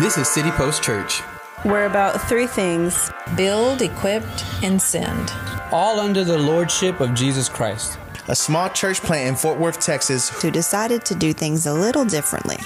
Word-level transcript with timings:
This 0.00 0.16
is 0.18 0.28
City 0.28 0.50
Post 0.52 0.82
Church, 0.82 1.22
We're 1.64 1.86
about 1.86 2.20
three 2.28 2.46
things 2.46 3.10
build, 3.36 3.82
equipped, 3.82 4.44
and 4.62 4.80
send. 4.80 5.32
all 5.72 5.98
under 6.00 6.24
the 6.24 6.38
lordship 6.38 7.00
of 7.00 7.14
Jesus 7.14 7.48
Christ. 7.48 7.98
a 8.28 8.34
small 8.36 8.68
church 8.70 9.00
plant 9.00 9.28
in 9.28 9.34
Fort 9.36 9.58
Worth, 9.58 9.80
Texas. 9.80 10.28
who 10.42 10.50
decided 10.50 11.04
to 11.06 11.14
do 11.14 11.32
things 11.32 11.66
a 11.66 11.72
little 11.72 12.04
differently. 12.04 12.56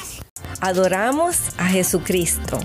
Adoramos 0.61 1.55
a 1.59 1.73
Jesucristo. 1.73 2.59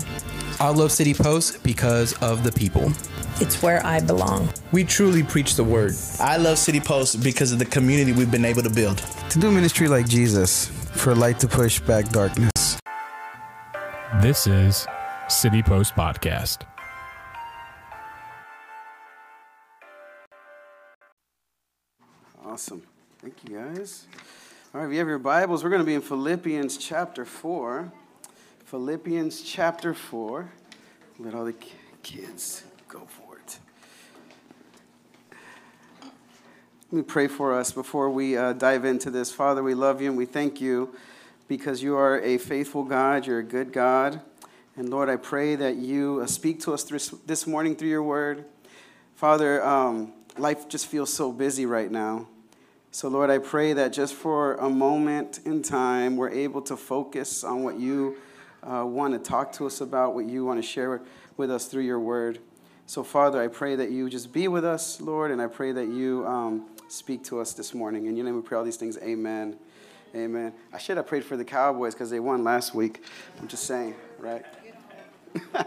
I 0.60 0.70
love 0.70 0.90
City 0.92 1.14
Post 1.14 1.62
because 1.62 2.12
of 2.20 2.42
the 2.42 2.50
people. 2.52 2.92
It's 3.40 3.62
where 3.62 3.84
I 3.86 4.00
belong. 4.00 4.48
We 4.72 4.82
truly 4.84 5.22
preach 5.22 5.54
the 5.54 5.64
word. 5.64 5.94
I 6.20 6.36
love 6.36 6.58
City 6.58 6.80
Post 6.80 7.22
because 7.22 7.52
of 7.52 7.58
the 7.60 7.64
community 7.64 8.12
we've 8.12 8.30
been 8.32 8.44
able 8.44 8.62
to 8.62 8.70
build. 8.70 8.98
To 9.30 9.38
do 9.38 9.50
ministry 9.50 9.86
like 9.88 10.08
Jesus, 10.08 10.66
for 11.02 11.14
light 11.14 11.38
to 11.40 11.48
push 11.48 11.78
back 11.80 12.08
darkness. 12.10 12.50
This 14.20 14.48
is 14.48 14.84
City 15.28 15.62
Post 15.62 15.94
Podcast. 15.94 16.66
Awesome. 22.44 22.82
Thank 23.22 23.34
you, 23.48 23.58
guys. 23.58 24.08
All 24.74 24.80
right, 24.80 24.88
if 24.88 24.92
you 24.92 24.98
have 24.98 25.06
your 25.06 25.20
Bibles, 25.20 25.62
we're 25.62 25.70
going 25.70 25.82
to 25.82 25.86
be 25.86 25.94
in 25.94 26.00
Philippians 26.00 26.78
chapter 26.78 27.24
4. 27.24 27.92
Philippians 28.64 29.42
chapter 29.42 29.94
4. 29.94 30.50
Let 31.20 31.34
all 31.34 31.44
the 31.44 31.54
kids 32.02 32.64
go 32.88 33.06
for 33.06 33.38
it. 33.38 33.60
Let 36.90 36.92
me 36.92 37.02
pray 37.02 37.28
for 37.28 37.56
us 37.56 37.70
before 37.70 38.10
we 38.10 38.36
uh, 38.36 38.54
dive 38.54 38.84
into 38.84 39.12
this. 39.12 39.30
Father, 39.30 39.62
we 39.62 39.74
love 39.74 40.02
you 40.02 40.08
and 40.08 40.18
we 40.18 40.26
thank 40.26 40.60
you 40.60 40.92
because 41.48 41.82
you 41.82 41.96
are 41.96 42.20
a 42.20 42.38
faithful 42.38 42.84
God, 42.84 43.26
you're 43.26 43.38
a 43.38 43.44
good 43.44 43.72
God. 43.72 44.20
And 44.76 44.90
Lord, 44.90 45.08
I 45.08 45.16
pray 45.16 45.56
that 45.56 45.76
you 45.76 46.20
uh, 46.22 46.26
speak 46.26 46.60
to 46.60 46.74
us 46.74 46.84
this, 46.84 47.08
this 47.26 47.46
morning 47.46 47.74
through 47.74 47.88
your 47.88 48.02
word. 48.02 48.44
Father, 49.16 49.64
um, 49.64 50.12
life 50.36 50.68
just 50.68 50.86
feels 50.86 51.12
so 51.12 51.32
busy 51.32 51.66
right 51.66 51.90
now. 51.90 52.28
So, 52.90 53.08
Lord, 53.08 53.30
I 53.30 53.38
pray 53.38 53.72
that 53.72 53.92
just 53.92 54.14
for 54.14 54.54
a 54.54 54.68
moment 54.68 55.40
in 55.44 55.62
time, 55.62 56.16
we're 56.16 56.30
able 56.30 56.62
to 56.62 56.76
focus 56.76 57.44
on 57.44 57.64
what 57.64 57.78
you 57.78 58.16
uh, 58.62 58.84
want 58.86 59.14
to 59.14 59.18
talk 59.18 59.52
to 59.54 59.66
us 59.66 59.80
about, 59.80 60.14
what 60.14 60.26
you 60.26 60.44
want 60.44 60.62
to 60.62 60.66
share 60.66 61.00
with 61.36 61.50
us 61.50 61.66
through 61.66 61.82
your 61.82 62.00
word. 62.00 62.38
So, 62.86 63.02
Father, 63.02 63.42
I 63.42 63.48
pray 63.48 63.76
that 63.76 63.90
you 63.90 64.08
just 64.08 64.32
be 64.32 64.48
with 64.48 64.64
us, 64.64 65.00
Lord, 65.00 65.30
and 65.30 65.42
I 65.42 65.46
pray 65.46 65.72
that 65.72 65.88
you 65.88 66.26
um, 66.26 66.66
speak 66.88 67.24
to 67.24 67.40
us 67.40 67.52
this 67.52 67.74
morning. 67.74 68.06
In 68.06 68.16
your 68.16 68.24
name 68.24 68.36
we 68.36 68.42
pray 68.42 68.56
all 68.56 68.64
these 68.64 68.76
things. 68.76 68.96
Amen. 68.98 69.58
Amen. 70.14 70.52
I 70.72 70.78
should 70.78 70.96
have 70.96 71.06
prayed 71.06 71.24
for 71.24 71.36
the 71.36 71.44
Cowboys 71.44 71.94
because 71.94 72.10
they 72.10 72.20
won 72.20 72.42
last 72.42 72.74
week. 72.74 73.04
I'm 73.40 73.48
just 73.48 73.64
saying, 73.64 73.94
right? 74.18 74.44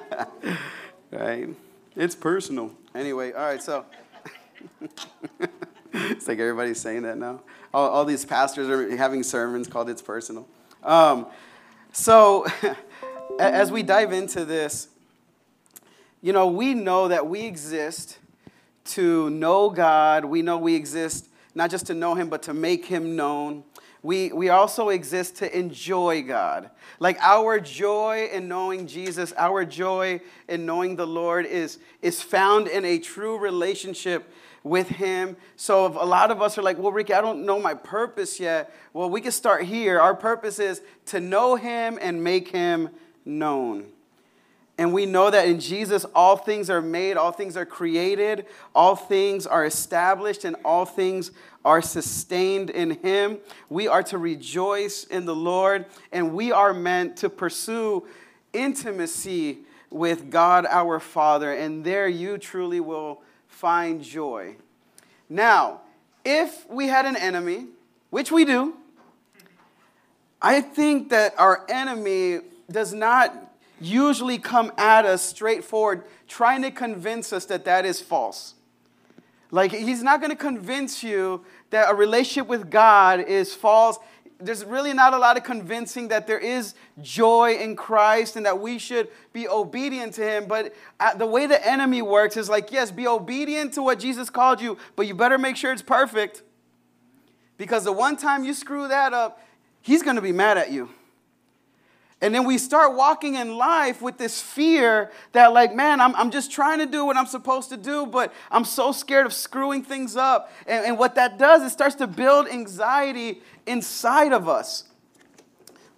right? 1.12 1.50
It's 1.96 2.16
personal. 2.16 2.72
Anyway, 2.96 3.34
all 3.34 3.46
right, 3.46 3.62
so. 3.62 3.86
it's 5.94 6.28
like 6.28 6.40
everybody's 6.40 6.80
saying 6.80 7.04
that 7.04 7.18
now. 7.18 7.42
All, 7.74 7.90
all 7.90 8.06
these 8.06 8.26
pastors 8.26 8.68
are 8.68 8.96
having 8.96 9.24
sermons 9.24 9.68
called 9.68 9.90
It's 9.90 10.02
Personal. 10.02 10.48
Um, 10.84 11.28
so, 11.92 12.48
as 13.40 13.72
we 13.72 13.84
dive 13.84 14.12
into 14.12 14.44
this, 14.44 14.88
you 16.22 16.34
know, 16.34 16.48
we 16.48 16.74
know 16.74 17.08
that 17.08 17.28
we 17.28 17.42
exist 17.42 18.18
to 18.86 19.30
know 19.30 19.70
God. 19.70 20.26
We 20.26 20.42
know 20.42 20.58
we 20.58 20.76
exist 20.76 21.28
not 21.54 21.70
just 21.70 21.88
to 21.88 21.94
know 21.94 22.16
Him, 22.16 22.30
but 22.30 22.44
to 22.44 22.54
make 22.54 22.86
Him 22.86 23.16
known. 23.16 23.64
We, 24.04 24.32
we 24.32 24.50
also 24.50 24.90
exist 24.90 25.38
to 25.38 25.58
enjoy 25.58 26.24
God. 26.24 26.72
Like 27.00 27.20
our 27.20 27.60
joy 27.60 28.30
in 28.34 28.48
knowing 28.48 28.88
Jesus, 28.88 29.32
our 29.38 29.64
joy 29.64 30.22
in 30.48 30.66
knowing 30.66 30.96
the 30.96 31.06
Lord 31.06 31.46
is, 31.46 31.78
is 32.02 32.22
found 32.22 32.68
in 32.68 32.84
a 32.84 32.98
true 32.98 33.38
relationship 33.38 34.32
with 34.64 34.88
Him. 34.90 35.38
So 35.56 35.86
a 35.86 36.06
lot 36.06 36.32
of 36.32 36.42
us 36.42 36.58
are 36.58 36.64
like, 36.64 36.80
well, 36.80 36.92
Ricky, 36.92 37.14
I 37.14 37.22
don't 37.22 37.46
know 37.46 37.60
my 37.60 37.76
purpose 37.76 38.40
yet. 38.40 38.74
Well, 38.94 39.10
we 39.10 39.22
can 39.22 39.32
start 39.32 39.64
here. 39.66 40.00
Our 40.00 40.16
purpose 40.16 40.58
is 40.58 40.82
to 41.08 41.20
know 41.20 41.56
Him 41.56 42.00
and 42.02 42.24
make 42.24 42.50
Him 42.50 42.90
known. 43.24 43.86
And 44.82 44.94
we 44.94 45.06
know 45.06 45.30
that 45.30 45.48
in 45.48 45.60
Jesus, 45.60 46.08
all 46.16 46.36
things 46.36 46.68
are 46.68 46.82
made, 46.82 47.16
all 47.16 47.32
things 47.32 47.56
are 47.56 47.68
created, 47.68 48.48
all 48.74 48.96
things 48.96 49.46
are 49.46 49.64
established, 49.64 50.44
and 50.44 50.56
all 50.66 50.86
things 50.86 51.30
are 51.64 51.84
sustained 51.84 52.72
in 52.72 52.90
Him. 52.90 53.38
We 53.70 53.88
are 53.88 54.02
to 54.02 54.18
rejoice 54.18 55.04
in 55.04 55.26
the 55.26 55.36
Lord, 55.36 55.86
and 56.12 56.34
we 56.34 56.52
are 56.52 56.74
meant 56.74 57.18
to 57.18 57.30
pursue 57.30 58.08
intimacy 58.54 59.60
with 59.92 60.32
God 60.32 60.66
our 60.66 61.00
Father, 61.00 61.54
and 61.54 61.84
there 61.84 62.08
you 62.08 62.40
truly 62.40 62.80
will 62.80 63.22
find 63.48 64.02
joy. 64.02 64.56
Now, 65.30 65.82
if 66.26 66.68
we 66.68 66.88
had 66.88 67.06
an 67.06 67.18
enemy, 67.18 67.68
which 68.10 68.32
we 68.32 68.46
do, 68.46 68.74
I 70.42 70.60
think 70.60 71.12
that 71.12 71.36
our 71.38 71.68
enemy 71.70 72.40
does 72.72 72.96
not 72.96 73.51
usually 73.82 74.38
come 74.38 74.72
at 74.78 75.06
us 75.06 75.22
straightforward, 75.22 76.04
trying 76.28 76.62
to 76.62 76.72
convince 76.72 77.34
us 77.34 77.46
that 77.46 77.66
that 77.66 77.86
is 77.86 78.00
false. 78.00 78.54
Like, 79.50 79.72
he's 79.72 80.02
not 80.02 80.22
going 80.22 80.30
to 80.30 80.38
convince 80.38 81.04
you 81.04 81.44
that 81.72 81.92
a 81.92 81.96
relationship 81.96 82.48
with 82.48 82.70
God 82.70 83.20
is 83.20 83.54
false. 83.54 83.98
There's 84.40 84.64
really 84.64 84.94
not 84.94 85.14
a 85.14 85.18
lot 85.18 85.36
of 85.36 85.44
convincing 85.44 86.08
that 86.08 86.26
there 86.26 86.40
is 86.40 86.74
joy 87.02 87.56
in 87.56 87.76
Christ 87.76 88.38
and 88.38 88.46
that 88.46 88.60
we 88.60 88.78
should 88.78 89.10
be 89.34 89.48
obedient 89.48 90.14
to 90.14 90.22
Him. 90.24 90.46
But 90.46 90.74
uh, 91.00 91.16
the 91.16 91.26
way 91.26 91.48
the 91.48 91.66
enemy 91.68 92.02
works 92.02 92.38
is 92.38 92.50
like, 92.50 92.72
yes, 92.72 92.92
be 92.92 93.08
obedient 93.08 93.74
to 93.74 93.84
what 93.84 94.00
Jesus 94.00 94.30
called 94.30 94.62
you, 94.62 94.78
but 94.96 95.06
you 95.06 95.14
better 95.14 95.38
make 95.38 95.58
sure 95.58 95.74
it's 95.74 95.82
perfect. 95.82 96.44
Because 97.58 97.84
the 97.84 97.92
one 97.92 98.18
time 98.18 98.44
you 98.44 98.54
screw 98.54 98.88
that 98.88 99.14
up, 99.14 99.40
He's 99.82 100.04
going 100.04 100.16
to 100.16 100.22
be 100.22 100.32
mad 100.32 100.58
at 100.58 100.72
you. 100.72 100.90
And 102.22 102.36
then 102.36 102.46
we 102.46 102.60
start 102.60 102.96
walking 102.96 103.34
in 103.34 103.58
life 103.58 104.00
with 104.02 104.20
this 104.20 104.40
fear 104.40 105.12
that, 105.32 105.54
like, 105.54 105.74
man, 105.74 106.00
I'm, 106.00 106.16
I'm 106.16 106.30
just 106.30 106.52
trying 106.52 106.78
to 106.78 106.86
do 106.86 107.04
what 107.04 107.18
I'm 107.18 107.26
supposed 107.26 107.70
to 107.70 107.78
do, 107.78 108.06
but 108.06 108.32
I'm 108.52 108.64
so 108.64 108.92
scared 108.92 109.26
of 109.26 109.34
screwing 109.34 109.84
things 109.84 110.16
up. 110.16 110.52
And, 110.68 110.86
and 110.86 111.00
what 111.00 111.16
that 111.16 111.40
does, 111.40 111.64
it 111.64 111.72
starts 111.72 111.96
to 111.96 112.06
build 112.06 112.48
anxiety 112.48 113.42
inside 113.66 114.34
of 114.34 114.48
us. 114.48 114.84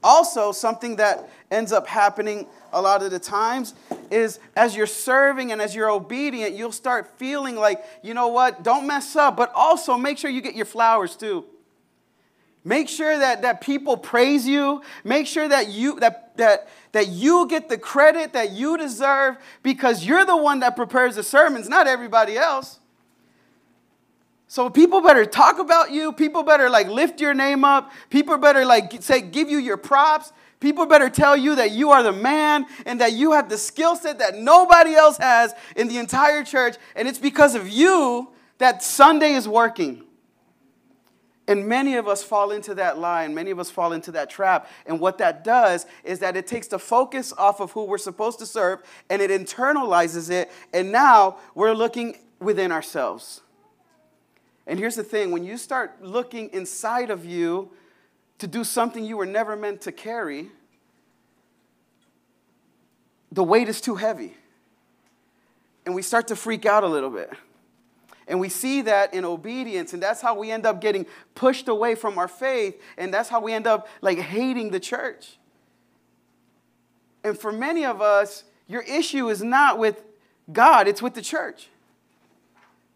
Also, 0.02 0.54
something 0.54 0.96
that 0.98 1.30
ends 1.52 1.72
up 1.72 1.88
happening 1.88 2.48
a 2.72 2.82
lot 2.82 3.04
of 3.04 3.12
the 3.12 3.20
times 3.20 3.74
is 4.10 4.40
as 4.56 4.76
you're 4.76 4.88
serving 4.88 5.52
and 5.52 5.62
as 5.62 5.76
you're 5.76 5.90
obedient, 5.90 6.56
you'll 6.56 6.72
start 6.72 7.08
feeling 7.18 7.56
like, 7.56 7.84
you 8.02 8.14
know 8.14 8.30
what, 8.30 8.64
don't 8.64 8.88
mess 8.88 9.16
up, 9.16 9.38
but 9.38 9.52
also 9.54 9.98
make 9.98 10.18
sure 10.18 10.30
you 10.30 10.42
get 10.42 10.56
your 10.56 10.66
flowers 10.66 11.16
too. 11.16 11.46
Make 12.66 12.88
sure 12.88 13.18
that, 13.18 13.42
that 13.42 13.60
people 13.62 13.98
praise 13.98 14.48
you. 14.48 14.82
Make 15.04 15.28
sure 15.28 15.48
that 15.48 15.70
you 15.70 16.00
that, 16.00 16.38
that, 16.38 16.70
that 16.94 17.10
you 17.10 17.48
get 17.48 17.68
the 17.68 17.78
credit 17.78 18.34
that 18.34 18.52
you 18.52 18.78
deserve 18.78 19.38
because 19.64 20.06
you're 20.06 20.26
the 20.26 20.38
one 20.38 20.62
that 20.62 20.76
prepares 20.76 21.16
the 21.16 21.24
sermons, 21.24 21.68
not 21.68 21.88
everybody 21.88 22.38
else. 22.38 22.80
So 24.48 24.70
people 24.70 25.02
better 25.02 25.26
talk 25.26 25.60
about 25.60 25.92
you. 25.92 26.14
People 26.14 26.44
better 26.44 26.70
like 26.70 26.88
lift 26.88 27.20
your 27.20 27.34
name 27.34 27.66
up. 27.66 27.92
People 28.10 28.38
better 28.38 28.64
like 28.64 29.02
say 29.02 29.20
give 29.20 29.50
you 29.50 29.58
your 29.58 29.78
props. 29.78 30.32
People 30.62 30.86
better 30.86 31.10
tell 31.10 31.36
you 31.36 31.56
that 31.58 31.72
you 31.72 31.92
are 31.92 32.04
the 32.04 32.14
man 32.14 32.66
and 32.86 33.02
that 33.02 33.12
you 33.12 33.34
have 33.34 33.50
the 33.50 33.58
skill 33.58 33.98
set 33.98 34.20
that 34.20 34.38
nobody 34.38 34.94
else 34.94 35.18
has 35.18 35.54
in 35.76 35.90
the 35.90 35.98
entire 35.98 36.46
church 36.46 36.78
and 36.96 37.10
it's 37.10 37.20
because 37.20 37.56
of 37.56 37.68
you 37.68 38.30
that 38.60 38.82
Sunday 38.82 39.34
is 39.34 39.46
working. 39.46 40.06
And 41.48 41.68
many 41.68 41.96
of 41.96 42.08
us 42.08 42.24
fall 42.24 42.52
into 42.52 42.74
that 42.76 42.98
lie, 42.98 43.24
and 43.24 43.36
many 43.36 43.52
of 43.52 43.60
us 43.60 43.70
fall 43.70 43.92
into 43.92 44.12
that 44.14 44.30
trap. 44.30 44.70
And 44.86 45.00
what 45.00 45.18
that 45.18 45.44
does 45.44 45.86
is 46.04 46.20
that 46.20 46.38
it 46.38 46.48
takes 46.48 46.68
the 46.68 46.80
focus 46.80 47.34
off 47.38 47.60
of 47.60 47.72
who 47.72 47.84
we're 47.84 47.98
supposed 47.98 48.40
to 48.40 48.46
serve 48.46 48.80
and 49.10 49.22
it 49.22 49.30
internalizes 49.30 50.30
it. 50.30 50.50
And 50.74 50.92
now 50.92 51.38
we're 51.54 51.74
looking 51.74 52.18
within 52.40 52.72
ourselves. 52.72 53.42
And 54.66 54.80
here's 54.80 54.96
the 54.96 55.04
thing 55.04 55.32
when 55.32 55.44
you 55.44 55.58
start 55.58 56.02
looking 56.02 56.50
inside 56.54 57.10
of 57.10 57.26
you 57.26 57.72
to 58.38 58.48
do 58.48 58.64
something 58.64 59.04
you 59.04 59.18
were 59.18 59.26
never 59.26 59.58
meant 59.58 59.82
to 59.82 59.92
carry, 59.92 60.50
the 63.32 63.44
weight 63.44 63.68
is 63.68 63.82
too 63.82 63.96
heavy. 63.96 64.38
And 65.86 65.94
we 65.94 66.02
start 66.02 66.30
to 66.30 66.38
freak 66.38 66.66
out 66.66 66.86
a 66.86 66.88
little 66.88 67.10
bit. 67.10 67.30
And 68.28 68.40
we 68.40 68.50
see 68.50 68.82
that 68.84 69.14
in 69.14 69.26
obedience, 69.26 69.94
and 69.94 70.02
that's 70.02 70.22
how 70.22 70.38
we 70.38 70.52
end 70.52 70.66
up 70.66 70.80
getting 70.80 71.06
pushed 71.36 71.68
away 71.68 71.96
from 71.96 72.18
our 72.18 72.28
faith, 72.28 72.82
and 72.98 73.14
that's 73.14 73.30
how 73.30 73.42
we 73.42 73.54
end 73.54 73.68
up 73.68 73.88
like 74.02 74.18
hating 74.18 74.72
the 74.72 74.80
church. 74.80 75.38
And 77.24 77.38
for 77.38 77.52
many 77.52 77.86
of 77.86 78.02
us, 78.02 78.44
your 78.68 78.82
issue 78.82 79.30
is 79.30 79.44
not 79.44 79.78
with 79.78 80.04
God, 80.52 80.88
it's 80.88 81.02
with 81.02 81.14
the 81.14 81.22
church. 81.22 81.70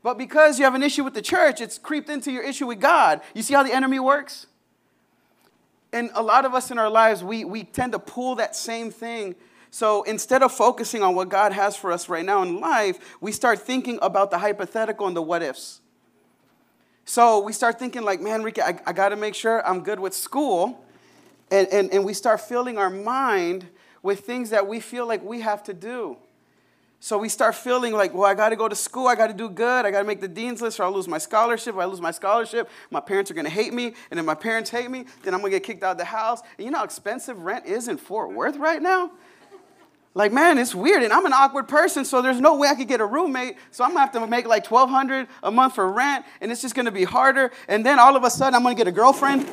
But 0.03 0.18
because 0.18 0.59
you 0.59 0.65
have 0.65 0.75
an 0.75 0.83
issue 0.83 1.03
with 1.03 1.13
the 1.13 1.21
church, 1.21 1.59
it's 1.59 1.77
creeped 1.77 2.09
into 2.09 2.31
your 2.31 2.44
issue 2.44 2.68
with 2.68 2.80
God. 2.80 3.21
You 3.33 3.41
see 3.41 3.53
how 3.53 3.63
the 3.63 3.73
enemy 3.73 4.00
works? 4.00 4.47
And 5.91 6.09
a 6.13 6.21
lot 6.21 6.45
of 6.45 6.53
us 6.53 6.71
in 6.71 6.77
our 6.77 6.89
lives, 6.89 7.23
we, 7.23 7.44
we 7.44 7.63
tend 7.63 7.94
to 7.94 8.00
pull 8.00 8.35
that 8.35 8.56
same 8.56 8.91
thing 8.91 9.35
So 9.77 10.01
instead 10.01 10.41
of 10.41 10.51
focusing 10.51 11.03
on 11.03 11.13
what 11.13 11.29
God 11.29 11.53
has 11.53 11.75
for 11.75 11.91
us 11.91 12.09
right 12.09 12.25
now 12.25 12.41
in 12.41 12.59
life, 12.59 12.97
we 13.21 13.31
start 13.31 13.59
thinking 13.59 14.00
about 14.01 14.31
the 14.31 14.39
hypothetical 14.39 15.06
and 15.06 15.15
the 15.15 15.21
what 15.21 15.44
ifs. 15.44 15.81
So 17.06 17.41
we 17.41 17.53
start 17.53 17.77
thinking, 17.77 18.01
like, 18.01 18.19
man, 18.19 18.41
Ricky, 18.41 18.59
I, 18.59 18.79
I 18.88 18.94
got 18.94 19.09
to 19.09 19.15
make 19.15 19.35
sure 19.35 19.63
I'm 19.68 19.81
good 19.81 20.00
with 20.00 20.15
school. 20.15 20.83
And, 21.51 21.68
and, 21.68 21.94
and 21.94 22.03
we 22.03 22.15
start 22.15 22.41
filling 22.41 22.79
our 22.79 22.89
mind 22.89 23.68
with 24.01 24.21
things 24.21 24.50
that 24.50 24.65
we 24.68 24.79
feel 24.79 25.07
like 25.07 25.24
we 25.24 25.41
have 25.41 25.62
to 25.65 25.75
do. 25.75 26.18
So 27.00 27.19
we 27.19 27.30
start 27.30 27.53
feeling 27.53 27.94
like, 27.94 28.15
well, 28.15 28.25
I 28.25 28.33
got 28.33 28.50
to 28.50 28.56
go 28.56 28.68
to 28.68 28.75
school. 28.75 29.06
I 29.06 29.13
got 29.13 29.27
to 29.27 29.33
do 29.35 29.47
good. 29.47 29.85
I 29.85 29.91
got 29.91 30.00
to 30.00 30.07
make 30.07 30.21
the 30.21 30.27
dean's 30.27 30.59
list 30.59 30.80
or 30.80 30.85
I'll 30.85 30.91
lose 30.91 31.07
my 31.07 31.19
scholarship. 31.19 31.75
If 31.75 31.80
I 31.80 31.85
lose 31.85 32.01
my 32.01 32.09
scholarship, 32.09 32.68
my 32.89 33.00
parents 33.00 33.30
are 33.30 33.35
going 33.35 33.45
to 33.45 33.51
hate 33.51 33.75
me. 33.75 33.94
And 34.09 34.19
if 34.19 34.25
my 34.25 34.33
parents 34.33 34.71
hate 34.71 34.89
me, 34.89 35.06
then 35.21 35.35
I'm 35.35 35.41
going 35.41 35.51
to 35.51 35.59
get 35.59 35.63
kicked 35.63 35.83
out 35.83 35.91
of 35.91 35.97
the 36.00 36.06
house. 36.06 36.41
And 36.57 36.65
you 36.65 36.71
know 36.71 36.80
how 36.80 36.83
expensive 36.83 37.44
rent 37.44 37.68
is 37.68 37.88
in 37.88 37.97
Fort 37.97 38.33
Worth 38.33 38.57
right 38.57 38.81
now? 38.81 39.12
Like, 40.17 40.33
man, 40.33 40.57
it's 40.57 40.73
weird. 40.73 41.03
And 41.03 41.13
I'm 41.13 41.27
an 41.27 41.33
awkward 41.33 41.67
person, 41.67 42.03
so 42.03 42.23
there's 42.23 42.41
no 42.41 42.55
way 42.55 42.67
I 42.69 42.73
could 42.73 42.87
get 42.87 43.01
a 43.01 43.05
roommate. 43.05 43.55
So 43.69 43.83
I'm 43.83 43.91
to 43.93 43.99
have 43.99 44.11
to 44.13 44.25
make 44.25 44.47
like 44.47 44.65
1200 44.65 45.27
a 45.43 45.51
month 45.51 45.75
for 45.75 45.91
rent. 45.91 46.25
And 46.41 46.51
it's 46.51 46.59
just 46.59 46.73
to 46.85 46.91
be 46.91 47.03
harder. 47.03 47.51
And 47.67 47.85
then 47.85 47.99
all 47.99 48.15
of 48.15 48.23
a 48.23 48.31
sudden, 48.31 48.55
I'm 48.55 48.63
to 48.75 48.79
get 48.79 48.87
a 48.87 48.91
girlfriend. 48.91 49.47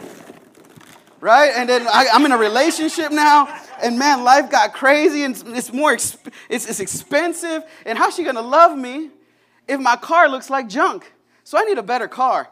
Right? 1.20 1.52
And 1.54 1.68
then 1.68 1.86
I, 1.86 2.06
I'm 2.14 2.24
in 2.24 2.32
a 2.32 2.38
relationship 2.38 3.12
now 3.12 3.46
and 3.82 3.98
man, 3.98 4.24
life 4.24 4.50
got 4.50 4.72
crazy 4.72 5.24
and 5.24 5.42
it's 5.48 5.70
more, 5.70 5.92
it's, 5.92 6.16
it's 6.48 6.80
expensive. 6.80 7.62
And 7.84 7.98
how's 7.98 8.14
she 8.14 8.24
gonna 8.24 8.40
love 8.40 8.76
me 8.76 9.10
if 9.68 9.78
my 9.78 9.96
car 9.96 10.30
looks 10.30 10.48
like 10.48 10.68
junk? 10.68 11.12
So 11.44 11.58
I 11.58 11.64
need 11.64 11.76
a 11.76 11.82
better 11.82 12.08
car. 12.08 12.48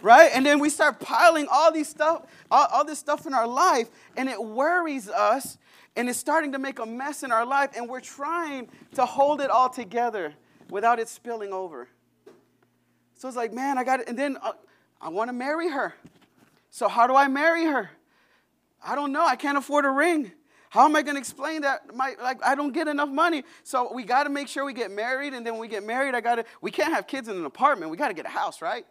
Right? 0.00 0.30
And 0.32 0.46
then 0.46 0.60
we 0.60 0.68
start 0.68 1.00
piling 1.00 1.48
all 1.50 1.72
these 1.72 1.88
stuff, 1.88 2.26
all, 2.50 2.66
all 2.72 2.84
this 2.84 3.00
stuff 3.00 3.26
in 3.26 3.34
our 3.34 3.46
life, 3.46 3.88
and 4.16 4.28
it 4.28 4.42
worries 4.42 5.08
us, 5.08 5.58
and 5.96 6.08
it's 6.08 6.18
starting 6.18 6.52
to 6.52 6.58
make 6.58 6.78
a 6.78 6.86
mess 6.86 7.22
in 7.22 7.32
our 7.32 7.44
life, 7.44 7.70
and 7.76 7.88
we're 7.88 8.00
trying 8.00 8.68
to 8.94 9.04
hold 9.04 9.40
it 9.40 9.50
all 9.50 9.68
together 9.68 10.34
without 10.70 10.98
it 10.98 11.08
spilling 11.08 11.52
over. 11.52 11.88
So 13.14 13.28
it's 13.28 13.36
like, 13.36 13.52
man, 13.52 13.78
I 13.78 13.84
got 13.84 14.00
it. 14.00 14.08
And 14.08 14.18
then 14.18 14.36
uh, 14.42 14.52
I 15.00 15.10
want 15.10 15.28
to 15.28 15.32
marry 15.32 15.70
her. 15.70 15.94
So 16.70 16.88
how 16.88 17.06
do 17.06 17.14
I 17.14 17.28
marry 17.28 17.66
her? 17.66 17.90
I 18.84 18.94
don't 18.94 19.12
know. 19.12 19.24
I 19.24 19.36
can't 19.36 19.58
afford 19.58 19.84
a 19.84 19.90
ring. 19.90 20.32
How 20.70 20.86
am 20.86 20.96
I 20.96 21.02
going 21.02 21.16
to 21.16 21.20
explain 21.20 21.62
that? 21.62 21.94
My, 21.94 22.14
like, 22.20 22.42
I 22.42 22.54
don't 22.54 22.72
get 22.72 22.88
enough 22.88 23.10
money. 23.10 23.44
So 23.62 23.92
we 23.92 24.04
got 24.04 24.24
to 24.24 24.30
make 24.30 24.48
sure 24.48 24.64
we 24.64 24.72
get 24.72 24.90
married. 24.90 25.34
And 25.34 25.46
then 25.46 25.52
when 25.52 25.60
we 25.60 25.68
get 25.68 25.84
married, 25.84 26.14
I 26.14 26.22
got 26.22 26.36
to, 26.36 26.44
we 26.62 26.70
can't 26.70 26.94
have 26.94 27.06
kids 27.06 27.28
in 27.28 27.36
an 27.36 27.44
apartment. 27.44 27.90
We 27.90 27.98
got 27.98 28.08
to 28.08 28.14
get 28.14 28.24
a 28.24 28.30
house, 28.30 28.62
right? 28.62 28.86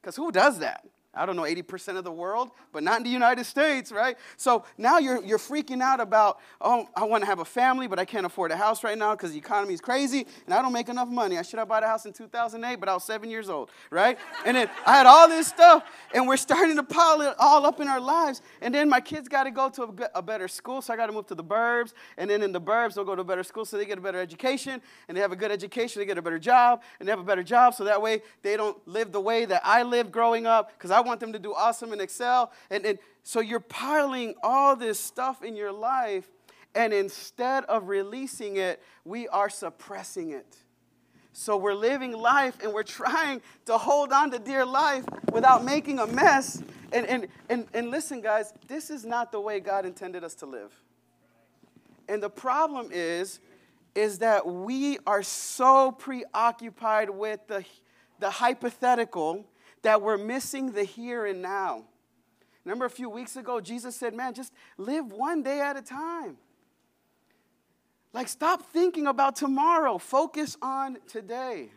Because 0.00 0.14
who 0.14 0.30
does 0.30 0.60
that? 0.60 0.86
I 1.14 1.26
don't 1.26 1.36
know, 1.36 1.42
80% 1.42 1.98
of 1.98 2.04
the 2.04 2.12
world, 2.12 2.50
but 2.72 2.82
not 2.82 2.96
in 2.98 3.02
the 3.02 3.10
United 3.10 3.44
States, 3.44 3.92
right? 3.92 4.16
So 4.38 4.64
now 4.78 4.98
you're, 4.98 5.22
you're 5.22 5.38
freaking 5.38 5.82
out 5.82 6.00
about, 6.00 6.40
oh, 6.60 6.88
I 6.96 7.04
want 7.04 7.22
to 7.22 7.26
have 7.26 7.38
a 7.38 7.44
family, 7.44 7.86
but 7.86 7.98
I 7.98 8.06
can't 8.06 8.24
afford 8.24 8.50
a 8.50 8.56
house 8.56 8.82
right 8.82 8.96
now 8.96 9.14
because 9.14 9.32
the 9.32 9.38
economy 9.38 9.74
is 9.74 9.80
crazy 9.82 10.26
and 10.46 10.54
I 10.54 10.62
don't 10.62 10.72
make 10.72 10.88
enough 10.88 11.08
money. 11.08 11.36
I 11.36 11.42
should 11.42 11.58
have 11.58 11.68
bought 11.68 11.82
a 11.82 11.86
house 11.86 12.06
in 12.06 12.14
2008, 12.14 12.76
but 12.76 12.88
I 12.88 12.94
was 12.94 13.04
seven 13.04 13.28
years 13.28 13.50
old, 13.50 13.70
right? 13.90 14.18
And 14.46 14.56
then 14.56 14.70
I 14.86 14.96
had 14.96 15.06
all 15.06 15.28
this 15.28 15.48
stuff, 15.48 15.84
and 16.14 16.26
we're 16.26 16.38
starting 16.38 16.76
to 16.76 16.82
pile 16.82 17.20
it 17.20 17.34
all 17.38 17.66
up 17.66 17.80
in 17.80 17.88
our 17.88 18.00
lives. 18.00 18.40
And 18.62 18.74
then 18.74 18.88
my 18.88 19.00
kids 19.00 19.28
got 19.28 19.44
to 19.44 19.50
go 19.50 19.68
to 19.68 19.82
a, 19.82 20.18
a 20.18 20.22
better 20.22 20.48
school, 20.48 20.80
so 20.80 20.94
I 20.94 20.96
got 20.96 21.06
to 21.06 21.12
move 21.12 21.26
to 21.26 21.34
the 21.34 21.44
burbs. 21.44 21.92
And 22.16 22.30
then 22.30 22.42
in 22.42 22.52
the 22.52 22.60
burbs, 22.60 22.94
they'll 22.94 23.04
go 23.04 23.14
to 23.14 23.20
a 23.20 23.24
better 23.24 23.42
school 23.42 23.66
so 23.66 23.76
they 23.76 23.84
get 23.84 23.98
a 23.98 24.00
better 24.00 24.20
education. 24.20 24.80
And 25.08 25.16
they 25.16 25.20
have 25.20 25.32
a 25.32 25.36
good 25.36 25.52
education, 25.52 26.00
they 26.00 26.06
get 26.06 26.16
a 26.16 26.22
better 26.22 26.38
job. 26.38 26.82
And 26.98 27.06
they 27.06 27.12
have 27.12 27.20
a 27.20 27.24
better 27.24 27.42
job 27.42 27.74
so 27.74 27.84
that 27.84 28.00
way 28.00 28.22
they 28.42 28.56
don't 28.56 28.76
live 28.88 29.12
the 29.12 29.20
way 29.20 29.44
that 29.44 29.60
I 29.62 29.82
lived 29.82 30.10
growing 30.10 30.46
up 30.46 30.72
because 30.78 30.90
I 30.90 31.01
want 31.02 31.20
them 31.20 31.32
to 31.32 31.38
do 31.38 31.52
awesome 31.54 31.92
and 31.92 32.00
excel. 32.00 32.52
And, 32.70 32.84
and 32.86 32.98
so 33.22 33.40
you're 33.40 33.60
piling 33.60 34.34
all 34.42 34.74
this 34.74 34.98
stuff 34.98 35.42
in 35.44 35.54
your 35.54 35.72
life, 35.72 36.28
and 36.74 36.92
instead 36.92 37.64
of 37.64 37.88
releasing 37.88 38.56
it, 38.56 38.82
we 39.04 39.28
are 39.28 39.50
suppressing 39.50 40.30
it. 40.30 40.56
So 41.34 41.56
we're 41.56 41.74
living 41.74 42.12
life 42.12 42.58
and 42.62 42.72
we're 42.72 42.82
trying 42.82 43.40
to 43.64 43.78
hold 43.78 44.12
on 44.12 44.30
to 44.32 44.38
dear 44.38 44.66
life 44.66 45.04
without 45.32 45.64
making 45.64 45.98
a 45.98 46.06
mess. 46.06 46.62
And, 46.92 47.06
and, 47.06 47.28
and, 47.48 47.66
and 47.72 47.90
listen, 47.90 48.20
guys, 48.20 48.52
this 48.68 48.90
is 48.90 49.04
not 49.04 49.32
the 49.32 49.40
way 49.40 49.58
God 49.60 49.86
intended 49.86 50.24
us 50.24 50.34
to 50.36 50.46
live. 50.46 50.72
And 52.08 52.22
the 52.22 52.28
problem 52.28 52.90
is, 52.92 53.40
is 53.94 54.18
that 54.18 54.46
we 54.46 54.98
are 55.06 55.22
so 55.22 55.92
preoccupied 55.92 57.08
with 57.08 57.40
the, 57.46 57.64
the 58.18 58.30
hypothetical 58.30 59.46
that 59.82 60.02
we're 60.02 60.18
missing 60.18 60.72
the 60.72 60.84
here 60.84 61.26
and 61.26 61.42
now. 61.42 61.84
Remember 62.64 62.84
a 62.84 62.90
few 62.90 63.10
weeks 63.10 63.36
ago, 63.36 63.60
Jesus 63.60 63.96
said, 63.96 64.14
Man, 64.14 64.34
just 64.34 64.52
live 64.78 65.12
one 65.12 65.42
day 65.42 65.60
at 65.60 65.76
a 65.76 65.82
time. 65.82 66.36
Like, 68.12 68.28
stop 68.28 68.62
thinking 68.72 69.06
about 69.06 69.36
tomorrow, 69.36 69.98
focus 69.98 70.56
on 70.60 70.98
today. 71.08 71.70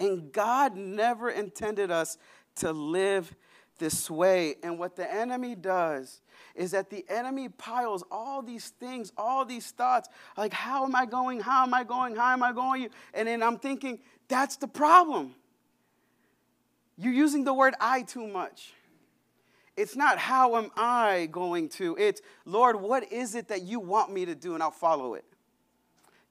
And 0.00 0.32
God 0.32 0.76
never 0.76 1.30
intended 1.30 1.90
us 1.90 2.18
to 2.56 2.72
live 2.72 3.34
this 3.78 4.08
way. 4.08 4.56
And 4.62 4.78
what 4.78 4.96
the 4.96 5.12
enemy 5.12 5.54
does 5.54 6.20
is 6.54 6.70
that 6.70 6.90
the 6.90 7.04
enemy 7.08 7.48
piles 7.48 8.04
all 8.10 8.42
these 8.42 8.70
things, 8.70 9.12
all 9.16 9.44
these 9.44 9.70
thoughts, 9.72 10.08
like, 10.36 10.52
how 10.52 10.84
am 10.84 10.94
I 10.94 11.06
going? 11.06 11.40
How 11.40 11.64
am 11.64 11.74
I 11.74 11.82
going? 11.84 12.14
How 12.14 12.32
am 12.32 12.42
I 12.42 12.52
going? 12.52 12.88
And 13.12 13.26
then 13.26 13.42
I'm 13.42 13.58
thinking, 13.58 13.98
that's 14.28 14.56
the 14.56 14.68
problem. 14.68 15.34
You're 16.96 17.12
using 17.12 17.44
the 17.44 17.54
word 17.54 17.74
I 17.80 18.02
too 18.02 18.26
much. 18.26 18.72
It's 19.76 19.96
not 19.96 20.18
how 20.18 20.56
am 20.56 20.70
I 20.76 21.28
going 21.32 21.68
to, 21.70 21.96
it's 21.98 22.20
Lord, 22.44 22.80
what 22.80 23.12
is 23.12 23.34
it 23.34 23.48
that 23.48 23.62
you 23.62 23.80
want 23.80 24.12
me 24.12 24.24
to 24.24 24.34
do 24.34 24.54
and 24.54 24.62
I'll 24.62 24.70
follow 24.70 25.14
it. 25.14 25.24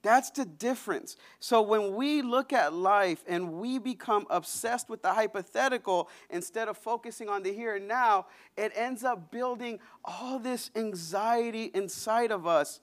That's 0.02 0.30
the 0.32 0.46
difference. 0.46 1.16
So 1.40 1.62
when 1.62 1.96
we 1.96 2.22
look 2.22 2.52
at 2.52 2.74
life 2.74 3.24
and 3.26 3.54
we 3.54 3.80
become 3.80 4.28
obsessed 4.30 4.90
with 4.90 5.02
the 5.02 5.14
hypothetical 5.14 6.10
instead 6.30 6.68
of 6.68 6.78
focusing 6.78 7.30
on 7.30 7.42
the 7.42 7.54
here 7.54 7.78
and 7.78 7.88
now, 7.88 8.28
it 8.58 8.74
ends 8.76 9.06
up 9.06 9.32
building 9.32 9.80
all 10.04 10.40
this 10.40 10.72
anxiety 10.76 11.72
inside 11.74 12.32
of 12.32 12.46
us. 12.46 12.82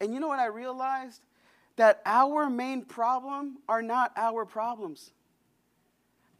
And 0.00 0.14
you 0.14 0.20
know 0.20 0.28
what 0.28 0.38
I 0.38 0.46
realized? 0.46 1.20
That 1.76 2.00
our 2.06 2.48
main 2.48 2.84
problem 2.86 3.58
are 3.68 3.82
not 3.82 4.12
our 4.16 4.46
problems. 4.46 5.12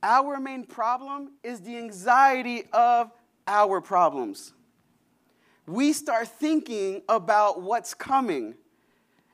Our 0.02 0.40
main 0.40 0.64
problem 0.64 1.32
is 1.42 1.60
the 1.60 1.76
anxiety 1.76 2.64
of 2.72 3.12
our 3.46 3.80
problems. 3.80 4.52
We 5.66 5.92
start 5.92 6.28
thinking 6.28 7.02
about 7.08 7.62
what's 7.62 7.94
coming 7.94 8.54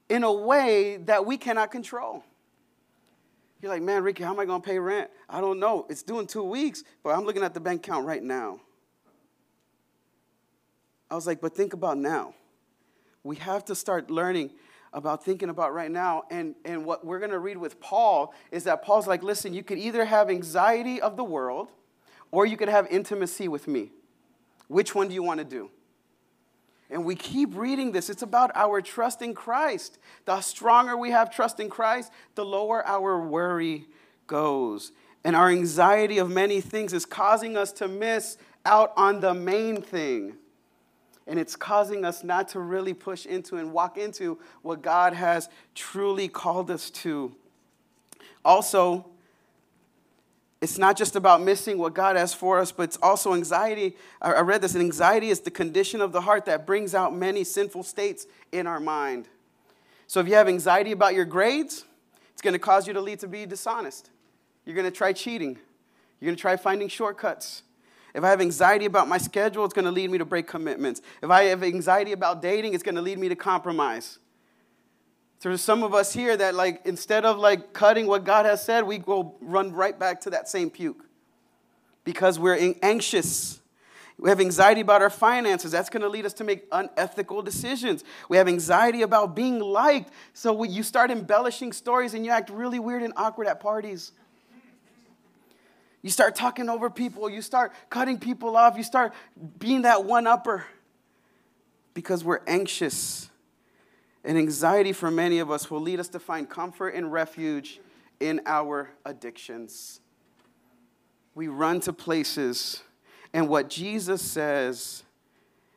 in 0.08 0.24
a 0.24 0.32
way 0.32 0.98
that 0.98 1.24
we 1.24 1.38
cannot 1.38 1.70
control. 1.70 2.22
You're 3.60 3.72
like, 3.72 3.82
man, 3.82 4.02
Ricky, 4.02 4.22
how 4.22 4.32
am 4.32 4.40
I 4.40 4.44
going 4.44 4.60
to 4.62 4.66
pay 4.66 4.78
rent? 4.78 5.10
I 5.28 5.40
don't 5.40 5.58
know. 5.58 5.86
It's 5.88 6.02
due 6.02 6.20
in 6.20 6.26
two 6.26 6.44
weeks, 6.44 6.84
but 7.02 7.10
I'm 7.10 7.24
looking 7.24 7.42
at 7.42 7.54
the 7.54 7.60
bank 7.60 7.86
account 7.86 8.06
right 8.06 8.22
now. 8.22 8.60
I 11.10 11.14
was 11.14 11.26
like, 11.26 11.40
but 11.40 11.56
think 11.56 11.72
about 11.72 11.98
now. 11.98 12.34
We 13.24 13.36
have 13.36 13.64
to 13.66 13.74
start 13.74 14.10
learning 14.10 14.50
about 14.92 15.24
thinking 15.24 15.48
about 15.48 15.74
right 15.74 15.90
now. 15.90 16.24
And, 16.30 16.54
and 16.64 16.84
what 16.84 17.04
we're 17.04 17.18
going 17.18 17.30
to 17.30 17.38
read 17.38 17.56
with 17.56 17.80
Paul 17.80 18.34
is 18.50 18.64
that 18.64 18.82
Paul's 18.82 19.06
like, 19.06 19.22
listen, 19.22 19.52
you 19.52 19.62
could 19.62 19.78
either 19.78 20.04
have 20.04 20.30
anxiety 20.30 21.00
of 21.00 21.16
the 21.16 21.24
world 21.24 21.68
or 22.30 22.46
you 22.46 22.56
could 22.56 22.68
have 22.68 22.86
intimacy 22.88 23.48
with 23.48 23.68
me. 23.68 23.90
Which 24.68 24.94
one 24.94 25.08
do 25.08 25.14
you 25.14 25.22
want 25.22 25.38
to 25.38 25.44
do? 25.44 25.70
And 26.90 27.04
we 27.04 27.14
keep 27.14 27.54
reading 27.54 27.92
this. 27.92 28.08
It's 28.08 28.22
about 28.22 28.50
our 28.54 28.80
trust 28.80 29.20
in 29.20 29.34
Christ. 29.34 29.98
The 30.24 30.40
stronger 30.40 30.96
we 30.96 31.10
have 31.10 31.30
trust 31.30 31.60
in 31.60 31.68
Christ, 31.68 32.12
the 32.34 32.44
lower 32.44 32.86
our 32.86 33.20
worry 33.20 33.86
goes. 34.26 34.92
And 35.22 35.36
our 35.36 35.50
anxiety 35.50 36.18
of 36.18 36.30
many 36.30 36.60
things 36.60 36.92
is 36.92 37.04
causing 37.04 37.56
us 37.56 37.72
to 37.72 37.88
miss 37.88 38.38
out 38.64 38.92
on 38.96 39.20
the 39.20 39.34
main 39.34 39.82
thing 39.82 40.36
and 41.28 41.38
it's 41.38 41.54
causing 41.54 42.04
us 42.04 42.24
not 42.24 42.48
to 42.48 42.60
really 42.60 42.94
push 42.94 43.26
into 43.26 43.56
and 43.56 43.72
walk 43.72 43.98
into 43.98 44.38
what 44.62 44.82
God 44.82 45.12
has 45.12 45.48
truly 45.74 46.26
called 46.26 46.70
us 46.70 46.90
to. 46.90 47.34
Also, 48.44 49.06
it's 50.60 50.78
not 50.78 50.96
just 50.96 51.14
about 51.14 51.42
missing 51.42 51.78
what 51.78 51.94
God 51.94 52.16
has 52.16 52.34
for 52.34 52.58
us, 52.58 52.72
but 52.72 52.84
it's 52.84 52.98
also 53.02 53.34
anxiety. 53.34 53.94
I 54.20 54.40
read 54.40 54.62
this, 54.62 54.74
and 54.74 54.82
anxiety 54.82 55.28
is 55.28 55.40
the 55.40 55.50
condition 55.50 56.00
of 56.00 56.10
the 56.12 56.22
heart 56.22 56.46
that 56.46 56.66
brings 56.66 56.94
out 56.94 57.14
many 57.14 57.44
sinful 57.44 57.84
states 57.84 58.26
in 58.50 58.66
our 58.66 58.80
mind. 58.80 59.28
So 60.08 60.20
if 60.20 60.26
you 60.26 60.34
have 60.34 60.48
anxiety 60.48 60.92
about 60.92 61.14
your 61.14 61.26
grades, 61.26 61.84
it's 62.32 62.42
going 62.42 62.54
to 62.54 62.58
cause 62.58 62.88
you 62.88 62.94
to 62.94 63.00
lead 63.00 63.20
to 63.20 63.28
be 63.28 63.44
dishonest. 63.44 64.10
You're 64.64 64.74
going 64.74 64.90
to 64.90 64.96
try 64.96 65.12
cheating. 65.12 65.58
You're 66.20 66.26
going 66.26 66.36
to 66.36 66.40
try 66.40 66.56
finding 66.56 66.88
shortcuts. 66.88 67.62
If 68.14 68.24
I 68.24 68.30
have 68.30 68.40
anxiety 68.40 68.86
about 68.86 69.08
my 69.08 69.18
schedule, 69.18 69.64
it's 69.64 69.74
going 69.74 69.84
to 69.84 69.90
lead 69.90 70.10
me 70.10 70.18
to 70.18 70.24
break 70.24 70.46
commitments. 70.46 71.02
If 71.22 71.30
I 71.30 71.44
have 71.44 71.62
anxiety 71.62 72.12
about 72.12 72.42
dating, 72.42 72.74
it's 72.74 72.82
going 72.82 72.94
to 72.94 73.02
lead 73.02 73.18
me 73.18 73.28
to 73.28 73.36
compromise. 73.36 74.18
So 75.40 75.50
there's 75.50 75.60
some 75.60 75.84
of 75.84 75.94
us 75.94 76.12
here 76.12 76.36
that 76.36 76.54
like 76.54 76.80
instead 76.84 77.24
of 77.24 77.38
like 77.38 77.72
cutting 77.72 78.06
what 78.06 78.24
God 78.24 78.44
has 78.44 78.64
said, 78.64 78.84
we 78.84 78.98
go 78.98 79.36
run 79.40 79.72
right 79.72 79.96
back 79.96 80.20
to 80.22 80.30
that 80.30 80.48
same 80.48 80.68
puke 80.68 81.04
because 82.04 82.38
we're 82.38 82.74
anxious. 82.82 83.60
We 84.18 84.30
have 84.30 84.40
anxiety 84.40 84.80
about 84.80 85.00
our 85.00 85.10
finances. 85.10 85.70
That's 85.70 85.90
going 85.90 86.02
to 86.02 86.08
lead 86.08 86.26
us 86.26 86.32
to 86.34 86.44
make 86.44 86.66
unethical 86.72 87.42
decisions. 87.42 88.02
We 88.28 88.36
have 88.36 88.48
anxiety 88.48 89.02
about 89.02 89.36
being 89.36 89.60
liked. 89.60 90.10
So 90.32 90.64
you 90.64 90.82
start 90.82 91.12
embellishing 91.12 91.72
stories 91.72 92.14
and 92.14 92.24
you 92.24 92.32
act 92.32 92.50
really 92.50 92.80
weird 92.80 93.04
and 93.04 93.12
awkward 93.16 93.46
at 93.46 93.60
parties. 93.60 94.10
You 96.02 96.10
start 96.10 96.36
talking 96.36 96.68
over 96.68 96.90
people. 96.90 97.28
You 97.28 97.42
start 97.42 97.72
cutting 97.90 98.18
people 98.18 98.56
off. 98.56 98.76
You 98.76 98.82
start 98.82 99.12
being 99.58 99.82
that 99.82 100.04
one 100.04 100.26
upper 100.26 100.64
because 101.94 102.22
we're 102.22 102.40
anxious. 102.46 103.30
And 104.24 104.38
anxiety 104.38 104.92
for 104.92 105.10
many 105.10 105.38
of 105.38 105.50
us 105.50 105.70
will 105.70 105.80
lead 105.80 106.00
us 106.00 106.08
to 106.08 106.18
find 106.18 106.48
comfort 106.48 106.90
and 106.90 107.12
refuge 107.12 107.80
in 108.20 108.40
our 108.46 108.90
addictions. 109.04 110.00
We 111.34 111.48
run 111.48 111.80
to 111.80 111.92
places 111.92 112.82
and 113.32 113.48
what 113.48 113.68
Jesus 113.68 114.22
says 114.22 115.04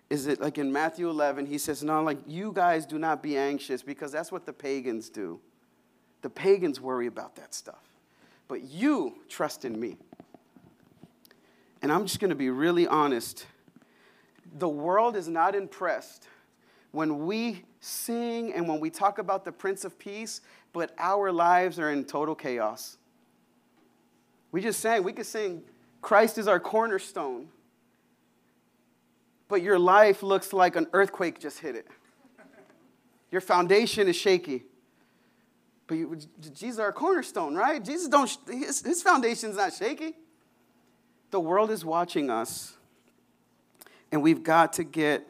is 0.10 0.26
that, 0.26 0.42
like 0.42 0.58
in 0.58 0.72
Matthew 0.72 1.10
11, 1.10 1.46
he 1.46 1.58
says, 1.58 1.84
No, 1.84 2.02
like 2.04 2.20
you 2.26 2.52
guys 2.54 2.86
do 2.86 2.98
not 2.98 3.22
be 3.22 3.38
anxious 3.38 3.82
because 3.82 4.12
that's 4.12 4.32
what 4.32 4.46
the 4.46 4.54
pagans 4.54 5.10
do. 5.10 5.40
The 6.22 6.30
pagans 6.30 6.80
worry 6.80 7.08
about 7.08 7.36
that 7.36 7.54
stuff. 7.54 7.91
But 8.52 8.64
you 8.64 9.16
trust 9.30 9.64
in 9.64 9.80
me. 9.80 9.96
And 11.82 11.90
I'm 11.90 12.06
just 12.06 12.20
going 12.20 12.32
to 12.32 12.36
be 12.36 12.50
really 12.50 12.86
honest. 12.86 13.46
The 14.58 14.68
world 14.68 15.16
is 15.16 15.30
not 15.30 15.56
impressed 15.56 16.28
when 16.92 17.26
we 17.26 17.64
sing 17.80 18.52
and 18.52 18.68
when 18.68 18.82
we 18.82 18.90
talk 18.90 19.20
about 19.20 19.46
the 19.46 19.54
Prince 19.54 19.86
of 19.86 19.98
Peace, 19.98 20.42
but 20.74 20.94
our 20.98 21.32
lives 21.32 21.80
are 21.80 21.92
in 21.92 22.04
total 22.04 22.36
chaos. 22.36 22.98
We 24.52 24.60
just 24.60 24.82
sang, 24.82 25.02
we 25.04 25.14
could 25.14 25.26
sing 25.26 25.64
Christ 26.02 26.38
is 26.38 26.50
our 26.50 26.60
cornerstone. 26.60 27.48
But 29.48 29.62
your 29.62 29.80
life 29.80 30.24
looks 30.24 30.52
like 30.52 30.76
an 30.76 30.88
earthquake 30.92 31.40
just 31.40 31.60
hit 31.60 31.78
it. 31.78 31.88
Your 33.32 33.40
foundation 33.40 34.10
is 34.10 34.18
shaky. 34.18 34.66
But 35.92 35.98
you, 35.98 36.18
Jesus 36.40 36.76
is 36.76 36.80
our 36.80 36.94
cornerstone, 36.94 37.54
right? 37.54 37.84
Jesus 37.84 38.08
don't 38.08 38.34
his, 38.48 38.82
his 38.82 39.04
foundation's 39.04 39.58
not 39.58 39.74
shaky. 39.74 40.14
The 41.32 41.40
world 41.42 41.70
is 41.70 41.84
watching 41.84 42.30
us, 42.30 42.78
and 44.10 44.24
we've 44.24 44.42
got 44.42 44.72
to 44.74 44.86
get 44.86 45.28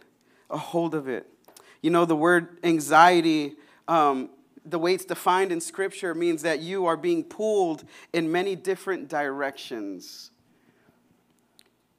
a 0.52 0.60
hold 0.60 0.94
of 0.94 1.08
it. 1.08 1.26
You 1.82 1.90
know, 1.90 2.06
the 2.06 2.16
word 2.16 2.60
anxiety 2.64 3.56
um, 3.88 4.30
the 4.64 4.78
way 4.78 4.94
it's 4.94 5.04
defined 5.04 5.52
in 5.52 5.62
Scripture 5.62 6.14
means 6.14 6.44
that 6.44 6.60
you 6.60 6.86
are 6.86 6.96
being 6.96 7.24
pulled 7.24 7.84
in 8.14 8.32
many 8.32 8.56
different 8.56 9.10
directions. 9.10 10.30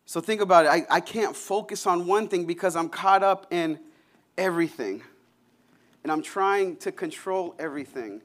So 0.06 0.20
think 0.20 0.40
about 0.40 0.66
it. 0.66 0.68
I, 0.68 0.98
I 0.98 1.00
can't 1.00 1.34
focus 1.34 1.84
on 1.84 2.06
one 2.06 2.28
thing 2.28 2.44
because 2.44 2.76
I'm 2.76 2.88
caught 2.88 3.24
up 3.24 3.48
in 3.50 3.80
everything. 4.38 5.02
And 6.04 6.12
I'm 6.12 6.22
trying 6.22 6.76
to 6.76 6.92
control 6.92 7.56
everything. 7.58 8.22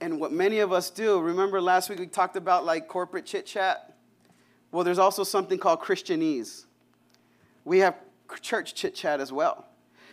And 0.00 0.20
what 0.20 0.32
many 0.32 0.58
of 0.58 0.72
us 0.72 0.90
do, 0.90 1.20
remember 1.20 1.60
last 1.60 1.88
week 1.88 1.98
we 1.98 2.06
talked 2.06 2.36
about 2.36 2.64
like 2.64 2.88
corporate 2.88 3.26
chit 3.26 3.46
chat? 3.46 3.94
Well, 4.70 4.84
there's 4.84 4.98
also 4.98 5.24
something 5.24 5.58
called 5.58 5.80
Christianese. 5.80 6.64
We 7.64 7.78
have 7.78 7.96
church 8.40 8.74
chit 8.74 8.94
chat 8.94 9.20
as 9.20 9.32
well. 9.32 9.66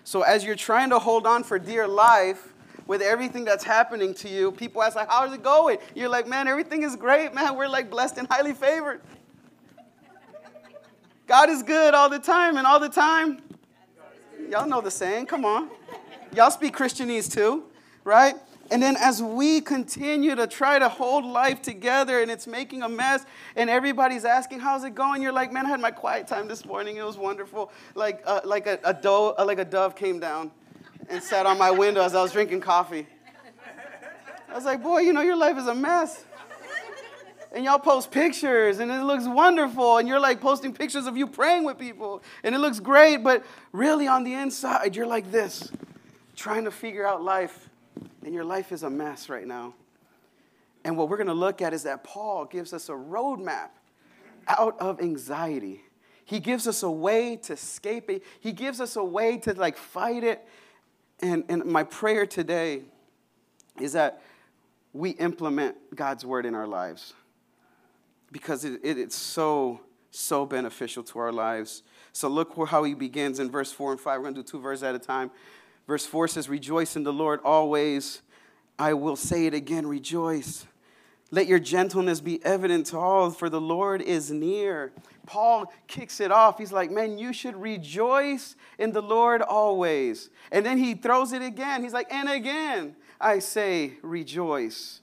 So 0.03 0.21
as 0.21 0.43
you're 0.43 0.55
trying 0.55 0.89
to 0.91 0.99
hold 0.99 1.25
on 1.27 1.43
for 1.43 1.59
dear 1.59 1.87
life, 1.87 2.53
with 2.85 3.01
everything 3.01 3.45
that's 3.45 3.63
happening 3.63 4.13
to 4.15 4.27
you, 4.27 4.51
people 4.51 4.83
ask 4.83 4.95
like, 4.95 5.09
"How's 5.09 5.33
it 5.33 5.41
going?" 5.41 5.77
You're 5.95 6.09
like, 6.09 6.27
"Man, 6.27 6.49
everything 6.49 6.83
is 6.83 6.97
great, 6.97 7.33
man. 7.33 7.55
We're 7.55 7.69
like 7.69 7.89
blessed 7.89 8.17
and 8.17 8.27
highly 8.27 8.53
favored." 8.53 9.01
God 11.27 11.49
is 11.49 11.63
good 11.63 11.93
all 11.93 12.09
the 12.09 12.19
time, 12.19 12.57
and 12.57 12.67
all 12.67 12.81
the 12.81 12.89
time. 12.89 13.41
Y'all 14.49 14.67
know 14.67 14.81
the 14.81 14.91
saying, 14.91 15.25
come 15.25 15.45
on. 15.45 15.69
Y'all 16.35 16.51
speak 16.51 16.75
Christianese 16.75 17.33
too, 17.33 17.63
right? 18.03 18.35
And 18.71 18.81
then 18.81 18.95
as 18.97 19.21
we 19.21 19.61
continue 19.61 20.35
to 20.35 20.47
try 20.47 20.79
to 20.79 20.89
hold 20.89 21.25
life 21.25 21.61
together 21.61 22.21
and 22.21 22.31
it's 22.31 22.47
making 22.47 22.81
a 22.81 22.89
mess 22.89 23.25
and 23.55 23.69
everybody's 23.69 24.25
asking, 24.25 24.59
how's 24.61 24.83
it 24.83 24.95
going? 24.95 25.21
You're 25.21 25.33
like, 25.33 25.51
man, 25.51 25.65
I 25.65 25.69
had 25.69 25.81
my 25.81 25.91
quiet 25.91 26.27
time 26.27 26.47
this 26.47 26.65
morning. 26.65 26.97
It 26.97 27.05
was 27.05 27.17
wonderful. 27.17 27.71
Like, 27.93 28.23
uh, 28.25 28.41
like, 28.45 28.65
a, 28.65 28.79
a 28.83 28.93
dove, 28.93 29.35
uh, 29.37 29.45
like 29.45 29.59
a 29.59 29.65
dove 29.65 29.95
came 29.95 30.19
down 30.19 30.51
and 31.09 31.21
sat 31.21 31.45
on 31.45 31.57
my 31.57 31.71
window 31.71 32.01
as 32.01 32.15
I 32.15 32.21
was 32.21 32.31
drinking 32.31 32.61
coffee. 32.61 33.05
I 34.49 34.55
was 34.55 34.65
like, 34.65 34.81
boy, 34.81 34.99
you 34.99 35.13
know, 35.13 35.21
your 35.21 35.35
life 35.35 35.57
is 35.57 35.67
a 35.67 35.75
mess 35.75 36.23
and 37.53 37.63
y'all 37.63 37.79
post 37.79 38.11
pictures 38.11 38.79
and 38.79 38.91
it 38.91 39.03
looks 39.03 39.25
wonderful 39.25 39.97
and 39.97 40.07
you're 40.07 40.19
like 40.19 40.41
posting 40.41 40.73
pictures 40.73 41.05
of 41.05 41.15
you 41.15 41.27
praying 41.27 41.63
with 41.63 41.77
people 41.77 42.23
and 42.43 42.55
it 42.55 42.57
looks 42.57 42.79
great 42.79 43.17
but 43.17 43.45
really 43.71 44.07
on 44.07 44.23
the 44.23 44.33
inside 44.33 44.95
you're 44.95 45.05
like 45.05 45.31
this 45.31 45.71
trying 46.35 46.65
to 46.65 46.71
figure 46.71 47.05
out 47.05 47.21
life 47.21 47.69
and 48.23 48.33
your 48.33 48.43
life 48.43 48.71
is 48.71 48.83
a 48.83 48.89
mess 48.89 49.29
right 49.29 49.47
now 49.47 49.73
and 50.85 50.97
what 50.97 51.09
we're 51.09 51.17
going 51.17 51.27
to 51.27 51.33
look 51.33 51.61
at 51.61 51.73
is 51.73 51.83
that 51.83 52.03
paul 52.03 52.45
gives 52.45 52.73
us 52.73 52.89
a 52.89 52.93
roadmap 52.93 53.69
out 54.47 54.79
of 54.79 55.01
anxiety 55.01 55.81
he 56.25 56.39
gives 56.39 56.67
us 56.67 56.83
a 56.83 56.91
way 56.91 57.35
to 57.35 57.53
escape 57.53 58.09
it 58.09 58.23
he 58.39 58.51
gives 58.51 58.79
us 58.79 58.95
a 58.95 59.03
way 59.03 59.37
to 59.37 59.53
like 59.53 59.77
fight 59.77 60.23
it 60.23 60.45
and, 61.21 61.43
and 61.49 61.63
my 61.65 61.83
prayer 61.83 62.25
today 62.25 62.81
is 63.79 63.93
that 63.93 64.21
we 64.93 65.11
implement 65.11 65.75
god's 65.95 66.25
word 66.25 66.45
in 66.45 66.53
our 66.53 66.67
lives 66.67 67.13
because 68.33 68.65
it, 68.65 68.81
it, 68.83 68.97
it's 68.97 69.15
so, 69.15 69.79
so 70.11 70.45
beneficial 70.45 71.03
to 71.03 71.19
our 71.19 71.31
lives. 71.31 71.83
So 72.11 72.27
look 72.27 72.53
how 72.67 72.83
he 72.83 72.95
begins 72.95 73.39
in 73.39 73.49
verse 73.49 73.71
4 73.71 73.93
and 73.93 74.01
5. 74.01 74.19
We're 74.19 74.23
going 74.23 74.35
to 74.35 74.41
do 74.41 74.47
two 74.47 74.59
verses 74.59 74.83
at 74.83 74.95
a 74.95 74.99
time. 74.99 75.31
Verse 75.87 76.05
4 76.05 76.27
says, 76.27 76.49
Rejoice 76.49 76.95
in 76.95 77.03
the 77.03 77.13
Lord 77.13 77.39
always. 77.43 78.21
I 78.79 78.93
will 78.93 79.15
say 79.15 79.45
it 79.45 79.53
again, 79.53 79.85
rejoice. 79.85 80.65
Let 81.31 81.47
your 81.47 81.59
gentleness 81.59 82.21
be 82.21 82.43
evident 82.45 82.87
to 82.87 82.97
all, 82.99 83.31
for 83.31 83.49
the 83.49 83.59
Lord 83.59 84.01
is 84.01 84.29
near. 84.29 84.91
Paul 85.25 85.71
kicks 85.87 86.19
it 86.19 86.31
off. 86.31 86.59
He's 86.59 86.71
like, 86.71 86.91
Man, 86.91 87.17
you 87.17 87.33
should 87.33 87.55
rejoice 87.55 88.55
in 88.77 88.91
the 88.91 89.01
Lord 89.01 89.41
always. 89.41 90.29
And 90.51 90.65
then 90.65 90.77
he 90.77 90.93
throws 90.93 91.33
it 91.33 91.41
again. 91.41 91.81
He's 91.81 91.93
like, 91.93 92.13
And 92.13 92.29
again, 92.29 92.95
I 93.19 93.39
say, 93.39 93.93
rejoice. 94.01 95.01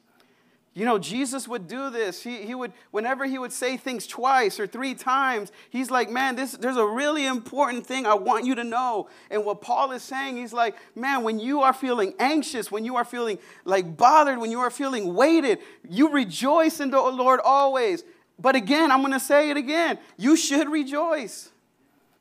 You 0.72 0.84
know, 0.84 0.98
Jesus 0.98 1.48
would 1.48 1.66
do 1.66 1.90
this. 1.90 2.22
He, 2.22 2.42
he 2.42 2.54
would, 2.54 2.72
whenever 2.92 3.24
he 3.24 3.38
would 3.38 3.52
say 3.52 3.76
things 3.76 4.06
twice 4.06 4.60
or 4.60 4.68
three 4.68 4.94
times, 4.94 5.50
he's 5.68 5.90
like, 5.90 6.08
man, 6.08 6.36
this, 6.36 6.52
there's 6.52 6.76
a 6.76 6.86
really 6.86 7.26
important 7.26 7.84
thing 7.84 8.06
I 8.06 8.14
want 8.14 8.44
you 8.46 8.54
to 8.54 8.62
know. 8.62 9.08
And 9.30 9.44
what 9.44 9.60
Paul 9.60 9.90
is 9.90 10.02
saying, 10.02 10.36
he's 10.36 10.52
like, 10.52 10.76
man, 10.94 11.24
when 11.24 11.40
you 11.40 11.62
are 11.62 11.72
feeling 11.72 12.14
anxious, 12.20 12.70
when 12.70 12.84
you 12.84 12.94
are 12.96 13.04
feeling 13.04 13.38
like 13.64 13.96
bothered, 13.96 14.38
when 14.38 14.52
you 14.52 14.60
are 14.60 14.70
feeling 14.70 15.12
weighted, 15.12 15.58
you 15.88 16.08
rejoice 16.10 16.78
in 16.78 16.92
the 16.92 17.00
Lord 17.00 17.40
always. 17.42 18.04
But 18.38 18.54
again, 18.54 18.92
I'm 18.92 19.00
going 19.00 19.12
to 19.12 19.20
say 19.20 19.50
it 19.50 19.56
again. 19.56 19.98
You 20.16 20.36
should 20.36 20.68
rejoice. 20.68 21.50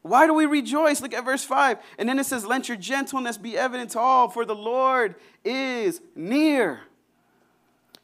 Why 0.01 0.25
do 0.25 0.33
we 0.33 0.47
rejoice? 0.47 1.01
Look 1.01 1.13
at 1.13 1.23
verse 1.23 1.43
5. 1.43 1.77
And 1.99 2.09
then 2.09 2.17
it 2.17 2.25
says, 2.25 2.45
Let 2.45 2.67
your 2.67 2.77
gentleness 2.77 3.37
be 3.37 3.57
evident 3.57 3.91
to 3.91 3.99
all, 3.99 4.27
for 4.27 4.43
the 4.43 4.55
Lord 4.55 5.15
is 5.45 6.01
near. 6.15 6.79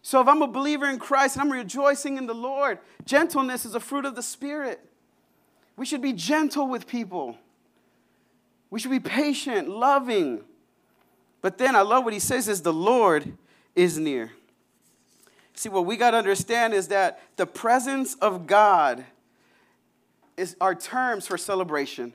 So 0.05 0.21
if 0.21 0.27
I'm 0.27 0.43
a 0.43 0.47
believer 0.47 0.88
in 0.88 1.00
Christ 1.00 1.35
and 1.35 1.41
I'm 1.41 1.51
rejoicing 1.51 2.19
in 2.19 2.27
the 2.27 2.35
Lord, 2.35 2.77
gentleness 3.05 3.65
is 3.65 3.74
a 3.74 3.79
fruit 3.79 4.05
of 4.05 4.13
the 4.13 4.21
Spirit. 4.21 4.79
We 5.77 5.85
should 5.88 6.03
be 6.03 6.13
gentle 6.13 6.67
with 6.67 6.85
people. 6.85 7.39
We 8.69 8.79
should 8.79 8.91
be 8.91 9.00
patient, 9.00 9.67
loving. 9.67 10.43
But 11.41 11.57
then 11.57 11.75
I 11.75 11.81
love 11.81 12.03
what 12.03 12.13
he 12.13 12.19
says 12.19 12.47
is 12.47 12.62
the 12.62 12.71
Lord 12.71 13.35
is 13.75 13.97
near. 13.97 14.31
See, 15.55 15.69
what 15.69 15.88
we 15.88 15.97
got 15.97 16.12
to 16.12 16.17
understand 16.17 16.75
is 16.75 16.89
that 16.89 17.19
the 17.35 17.47
presence 17.47 18.13
of 18.21 18.45
God 18.45 19.05
is 20.38 20.55
our 20.62 20.75
terms 20.75 21.25
for 21.25 21.35
celebration. 21.35 22.13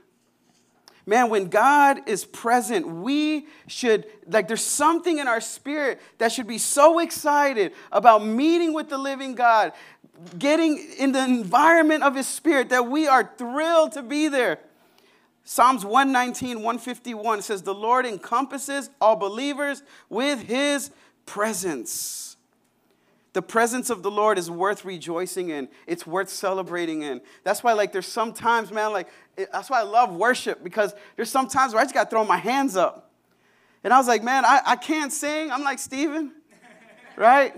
Man, 1.06 1.30
when 1.30 1.48
God 1.48 2.08
is 2.08 2.24
present, 2.24 2.86
we 2.86 3.46
should, 3.66 4.06
like, 4.26 4.48
there's 4.48 4.64
something 4.64 5.18
in 5.18 5.26
our 5.26 5.40
spirit 5.40 6.00
that 6.18 6.30
should 6.32 6.46
be 6.46 6.58
so 6.58 6.98
excited 6.98 7.72
about 7.90 8.24
meeting 8.24 8.72
with 8.74 8.88
the 8.88 8.98
living 8.98 9.34
God, 9.34 9.72
getting 10.38 10.78
in 10.98 11.12
the 11.12 11.24
environment 11.24 12.02
of 12.02 12.14
His 12.14 12.26
Spirit 12.26 12.68
that 12.68 12.86
we 12.86 13.08
are 13.08 13.32
thrilled 13.38 13.92
to 13.92 14.02
be 14.02 14.28
there. 14.28 14.58
Psalms 15.44 15.84
119, 15.84 16.58
151 16.58 17.42
says, 17.42 17.62
The 17.62 17.74
Lord 17.74 18.06
encompasses 18.06 18.90
all 19.00 19.16
believers 19.16 19.82
with 20.08 20.42
His 20.42 20.90
presence. 21.26 22.29
The 23.32 23.42
presence 23.42 23.90
of 23.90 24.02
the 24.02 24.10
Lord 24.10 24.38
is 24.38 24.50
worth 24.50 24.84
rejoicing 24.84 25.50
in. 25.50 25.68
It's 25.86 26.06
worth 26.06 26.28
celebrating 26.28 27.02
in. 27.02 27.20
That's 27.44 27.62
why, 27.62 27.74
like, 27.74 27.92
there's 27.92 28.06
sometimes, 28.08 28.72
man, 28.72 28.92
like, 28.92 29.08
that's 29.36 29.70
why 29.70 29.80
I 29.80 29.84
love 29.84 30.14
worship 30.14 30.64
because 30.64 30.94
there's 31.16 31.30
sometimes 31.30 31.72
where 31.72 31.80
I 31.80 31.84
just 31.84 31.94
got 31.94 32.04
to 32.04 32.10
throw 32.10 32.24
my 32.24 32.38
hands 32.38 32.76
up. 32.76 33.10
And 33.84 33.92
I 33.94 33.98
was 33.98 34.08
like, 34.08 34.24
man, 34.24 34.44
I, 34.44 34.60
I 34.66 34.76
can't 34.76 35.12
sing. 35.12 35.50
I'm 35.52 35.62
like 35.62 35.78
Steven, 35.78 36.32
right? 37.16 37.54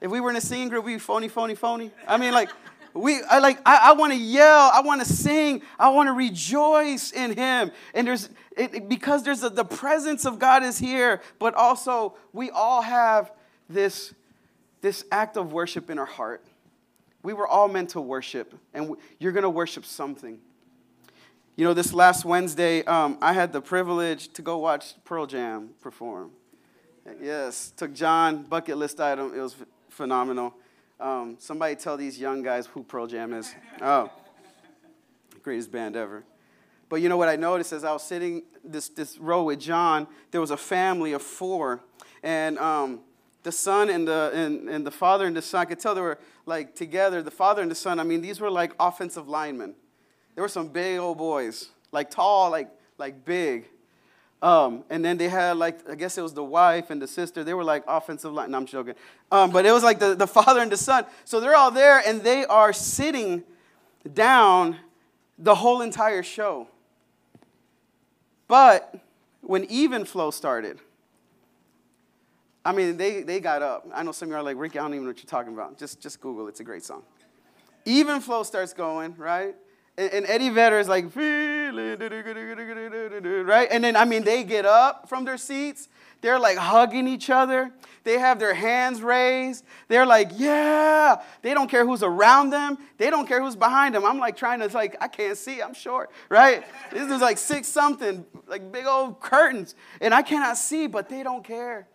If 0.00 0.10
we 0.10 0.18
were 0.18 0.30
in 0.30 0.36
a 0.36 0.40
singing 0.40 0.70
group, 0.70 0.86
we'd 0.86 0.94
be 0.94 0.98
phony, 0.98 1.28
phony, 1.28 1.54
phony. 1.54 1.90
I 2.08 2.16
mean, 2.16 2.32
like, 2.32 2.48
we 2.94 3.22
I 3.30 3.38
like 3.38 3.60
I, 3.64 3.90
I 3.90 3.92
want 3.92 4.12
to 4.12 4.18
yell, 4.18 4.70
I 4.74 4.80
want 4.80 5.00
to 5.00 5.06
sing, 5.06 5.62
I 5.78 5.90
want 5.90 6.08
to 6.08 6.12
rejoice 6.12 7.12
in 7.12 7.36
him. 7.36 7.70
And 7.94 8.06
there's 8.06 8.28
it, 8.56 8.74
it- 8.74 8.88
because 8.88 9.22
there's 9.22 9.44
a, 9.44 9.50
the 9.50 9.64
presence 9.64 10.24
of 10.24 10.38
God 10.40 10.64
is 10.64 10.78
here, 10.78 11.20
but 11.38 11.54
also 11.54 12.16
we 12.32 12.50
all 12.50 12.82
have 12.82 13.30
this 13.68 14.12
this 14.80 15.04
act 15.10 15.36
of 15.36 15.52
worship 15.52 15.90
in 15.90 15.98
our 15.98 16.06
heart. 16.06 16.44
We 17.22 17.32
were 17.32 17.46
all 17.46 17.68
meant 17.68 17.90
to 17.90 18.00
worship, 18.00 18.54
and 18.72 18.96
you're 19.18 19.32
going 19.32 19.42
to 19.42 19.50
worship 19.50 19.84
something. 19.84 20.38
You 21.56 21.64
know, 21.64 21.74
this 21.74 21.92
last 21.92 22.24
Wednesday, 22.24 22.82
um, 22.84 23.18
I 23.20 23.34
had 23.34 23.52
the 23.52 23.60
privilege 23.60 24.32
to 24.32 24.42
go 24.42 24.56
watch 24.58 24.94
Pearl 25.04 25.26
Jam 25.26 25.70
perform. 25.82 26.30
Yes, 27.20 27.72
took 27.76 27.92
John, 27.92 28.44
bucket 28.44 28.78
list 28.78 29.00
item. 29.00 29.34
It 29.34 29.40
was 29.40 29.54
ph- 29.54 29.68
phenomenal. 29.88 30.54
Um, 30.98 31.36
somebody 31.38 31.74
tell 31.74 31.96
these 31.96 32.18
young 32.18 32.42
guys 32.42 32.66
who 32.66 32.82
Pearl 32.82 33.06
Jam 33.06 33.32
is. 33.34 33.52
Oh, 33.82 34.10
greatest 35.42 35.72
band 35.72 35.96
ever. 35.96 36.24
But 36.88 36.96
you 36.96 37.08
know 37.08 37.16
what 37.16 37.28
I 37.28 37.36
noticed 37.36 37.72
as 37.72 37.84
I 37.84 37.92
was 37.92 38.02
sitting 38.02 38.42
this, 38.64 38.88
this 38.88 39.18
row 39.18 39.44
with 39.44 39.60
John, 39.60 40.06
there 40.30 40.40
was 40.40 40.50
a 40.50 40.56
family 40.56 41.12
of 41.12 41.22
four. 41.22 41.80
And 42.22 42.58
um, 42.58 43.00
the 43.42 43.52
son 43.52 43.88
and 43.88 44.06
the, 44.06 44.30
and, 44.34 44.68
and 44.68 44.86
the 44.86 44.90
father 44.90 45.26
and 45.26 45.36
the 45.36 45.42
son, 45.42 45.62
I 45.62 45.64
could 45.64 45.80
tell 45.80 45.94
they 45.94 46.00
were 46.00 46.18
like 46.46 46.74
together. 46.74 47.22
The 47.22 47.30
father 47.30 47.62
and 47.62 47.70
the 47.70 47.74
son, 47.74 47.98
I 47.98 48.02
mean, 48.02 48.20
these 48.20 48.40
were 48.40 48.50
like 48.50 48.72
offensive 48.78 49.28
linemen. 49.28 49.74
There 50.34 50.42
were 50.42 50.48
some 50.48 50.68
big 50.68 50.98
old 50.98 51.18
boys, 51.18 51.70
like 51.92 52.10
tall, 52.10 52.50
like, 52.50 52.68
like 52.98 53.24
big. 53.24 53.66
Um, 54.42 54.84
and 54.88 55.04
then 55.04 55.18
they 55.18 55.28
had 55.28 55.58
like 55.58 55.88
I 55.88 55.94
guess 55.94 56.16
it 56.16 56.22
was 56.22 56.32
the 56.32 56.44
wife 56.44 56.90
and 56.90 57.00
the 57.00 57.06
sister. 57.06 57.44
They 57.44 57.52
were 57.52 57.64
like 57.64 57.84
offensive 57.86 58.32
line. 58.32 58.50
No, 58.50 58.58
I'm 58.58 58.66
joking. 58.66 58.94
Um, 59.30 59.50
but 59.50 59.66
it 59.66 59.72
was 59.72 59.82
like 59.82 59.98
the, 59.98 60.14
the 60.14 60.26
father 60.38 60.60
and 60.60 60.72
the 60.72 60.78
son. 60.78 61.04
So 61.24 61.40
they're 61.40 61.56
all 61.56 61.70
there 61.70 62.02
and 62.06 62.22
they 62.22 62.46
are 62.46 62.72
sitting 62.72 63.44
down 64.14 64.76
the 65.38 65.54
whole 65.54 65.82
entire 65.82 66.22
show. 66.22 66.68
But 68.48 68.98
when 69.42 69.64
Even 69.64 70.04
Flow 70.04 70.30
started, 70.30 70.78
I 72.64 72.72
mean 72.72 72.96
they, 72.96 73.22
they 73.22 73.40
got 73.40 73.62
up. 73.62 73.86
I 73.94 74.02
know 74.02 74.12
some 74.12 74.28
of 74.28 74.30
you 74.30 74.36
are 74.36 74.42
like, 74.42 74.56
Ricky, 74.56 74.78
I 74.78 74.82
don't 74.82 74.92
even 74.94 75.04
know 75.04 75.10
what 75.10 75.18
you're 75.18 75.26
talking 75.26 75.52
about. 75.54 75.78
Just 75.78 76.00
just 76.00 76.20
Google, 76.20 76.48
it's 76.48 76.60
a 76.60 76.64
great 76.64 76.84
song. 76.84 77.02
Even 77.84 78.20
Flow 78.20 78.42
starts 78.42 78.72
going, 78.72 79.14
right? 79.16 79.54
And, 79.96 80.12
and 80.12 80.26
Eddie 80.26 80.50
Vedder 80.50 80.78
is 80.78 80.88
like, 80.88 81.04
right? 83.44 83.68
And 83.70 83.84
then, 83.84 83.96
I 83.96 84.04
mean, 84.04 84.22
they 84.24 84.44
get 84.44 84.64
up 84.64 85.08
from 85.08 85.24
their 85.24 85.36
seats. 85.36 85.88
They're 86.20 86.38
like 86.38 86.56
hugging 86.58 87.08
each 87.08 87.30
other. 87.30 87.70
They 88.04 88.18
have 88.18 88.38
their 88.38 88.54
hands 88.54 89.02
raised. 89.02 89.64
They're 89.88 90.06
like, 90.06 90.30
yeah. 90.36 91.22
They 91.42 91.54
don't 91.54 91.68
care 91.68 91.86
who's 91.86 92.02
around 92.02 92.50
them. 92.50 92.78
They 92.98 93.10
don't 93.10 93.26
care 93.26 93.42
who's 93.42 93.56
behind 93.56 93.94
them. 93.94 94.04
I'm 94.04 94.18
like 94.18 94.36
trying 94.36 94.60
to, 94.60 94.68
like, 94.68 94.96
I 95.00 95.08
can't 95.08 95.36
see. 95.36 95.60
I'm 95.60 95.74
short, 95.74 96.10
right? 96.28 96.64
This 96.92 97.10
is 97.10 97.20
like 97.20 97.38
six 97.38 97.68
something, 97.68 98.24
like 98.46 98.70
big 98.72 98.86
old 98.86 99.20
curtains. 99.20 99.74
And 100.00 100.14
I 100.14 100.22
cannot 100.22 100.56
see, 100.56 100.86
but 100.86 101.08
they 101.08 101.22
don't 101.22 101.44
care. 101.44 101.88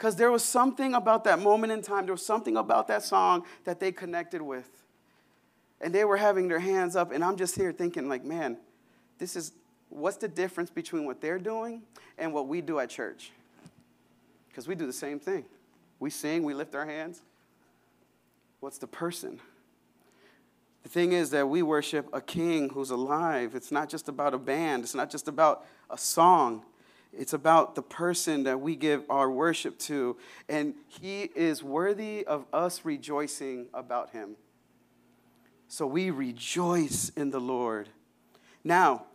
Because 0.00 0.16
there 0.16 0.30
was 0.30 0.42
something 0.42 0.94
about 0.94 1.24
that 1.24 1.40
moment 1.40 1.74
in 1.74 1.82
time, 1.82 2.06
there 2.06 2.14
was 2.14 2.24
something 2.24 2.56
about 2.56 2.88
that 2.88 3.02
song 3.02 3.44
that 3.64 3.80
they 3.80 3.92
connected 3.92 4.40
with. 4.40 4.66
And 5.78 5.94
they 5.94 6.06
were 6.06 6.16
having 6.16 6.48
their 6.48 6.58
hands 6.58 6.96
up, 6.96 7.12
and 7.12 7.22
I'm 7.22 7.36
just 7.36 7.54
here 7.54 7.70
thinking, 7.70 8.08
like, 8.08 8.24
man, 8.24 8.56
this 9.18 9.36
is 9.36 9.52
what's 9.90 10.16
the 10.16 10.26
difference 10.26 10.70
between 10.70 11.04
what 11.04 11.20
they're 11.20 11.38
doing 11.38 11.82
and 12.16 12.32
what 12.32 12.48
we 12.48 12.62
do 12.62 12.78
at 12.78 12.88
church? 12.88 13.30
Because 14.48 14.66
we 14.66 14.74
do 14.74 14.86
the 14.86 14.92
same 14.92 15.20
thing. 15.20 15.44
We 15.98 16.08
sing, 16.08 16.44
we 16.44 16.54
lift 16.54 16.74
our 16.74 16.86
hands. 16.86 17.20
What's 18.60 18.78
the 18.78 18.86
person? 18.86 19.38
The 20.82 20.88
thing 20.88 21.12
is 21.12 21.28
that 21.28 21.46
we 21.46 21.60
worship 21.60 22.08
a 22.14 22.22
king 22.22 22.70
who's 22.70 22.88
alive. 22.88 23.54
It's 23.54 23.70
not 23.70 23.90
just 23.90 24.08
about 24.08 24.32
a 24.32 24.38
band, 24.38 24.82
it's 24.82 24.94
not 24.94 25.10
just 25.10 25.28
about 25.28 25.66
a 25.90 25.98
song. 25.98 26.62
It's 27.12 27.32
about 27.32 27.74
the 27.74 27.82
person 27.82 28.44
that 28.44 28.60
we 28.60 28.76
give 28.76 29.04
our 29.10 29.30
worship 29.30 29.78
to. 29.80 30.16
And 30.48 30.74
he 30.86 31.30
is 31.34 31.62
worthy 31.62 32.24
of 32.24 32.46
us 32.52 32.84
rejoicing 32.84 33.68
about 33.74 34.10
him. 34.10 34.36
So 35.68 35.86
we 35.86 36.10
rejoice 36.10 37.10
in 37.16 37.30
the 37.30 37.40
Lord. 37.40 37.88
Now, 38.64 39.06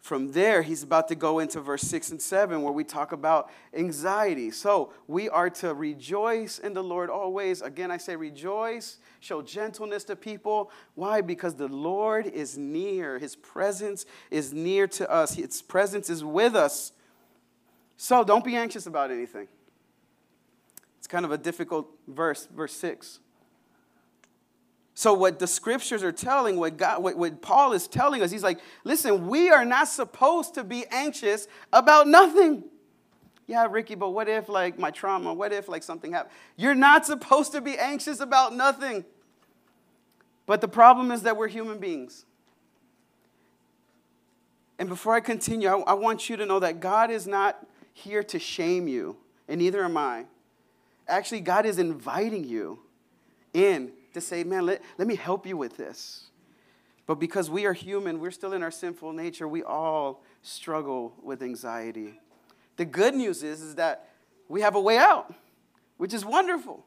from 0.00 0.32
there, 0.32 0.62
he's 0.62 0.82
about 0.82 1.08
to 1.08 1.14
go 1.14 1.38
into 1.38 1.60
verse 1.60 1.82
6 1.82 2.12
and 2.12 2.22
7, 2.22 2.62
where 2.62 2.72
we 2.72 2.84
talk 2.84 3.12
about 3.12 3.50
anxiety. 3.74 4.50
So 4.50 4.92
we 5.06 5.28
are 5.28 5.50
to 5.50 5.74
rejoice 5.74 6.58
in 6.58 6.72
the 6.72 6.82
Lord 6.82 7.10
always. 7.10 7.60
Again, 7.60 7.90
I 7.90 7.98
say 7.98 8.16
rejoice, 8.16 8.98
show 9.20 9.42
gentleness 9.42 10.04
to 10.04 10.16
people. 10.16 10.70
Why? 10.94 11.20
Because 11.20 11.56
the 11.56 11.68
Lord 11.68 12.26
is 12.26 12.56
near, 12.56 13.18
his 13.18 13.36
presence 13.36 14.06
is 14.30 14.52
near 14.52 14.86
to 14.88 15.10
us, 15.10 15.34
his 15.34 15.60
presence 15.60 16.08
is 16.08 16.24
with 16.24 16.56
us. 16.56 16.92
So 17.98 18.22
don't 18.24 18.44
be 18.44 18.54
anxious 18.54 18.86
about 18.86 19.10
anything. 19.10 19.48
It's 20.98 21.08
kind 21.08 21.24
of 21.24 21.32
a 21.32 21.36
difficult 21.36 21.90
verse, 22.06 22.46
verse 22.46 22.72
6. 22.74 23.18
So, 24.94 25.12
what 25.14 25.38
the 25.38 25.46
scriptures 25.46 26.02
are 26.02 26.12
telling, 26.12 26.56
what, 26.56 26.76
God, 26.76 27.02
what, 27.02 27.16
what 27.16 27.42
Paul 27.42 27.72
is 27.72 27.86
telling 27.86 28.22
us, 28.22 28.30
he's 28.30 28.42
like, 28.42 28.58
listen, 28.82 29.28
we 29.28 29.50
are 29.50 29.64
not 29.64 29.88
supposed 29.88 30.54
to 30.54 30.64
be 30.64 30.86
anxious 30.90 31.46
about 31.72 32.08
nothing. 32.08 32.64
Yeah, 33.46 33.66
Ricky, 33.70 33.94
but 33.94 34.10
what 34.10 34.28
if, 34.28 34.48
like, 34.48 34.78
my 34.78 34.90
trauma, 34.90 35.34
what 35.34 35.52
if, 35.52 35.68
like, 35.68 35.82
something 35.82 36.12
happened? 36.12 36.34
You're 36.56 36.74
not 36.74 37.06
supposed 37.06 37.52
to 37.52 37.60
be 37.60 37.78
anxious 37.78 38.20
about 38.20 38.54
nothing. 38.54 39.04
But 40.46 40.60
the 40.60 40.68
problem 40.68 41.10
is 41.10 41.22
that 41.22 41.36
we're 41.36 41.48
human 41.48 41.78
beings. 41.78 42.24
And 44.78 44.88
before 44.88 45.14
I 45.14 45.20
continue, 45.20 45.68
I, 45.68 45.78
I 45.78 45.94
want 45.94 46.28
you 46.28 46.36
to 46.36 46.46
know 46.46 46.60
that 46.60 46.80
God 46.80 47.10
is 47.10 47.26
not 47.26 47.66
here 47.98 48.22
to 48.24 48.38
shame 48.38 48.88
you, 48.88 49.16
and 49.48 49.60
neither 49.60 49.84
am 49.84 49.96
I. 49.96 50.26
Actually, 51.06 51.40
God 51.40 51.66
is 51.66 51.78
inviting 51.78 52.44
you 52.44 52.78
in 53.52 53.92
to 54.14 54.20
say, 54.20 54.44
man, 54.44 54.66
let, 54.66 54.82
let 54.98 55.08
me 55.08 55.16
help 55.16 55.46
you 55.46 55.56
with 55.56 55.76
this. 55.76 56.24
But 57.06 57.16
because 57.16 57.48
we 57.48 57.64
are 57.64 57.72
human, 57.72 58.20
we're 58.20 58.30
still 58.30 58.52
in 58.52 58.62
our 58.62 58.70
sinful 58.70 59.12
nature, 59.12 59.48
we 59.48 59.62
all 59.62 60.22
struggle 60.42 61.14
with 61.22 61.42
anxiety. 61.42 62.20
The 62.76 62.84
good 62.84 63.14
news 63.14 63.42
is, 63.42 63.62
is 63.62 63.74
that 63.76 64.10
we 64.48 64.60
have 64.60 64.74
a 64.74 64.80
way 64.80 64.98
out, 64.98 65.34
which 65.96 66.12
is 66.12 66.24
wonderful. 66.24 66.84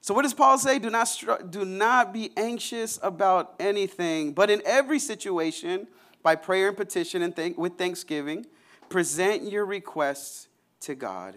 So, 0.00 0.14
what 0.14 0.22
does 0.22 0.34
Paul 0.34 0.58
say? 0.58 0.78
Do 0.78 0.88
not, 0.88 1.08
str- 1.08 1.42
do 1.50 1.64
not 1.64 2.12
be 2.12 2.30
anxious 2.36 3.00
about 3.02 3.54
anything, 3.58 4.32
but 4.32 4.50
in 4.50 4.62
every 4.64 5.00
situation, 5.00 5.88
by 6.22 6.36
prayer 6.36 6.68
and 6.68 6.76
petition 6.76 7.22
and 7.22 7.34
thank- 7.34 7.58
with 7.58 7.76
thanksgiving, 7.76 8.46
present 8.88 9.50
your 9.50 9.64
requests 9.64 10.48
to 10.80 10.94
God. 10.94 11.36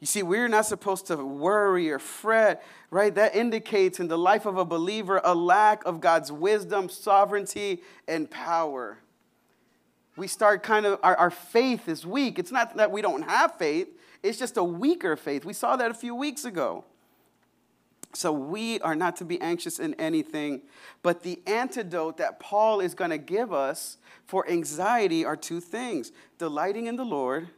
You 0.00 0.06
see, 0.06 0.24
we're 0.24 0.48
not 0.48 0.66
supposed 0.66 1.06
to 1.06 1.16
worry 1.16 1.88
or 1.90 2.00
fret, 2.00 2.64
right? 2.90 3.14
That 3.14 3.36
indicates 3.36 4.00
in 4.00 4.08
the 4.08 4.18
life 4.18 4.46
of 4.46 4.58
a 4.58 4.64
believer 4.64 5.20
a 5.22 5.32
lack 5.32 5.84
of 5.84 6.00
God's 6.00 6.32
wisdom, 6.32 6.88
sovereignty, 6.88 7.82
and 8.08 8.28
power. 8.28 8.98
We 10.16 10.26
start 10.26 10.64
kind 10.64 10.86
of, 10.86 10.98
our, 11.04 11.16
our 11.16 11.30
faith 11.30 11.88
is 11.88 12.04
weak. 12.04 12.40
It's 12.40 12.50
not 12.50 12.76
that 12.78 12.90
we 12.90 13.00
don't 13.00 13.22
have 13.22 13.54
faith, 13.54 13.88
it's 14.24 14.38
just 14.38 14.56
a 14.56 14.64
weaker 14.64 15.16
faith. 15.16 15.44
We 15.44 15.52
saw 15.52 15.76
that 15.76 15.90
a 15.92 15.94
few 15.94 16.16
weeks 16.16 16.44
ago. 16.44 16.84
So 18.14 18.32
we 18.32 18.78
are 18.80 18.94
not 18.94 19.16
to 19.16 19.24
be 19.24 19.40
anxious 19.40 19.78
in 19.78 19.94
anything. 19.94 20.62
But 21.02 21.22
the 21.22 21.40
antidote 21.46 22.18
that 22.18 22.40
Paul 22.40 22.80
is 22.80 22.94
going 22.94 23.10
to 23.10 23.18
give 23.18 23.52
us 23.52 23.98
for 24.26 24.48
anxiety 24.48 25.24
are 25.24 25.36
two 25.36 25.60
things 25.60 26.12
delighting 26.38 26.86
in 26.86 26.96
the 26.96 27.04
Lord 27.04 27.48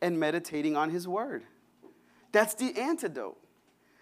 and 0.00 0.18
meditating 0.18 0.76
on 0.76 0.90
his 0.90 1.06
word. 1.06 1.42
That's 2.32 2.54
the 2.54 2.78
antidote. 2.78 3.38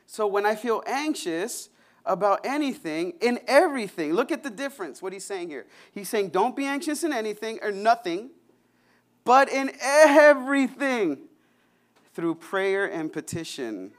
So 0.06 0.26
when 0.26 0.46
I 0.46 0.54
feel 0.54 0.82
anxious 0.86 1.70
about 2.04 2.46
anything, 2.46 3.14
in 3.20 3.40
everything, 3.48 4.12
look 4.12 4.30
at 4.30 4.44
the 4.44 4.50
difference, 4.50 5.02
what 5.02 5.12
he's 5.12 5.24
saying 5.24 5.48
here. 5.48 5.66
He's 5.90 6.08
saying, 6.08 6.28
don't 6.28 6.54
be 6.54 6.64
anxious 6.64 7.02
in 7.02 7.12
anything 7.12 7.58
or 7.62 7.72
nothing, 7.72 8.30
but 9.24 9.48
in 9.48 9.72
everything 9.80 11.18
through 12.14 12.36
prayer 12.36 12.86
and 12.86 13.12
petition. 13.12 13.90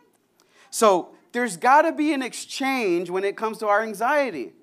So 0.69 1.16
there's 1.37 1.55
got 1.55 1.83
to 1.83 1.91
be 1.91 2.13
an 2.13 2.23
exchange 2.23 3.11
when 3.11 3.23
it 3.23 3.37
comes 3.37 3.59
to 3.59 3.67
our 3.67 3.83
anxiety. 3.83 4.53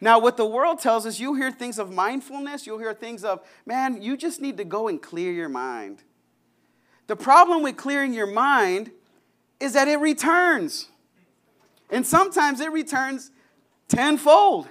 Now, 0.00 0.18
what 0.18 0.38
the 0.38 0.46
world 0.46 0.78
tells 0.78 1.04
us, 1.04 1.20
you 1.20 1.34
hear 1.34 1.50
things 1.50 1.78
of 1.78 1.92
mindfulness, 1.92 2.66
you'll 2.66 2.78
hear 2.78 2.94
things 2.94 3.24
of, 3.24 3.46
man, 3.66 4.00
you 4.00 4.16
just 4.16 4.40
need 4.40 4.56
to 4.56 4.64
go 4.64 4.88
and 4.88 5.02
clear 5.02 5.30
your 5.30 5.50
mind. 5.50 6.02
The 7.08 7.16
problem 7.16 7.62
with 7.62 7.76
clearing 7.76 8.14
your 8.14 8.26
mind 8.26 8.90
is 9.60 9.74
that 9.74 9.86
it 9.86 9.98
returns. 9.98 10.88
And 11.90 12.06
sometimes 12.06 12.60
it 12.60 12.72
returns 12.72 13.30
tenfold. 13.88 14.66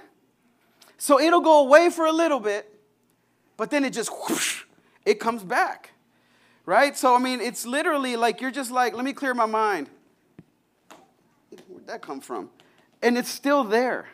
So 0.96 1.20
it'll 1.20 1.40
go 1.40 1.60
away 1.60 1.88
for 1.88 2.04
a 2.06 2.12
little 2.12 2.40
bit, 2.40 2.80
but 3.56 3.70
then 3.70 3.84
it 3.84 3.90
just 3.90 4.10
whoosh, 4.10 4.64
it 5.06 5.20
comes 5.20 5.44
back. 5.44 5.92
Right? 6.66 6.96
So 6.96 7.14
I 7.14 7.20
mean, 7.20 7.40
it's 7.40 7.64
literally 7.64 8.16
like 8.16 8.40
you're 8.40 8.50
just 8.50 8.72
like, 8.72 8.92
let 8.92 9.04
me 9.04 9.12
clear 9.12 9.34
my 9.34 9.46
mind. 9.46 9.88
That 11.88 12.02
come 12.02 12.20
from? 12.20 12.50
And 13.00 13.16
it's 13.16 13.30
still 13.30 13.64
there. 13.64 14.08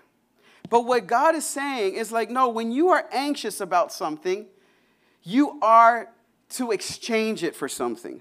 But 0.70 0.82
what 0.82 1.08
God 1.08 1.34
is 1.34 1.44
saying 1.44 1.94
is 1.94 2.12
like, 2.12 2.30
no, 2.30 2.48
when 2.48 2.70
you 2.70 2.90
are 2.90 3.04
anxious 3.12 3.60
about 3.60 3.92
something, 3.92 4.46
you 5.24 5.58
are 5.60 6.08
to 6.50 6.70
exchange 6.70 7.42
it 7.42 7.56
for 7.56 7.68
something. 7.68 8.20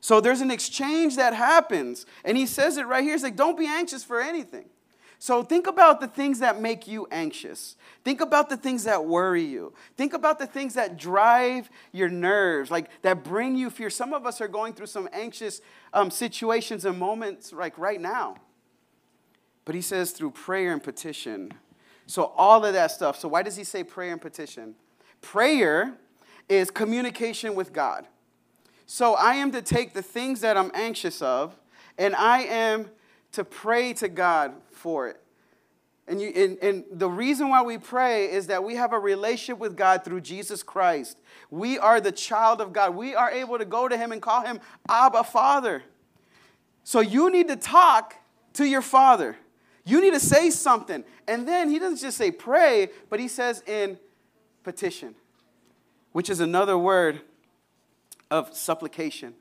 So 0.00 0.20
there's 0.20 0.40
an 0.40 0.50
exchange 0.50 1.14
that 1.14 1.32
happens. 1.32 2.06
And 2.24 2.36
he 2.36 2.44
says 2.44 2.76
it 2.76 2.86
right 2.86 3.04
here. 3.04 3.12
He's 3.12 3.22
like, 3.22 3.36
don't 3.36 3.56
be 3.56 3.66
anxious 3.66 4.02
for 4.02 4.20
anything. 4.20 4.64
So 5.20 5.44
think 5.44 5.68
about 5.68 6.00
the 6.00 6.08
things 6.08 6.40
that 6.40 6.60
make 6.60 6.88
you 6.88 7.06
anxious. 7.12 7.76
Think 8.02 8.20
about 8.20 8.50
the 8.50 8.56
things 8.56 8.82
that 8.82 9.04
worry 9.04 9.44
you. 9.44 9.72
Think 9.96 10.12
about 10.12 10.40
the 10.40 10.46
things 10.48 10.74
that 10.74 10.96
drive 10.98 11.70
your 11.92 12.08
nerves, 12.08 12.68
like 12.68 12.90
that 13.02 13.22
bring 13.22 13.54
you 13.54 13.70
fear. 13.70 13.90
Some 13.90 14.12
of 14.12 14.26
us 14.26 14.40
are 14.40 14.48
going 14.48 14.72
through 14.72 14.86
some 14.86 15.08
anxious 15.12 15.60
um, 15.92 16.10
situations 16.10 16.84
and 16.84 16.98
moments, 16.98 17.52
like 17.52 17.78
right 17.78 18.00
now. 18.00 18.38
But 19.64 19.74
he 19.74 19.80
says 19.80 20.12
through 20.12 20.32
prayer 20.32 20.72
and 20.72 20.82
petition. 20.82 21.52
So 22.06 22.32
all 22.36 22.64
of 22.64 22.72
that 22.72 22.90
stuff. 22.90 23.18
So 23.18 23.28
why 23.28 23.42
does 23.42 23.56
he 23.56 23.64
say 23.64 23.84
prayer 23.84 24.12
and 24.12 24.20
petition? 24.20 24.74
Prayer 25.20 25.94
is 26.48 26.70
communication 26.70 27.54
with 27.54 27.72
God. 27.72 28.06
So 28.86 29.14
I 29.14 29.34
am 29.34 29.52
to 29.52 29.62
take 29.62 29.94
the 29.94 30.02
things 30.02 30.40
that 30.40 30.56
I'm 30.56 30.70
anxious 30.74 31.22
of 31.22 31.56
and 31.96 32.14
I 32.16 32.42
am 32.42 32.90
to 33.32 33.44
pray 33.44 33.92
to 33.94 34.08
God 34.08 34.52
for 34.70 35.08
it. 35.08 35.22
And, 36.08 36.20
you, 36.20 36.28
and, 36.34 36.58
and, 36.58 36.84
the 36.90 37.08
reason 37.08 37.48
why 37.48 37.62
we 37.62 37.78
pray 37.78 38.30
is 38.30 38.48
that 38.48 38.64
we 38.64 38.74
have 38.74 38.92
a 38.92 38.98
relationship 38.98 39.58
with 39.58 39.76
God 39.76 40.04
through 40.04 40.20
Jesus 40.20 40.62
Christ. 40.62 41.16
We 41.48 41.78
are 41.78 42.00
the 42.00 42.10
child 42.10 42.60
of 42.60 42.72
God. 42.72 42.96
We 42.96 43.14
are 43.14 43.30
able 43.30 43.56
to 43.56 43.64
go 43.64 43.88
to 43.88 43.96
Him 43.96 44.10
and 44.10 44.20
call 44.20 44.44
Him 44.44 44.60
Abba 44.88 45.22
Father. 45.22 45.84
So 46.82 46.98
you 47.00 47.30
need 47.30 47.46
to 47.48 47.56
talk 47.56 48.16
to 48.54 48.64
your 48.64 48.82
Father. 48.82 49.36
You 49.84 50.00
need 50.00 50.12
to 50.12 50.20
say 50.20 50.50
something. 50.50 51.04
And 51.26 51.46
then 51.46 51.68
He 51.68 51.78
doesn't 51.78 51.98
just 51.98 52.16
say 52.16 52.30
pray, 52.30 52.90
but 53.10 53.20
He 53.20 53.28
says 53.28 53.62
in 53.66 53.98
petition, 54.62 55.14
which 56.12 56.30
is 56.30 56.40
another 56.40 56.78
word 56.78 57.20
of 58.30 58.54
supplication, 58.56 59.34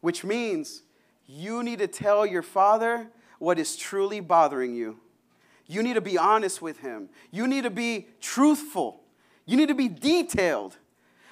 which 0.00 0.24
means 0.24 0.82
you 1.26 1.62
need 1.62 1.80
to 1.80 1.88
tell 1.88 2.24
your 2.24 2.42
Father 2.42 3.08
what 3.38 3.58
is 3.58 3.76
truly 3.76 4.20
bothering 4.20 4.74
you. 4.74 5.00
You 5.66 5.82
need 5.82 5.94
to 5.94 6.00
be 6.00 6.16
honest 6.16 6.62
with 6.62 6.78
him. 6.78 7.08
You 7.30 7.46
need 7.46 7.64
to 7.64 7.70
be 7.70 8.06
truthful. 8.20 9.02
You 9.44 9.56
need 9.56 9.68
to 9.68 9.74
be 9.74 9.88
detailed. 9.88 10.76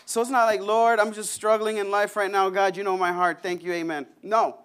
So 0.06 0.20
it's 0.20 0.30
not 0.30 0.44
like, 0.44 0.60
Lord, 0.60 0.98
I'm 0.98 1.12
just 1.12 1.32
struggling 1.32 1.78
in 1.78 1.90
life 1.90 2.16
right 2.16 2.30
now. 2.30 2.50
God, 2.50 2.76
you 2.76 2.82
know 2.82 2.98
my 2.98 3.12
heart. 3.12 3.42
Thank 3.42 3.62
you. 3.62 3.72
Amen. 3.72 4.06
No, 4.22 4.58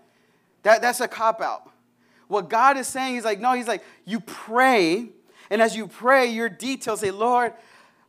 that, 0.63 0.81
that's 0.81 0.99
a 0.99 1.07
cop 1.07 1.39
out. 1.39 1.71
What 2.29 2.47
God 2.47 2.77
is 2.77 2.87
saying, 2.87 3.15
He's 3.15 3.25
like, 3.25 3.39
no, 3.39 3.53
He's 3.53 3.67
like, 3.67 3.83
you 4.05 4.21
pray. 4.21 5.09
And 5.49 5.61
as 5.61 5.75
you 5.75 5.87
pray, 5.87 6.27
your 6.27 6.47
details 6.47 7.01
say, 7.01 7.11
Lord, 7.11 7.53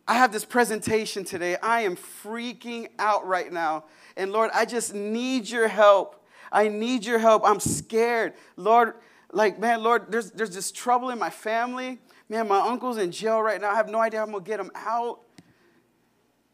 I 0.07 0.15
have 0.15 0.31
this 0.31 0.45
presentation 0.45 1.25
today. 1.25 1.57
I 1.57 1.81
am 1.81 1.97
freaking 1.97 2.89
out 2.99 3.27
right 3.27 3.51
now. 3.51 3.85
And 4.17 4.31
Lord, 4.31 4.51
I 4.53 4.67
just 4.67 4.95
need 4.95 5.49
your 5.49 5.69
help. 5.69 6.23
I 6.53 6.69
need 6.69 7.05
your 7.05 7.19
help. 7.19 7.43
I'm 7.47 7.61
scared. 7.61 8.35
Lord, 8.57 8.95
like, 9.33 9.59
man, 9.59 9.83
Lord, 9.83 10.13
there's, 10.13 10.33
there's 10.33 10.55
this 10.55 10.71
trouble 10.71 11.09
in 11.11 11.19
my 11.19 11.31
family. 11.31 11.99
Man, 12.29 12.47
my 12.47 12.59
uncle's 12.59 12.99
in 12.99 13.13
jail 13.13 13.41
right 13.41 13.61
now. 13.61 13.71
I 13.71 13.77
have 13.77 13.89
no 13.89 14.01
idea 14.01 14.21
how 14.21 14.27
I'm 14.27 14.33
going 14.33 14.45
to 14.45 14.51
get 14.51 14.61
him 14.61 14.71
out. 14.75 15.21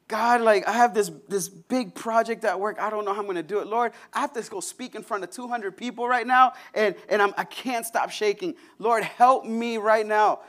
God, 0.09 0.41
like, 0.41 0.69
I 0.69 0.73
have 0.73 0.95
this, 0.95 1.11
this 1.29 1.49
big 1.49 1.95
project 1.95 2.45
at 2.45 2.61
work. 2.61 2.79
I 2.79 2.91
don't 2.91 3.05
know 3.05 3.13
how 3.13 3.21
I'm 3.21 3.27
going 3.27 3.37
to 3.37 3.43
do 3.43 3.59
it. 3.59 3.67
Lord, 3.67 3.93
I 4.13 4.21
have 4.21 4.33
to 4.35 4.43
go 4.43 4.61
speak 4.61 4.95
in 4.95 5.03
front 5.03 5.25
of 5.25 5.31
200 5.31 5.77
people 5.77 6.07
right 6.07 6.27
now, 6.27 6.53
and, 6.75 6.95
and 7.09 7.21
I'm, 7.21 7.35
I 7.37 7.43
can't 7.43 7.85
stop 7.85 8.11
shaking. 8.11 8.55
Lord, 8.79 9.03
help 9.03 9.45
me 9.45 9.79
right 9.79 10.07
now. 10.07 10.41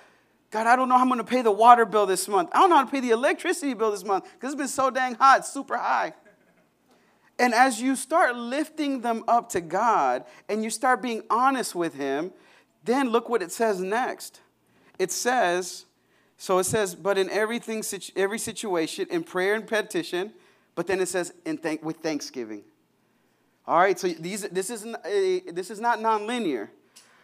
God, 0.51 0.67
I 0.67 0.75
don't 0.75 0.89
know 0.89 0.95
how 0.95 1.01
I'm 1.01 1.09
going 1.09 1.19
to 1.19 1.25
pay 1.25 1.41
the 1.41 1.51
water 1.51 1.85
bill 1.85 2.05
this 2.05 2.27
month. 2.27 2.49
I 2.53 2.59
don't 2.59 2.69
know 2.69 2.77
how 2.77 2.85
to 2.85 2.91
pay 2.91 2.99
the 2.99 3.09
electricity 3.09 3.73
bill 3.73 3.91
this 3.91 4.03
month 4.03 4.25
because 4.33 4.53
it's 4.53 4.59
been 4.59 4.67
so 4.67 4.91
dang 4.91 5.15
hot, 5.15 5.45
super 5.45 5.75
high. 5.75 6.13
And 7.39 7.53
as 7.53 7.81
you 7.81 7.95
start 7.95 8.35
lifting 8.35 9.01
them 9.01 9.23
up 9.27 9.49
to 9.49 9.61
God 9.61 10.23
and 10.47 10.63
you 10.63 10.69
start 10.69 11.01
being 11.01 11.23
honest 11.29 11.75
with 11.75 11.95
Him, 11.95 12.31
then 12.83 13.09
look 13.09 13.27
what 13.27 13.41
it 13.41 13.51
says 13.51 13.79
next. 13.79 14.41
It 14.97 15.11
says, 15.11 15.85
so 16.37 16.59
it 16.59 16.65
says, 16.65 16.93
but 16.93 17.17
in 17.17 17.29
everything, 17.29 17.83
every 18.15 18.39
situation, 18.39 19.07
in 19.09 19.23
prayer 19.23 19.55
and 19.55 19.67
petition, 19.67 20.33
but 20.75 20.85
then 20.85 20.99
it 20.99 21.07
says, 21.07 21.33
in 21.45 21.57
thank, 21.57 21.83
with 21.83 21.97
thanksgiving. 21.97 22.63
All 23.65 23.79
right, 23.79 23.99
so 23.99 24.07
these, 24.07 24.43
this, 24.43 24.69
a, 24.69 25.41
this 25.51 25.71
is 25.71 25.79
not 25.79 25.99
nonlinear, 25.99 26.69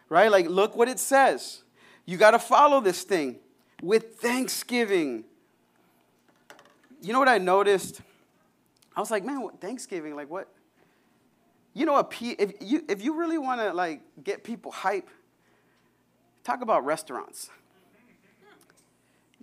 right? 0.10 0.30
Like, 0.32 0.50
look 0.50 0.76
what 0.76 0.90
it 0.90 1.00
says. 1.00 1.62
You 2.06 2.18
got 2.18 2.32
to 2.32 2.40
follow 2.40 2.82
this 2.82 3.04
thing 3.04 3.38
with 3.82 4.16
thanksgiving. 4.16 5.24
You 7.02 7.14
know 7.14 7.20
what 7.20 7.30
I 7.30 7.38
noticed? 7.38 8.02
I 8.96 9.00
was 9.00 9.12
like, 9.12 9.24
man, 9.24 9.42
what, 9.42 9.60
Thanksgiving, 9.60 10.16
like 10.16 10.30
what? 10.30 10.48
You 11.74 11.86
know, 11.86 11.98
if 12.00 12.22
you, 12.22 12.84
if 12.88 13.04
you 13.04 13.18
really 13.18 13.38
want 13.38 13.60
to 13.62 13.74
like 13.74 14.02
get 14.24 14.44
people 14.44 14.72
hype, 14.72 15.10
talk 16.44 16.62
about 16.62 16.86
restaurants. 16.86 17.50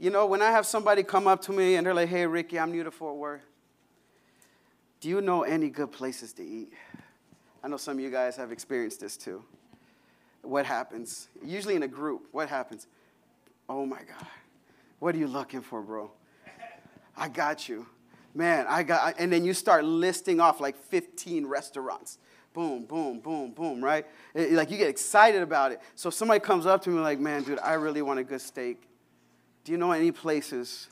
You 0.00 0.10
know, 0.10 0.26
when 0.26 0.42
I 0.42 0.50
have 0.50 0.66
somebody 0.66 1.04
come 1.04 1.26
up 1.28 1.42
to 1.42 1.52
me 1.52 1.76
and 1.76 1.86
they're 1.86 1.94
like, 1.94 2.08
hey, 2.08 2.26
Ricky, 2.26 2.58
I'm 2.58 2.72
new 2.72 2.82
to 2.82 2.90
Fort 2.90 3.16
Worth. 3.16 3.44
Do 5.00 5.08
you 5.08 5.20
know 5.20 5.42
any 5.42 5.68
good 5.68 5.92
places 5.92 6.32
to 6.34 6.42
eat? 6.42 6.72
I 7.62 7.68
know 7.68 7.76
some 7.76 7.98
of 7.98 8.02
you 8.02 8.10
guys 8.10 8.36
have 8.36 8.50
experienced 8.50 9.00
this 9.00 9.16
too. 9.16 9.44
What 10.42 10.66
happens? 10.66 11.28
Usually 11.44 11.76
in 11.76 11.82
a 11.82 11.88
group, 11.88 12.26
what 12.32 12.48
happens? 12.48 12.86
Oh 13.68 13.86
my 13.86 13.98
God, 13.98 14.26
what 14.98 15.14
are 15.14 15.18
you 15.18 15.28
looking 15.28 15.60
for, 15.60 15.82
bro? 15.82 16.10
I 17.16 17.28
got 17.28 17.68
you 17.68 17.86
man, 18.34 18.66
I 18.68 18.82
got, 18.82 19.16
and 19.18 19.32
then 19.32 19.44
you 19.44 19.54
start 19.54 19.84
listing 19.84 20.40
off 20.40 20.60
like 20.60 20.76
15 20.76 21.46
restaurants. 21.46 22.18
Boom, 22.52 22.84
boom, 22.84 23.20
boom, 23.20 23.52
boom, 23.52 23.82
right? 23.82 24.06
It, 24.34 24.52
like 24.52 24.70
you 24.70 24.76
get 24.76 24.88
excited 24.88 25.42
about 25.42 25.72
it. 25.72 25.80
So 25.94 26.10
somebody 26.10 26.40
comes 26.40 26.66
up 26.66 26.82
to 26.82 26.90
me 26.90 27.00
like, 27.00 27.20
man, 27.20 27.42
dude, 27.42 27.60
I 27.60 27.74
really 27.74 28.02
want 28.02 28.18
a 28.18 28.24
good 28.24 28.40
steak. 28.40 28.82
Do 29.64 29.72
you 29.72 29.78
know 29.78 29.92
any 29.92 30.12
places 30.12 30.88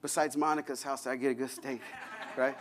besides 0.00 0.36
Monica's 0.36 0.82
house 0.82 1.04
that 1.04 1.10
I 1.10 1.16
get 1.16 1.30
a 1.30 1.34
good 1.34 1.50
steak, 1.50 1.80
right? 2.36 2.56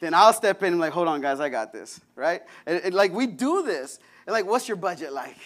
then 0.00 0.14
I'll 0.14 0.32
step 0.32 0.62
in 0.62 0.74
and 0.74 0.80
like, 0.80 0.92
hold 0.92 1.08
on, 1.08 1.20
guys, 1.20 1.40
I 1.40 1.48
got 1.48 1.72
this, 1.72 2.00
right? 2.14 2.42
And, 2.66 2.80
and 2.84 2.94
like 2.94 3.12
we 3.12 3.26
do 3.26 3.62
this. 3.62 3.98
And 4.26 4.32
like, 4.32 4.46
what's 4.46 4.68
your 4.68 4.76
budget 4.76 5.12
like? 5.12 5.38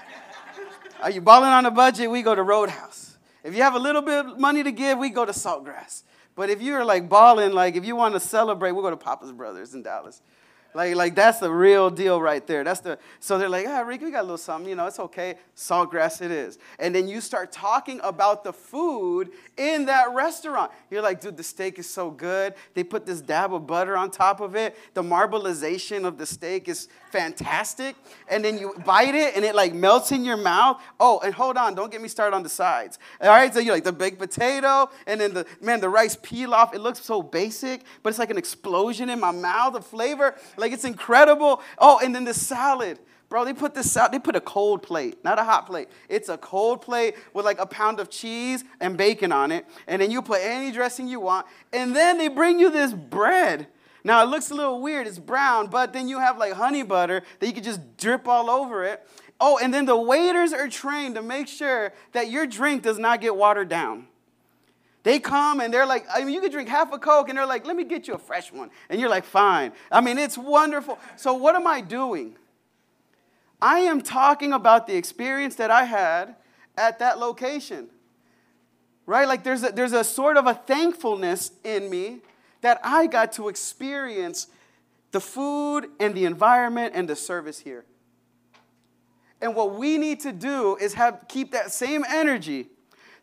Are 1.02 1.10
you 1.10 1.20
balling 1.20 1.50
on 1.50 1.66
a 1.66 1.70
budget? 1.70 2.10
We 2.10 2.22
go 2.22 2.34
to 2.34 2.42
Roadhouse. 2.42 3.18
If 3.44 3.54
you 3.54 3.62
have 3.62 3.74
a 3.74 3.78
little 3.78 4.02
bit 4.02 4.26
of 4.26 4.38
money 4.38 4.62
to 4.62 4.72
give, 4.72 4.98
we 4.98 5.10
go 5.10 5.24
to 5.24 5.32
Saltgrass. 5.32 6.02
But 6.34 6.50
if 6.50 6.62
you're 6.62 6.84
like 6.84 7.08
balling, 7.08 7.52
like 7.52 7.76
if 7.76 7.84
you 7.84 7.96
want 7.96 8.14
to 8.14 8.20
celebrate, 8.20 8.72
we 8.72 8.82
go 8.82 8.90
to 8.90 8.96
Pappas 8.96 9.32
Brothers 9.32 9.74
in 9.74 9.82
Dallas. 9.82 10.22
Like, 10.74 10.96
like 10.96 11.14
that's 11.14 11.38
the 11.38 11.50
real 11.50 11.88
deal 11.88 12.20
right 12.20 12.46
there. 12.46 12.62
That's 12.62 12.80
the 12.80 12.98
so 13.20 13.38
they're 13.38 13.48
like, 13.48 13.66
ah, 13.66 13.80
Rick, 13.80 14.02
we 14.02 14.10
got 14.10 14.20
a 14.20 14.22
little 14.22 14.36
something, 14.36 14.68
you 14.68 14.76
know, 14.76 14.86
it's 14.86 15.00
okay. 15.00 15.36
Saltgrass 15.56 16.20
it 16.20 16.30
is. 16.30 16.58
And 16.78 16.94
then 16.94 17.08
you 17.08 17.20
start 17.22 17.52
talking 17.52 18.00
about 18.02 18.44
the 18.44 18.52
food 18.52 19.30
in 19.56 19.86
that 19.86 20.12
restaurant. 20.12 20.70
You're 20.90 21.02
like, 21.02 21.20
dude, 21.20 21.38
the 21.38 21.42
steak 21.42 21.78
is 21.78 21.88
so 21.88 22.10
good. 22.10 22.54
They 22.74 22.84
put 22.84 23.06
this 23.06 23.22
dab 23.22 23.54
of 23.54 23.66
butter 23.66 23.96
on 23.96 24.10
top 24.10 24.40
of 24.40 24.54
it. 24.56 24.76
The 24.92 25.02
marbleization 25.02 26.04
of 26.04 26.18
the 26.18 26.26
steak 26.26 26.68
is 26.68 26.88
fantastic. 27.10 27.96
And 28.28 28.44
then 28.44 28.58
you 28.58 28.74
bite 28.84 29.14
it 29.14 29.36
and 29.36 29.44
it 29.44 29.54
like 29.54 29.72
melts 29.72 30.12
in 30.12 30.22
your 30.22 30.36
mouth. 30.36 30.82
Oh, 31.00 31.18
and 31.20 31.32
hold 31.32 31.56
on, 31.56 31.74
don't 31.74 31.90
get 31.90 32.02
me 32.02 32.08
started 32.08 32.36
on 32.36 32.42
the 32.42 32.48
sides. 32.50 32.98
All 33.22 33.28
right, 33.28 33.52
so 33.52 33.60
you 33.60 33.72
like 33.72 33.84
the 33.84 33.92
baked 33.92 34.18
potato 34.18 34.90
and 35.06 35.18
then 35.18 35.32
the 35.32 35.46
man, 35.62 35.80
the 35.80 35.88
rice 35.88 36.14
pilaf. 36.14 36.74
It 36.74 36.80
looks 36.80 37.00
so 37.00 37.22
basic, 37.22 37.84
but 38.02 38.10
it's 38.10 38.18
like 38.18 38.30
an 38.30 38.38
explosion 38.38 39.08
in 39.08 39.18
my 39.18 39.32
mouth 39.32 39.74
of 39.74 39.86
flavor. 39.86 40.34
Like 40.58 40.72
it's 40.72 40.84
incredible. 40.84 41.62
Oh, 41.78 42.00
and 42.02 42.14
then 42.14 42.24
the 42.24 42.34
salad. 42.34 42.98
Bro, 43.28 43.44
they 43.44 43.52
put 43.52 43.74
this 43.74 43.94
out, 43.94 44.10
they 44.10 44.18
put 44.18 44.36
a 44.36 44.40
cold 44.40 44.82
plate, 44.82 45.22
not 45.22 45.38
a 45.38 45.44
hot 45.44 45.66
plate. 45.66 45.88
It's 46.08 46.30
a 46.30 46.38
cold 46.38 46.80
plate 46.80 47.14
with 47.34 47.44
like 47.44 47.58
a 47.58 47.66
pound 47.66 48.00
of 48.00 48.08
cheese 48.08 48.64
and 48.80 48.96
bacon 48.96 49.32
on 49.32 49.52
it. 49.52 49.66
And 49.86 50.00
then 50.00 50.10
you 50.10 50.22
put 50.22 50.40
any 50.40 50.72
dressing 50.72 51.08
you 51.08 51.20
want. 51.20 51.46
And 51.72 51.94
then 51.94 52.16
they 52.16 52.28
bring 52.28 52.58
you 52.58 52.70
this 52.70 52.94
bread. 52.94 53.66
Now 54.02 54.22
it 54.22 54.26
looks 54.26 54.50
a 54.50 54.54
little 54.54 54.80
weird, 54.80 55.06
it's 55.06 55.18
brown, 55.18 55.66
but 55.66 55.92
then 55.92 56.08
you 56.08 56.18
have 56.20 56.38
like 56.38 56.54
honey 56.54 56.82
butter 56.82 57.22
that 57.38 57.46
you 57.46 57.52
can 57.52 57.62
just 57.62 57.98
drip 57.98 58.26
all 58.26 58.48
over 58.48 58.84
it. 58.84 59.06
Oh, 59.40 59.58
and 59.58 59.72
then 59.72 59.84
the 59.84 59.96
waiters 59.96 60.52
are 60.52 60.68
trained 60.68 61.14
to 61.14 61.22
make 61.22 61.46
sure 61.46 61.92
that 62.12 62.30
your 62.30 62.46
drink 62.46 62.82
does 62.82 62.98
not 62.98 63.20
get 63.20 63.36
watered 63.36 63.68
down. 63.68 64.07
They 65.02 65.20
come 65.20 65.60
and 65.60 65.72
they're 65.72 65.86
like, 65.86 66.06
I 66.12 66.24
mean, 66.24 66.34
you 66.34 66.40
could 66.40 66.52
drink 66.52 66.68
half 66.68 66.92
a 66.92 66.98
Coke 66.98 67.28
and 67.28 67.38
they're 67.38 67.46
like, 67.46 67.66
let 67.66 67.76
me 67.76 67.84
get 67.84 68.08
you 68.08 68.14
a 68.14 68.18
fresh 68.18 68.52
one. 68.52 68.70
And 68.88 69.00
you're 69.00 69.08
like, 69.08 69.24
fine. 69.24 69.72
I 69.90 70.00
mean, 70.00 70.18
it's 70.18 70.36
wonderful. 70.36 70.98
So, 71.16 71.34
what 71.34 71.54
am 71.54 71.66
I 71.66 71.80
doing? 71.80 72.36
I 73.60 73.80
am 73.80 74.02
talking 74.02 74.52
about 74.52 74.86
the 74.86 74.96
experience 74.96 75.56
that 75.56 75.70
I 75.70 75.84
had 75.84 76.36
at 76.76 76.98
that 77.00 77.18
location. 77.18 77.88
Right? 79.06 79.26
Like 79.26 79.42
there's 79.42 79.62
a, 79.62 79.72
there's 79.72 79.92
a 79.92 80.04
sort 80.04 80.36
of 80.36 80.46
a 80.46 80.54
thankfulness 80.54 81.52
in 81.64 81.88
me 81.88 82.20
that 82.60 82.80
I 82.84 83.06
got 83.06 83.32
to 83.32 83.48
experience 83.48 84.48
the 85.12 85.20
food 85.20 85.88
and 85.98 86.14
the 86.14 86.24
environment 86.24 86.92
and 86.94 87.08
the 87.08 87.16
service 87.16 87.58
here. 87.58 87.84
And 89.40 89.54
what 89.54 89.74
we 89.74 89.98
need 89.98 90.20
to 90.20 90.32
do 90.32 90.76
is 90.76 90.94
have 90.94 91.24
keep 91.28 91.52
that 91.52 91.72
same 91.72 92.04
energy 92.08 92.68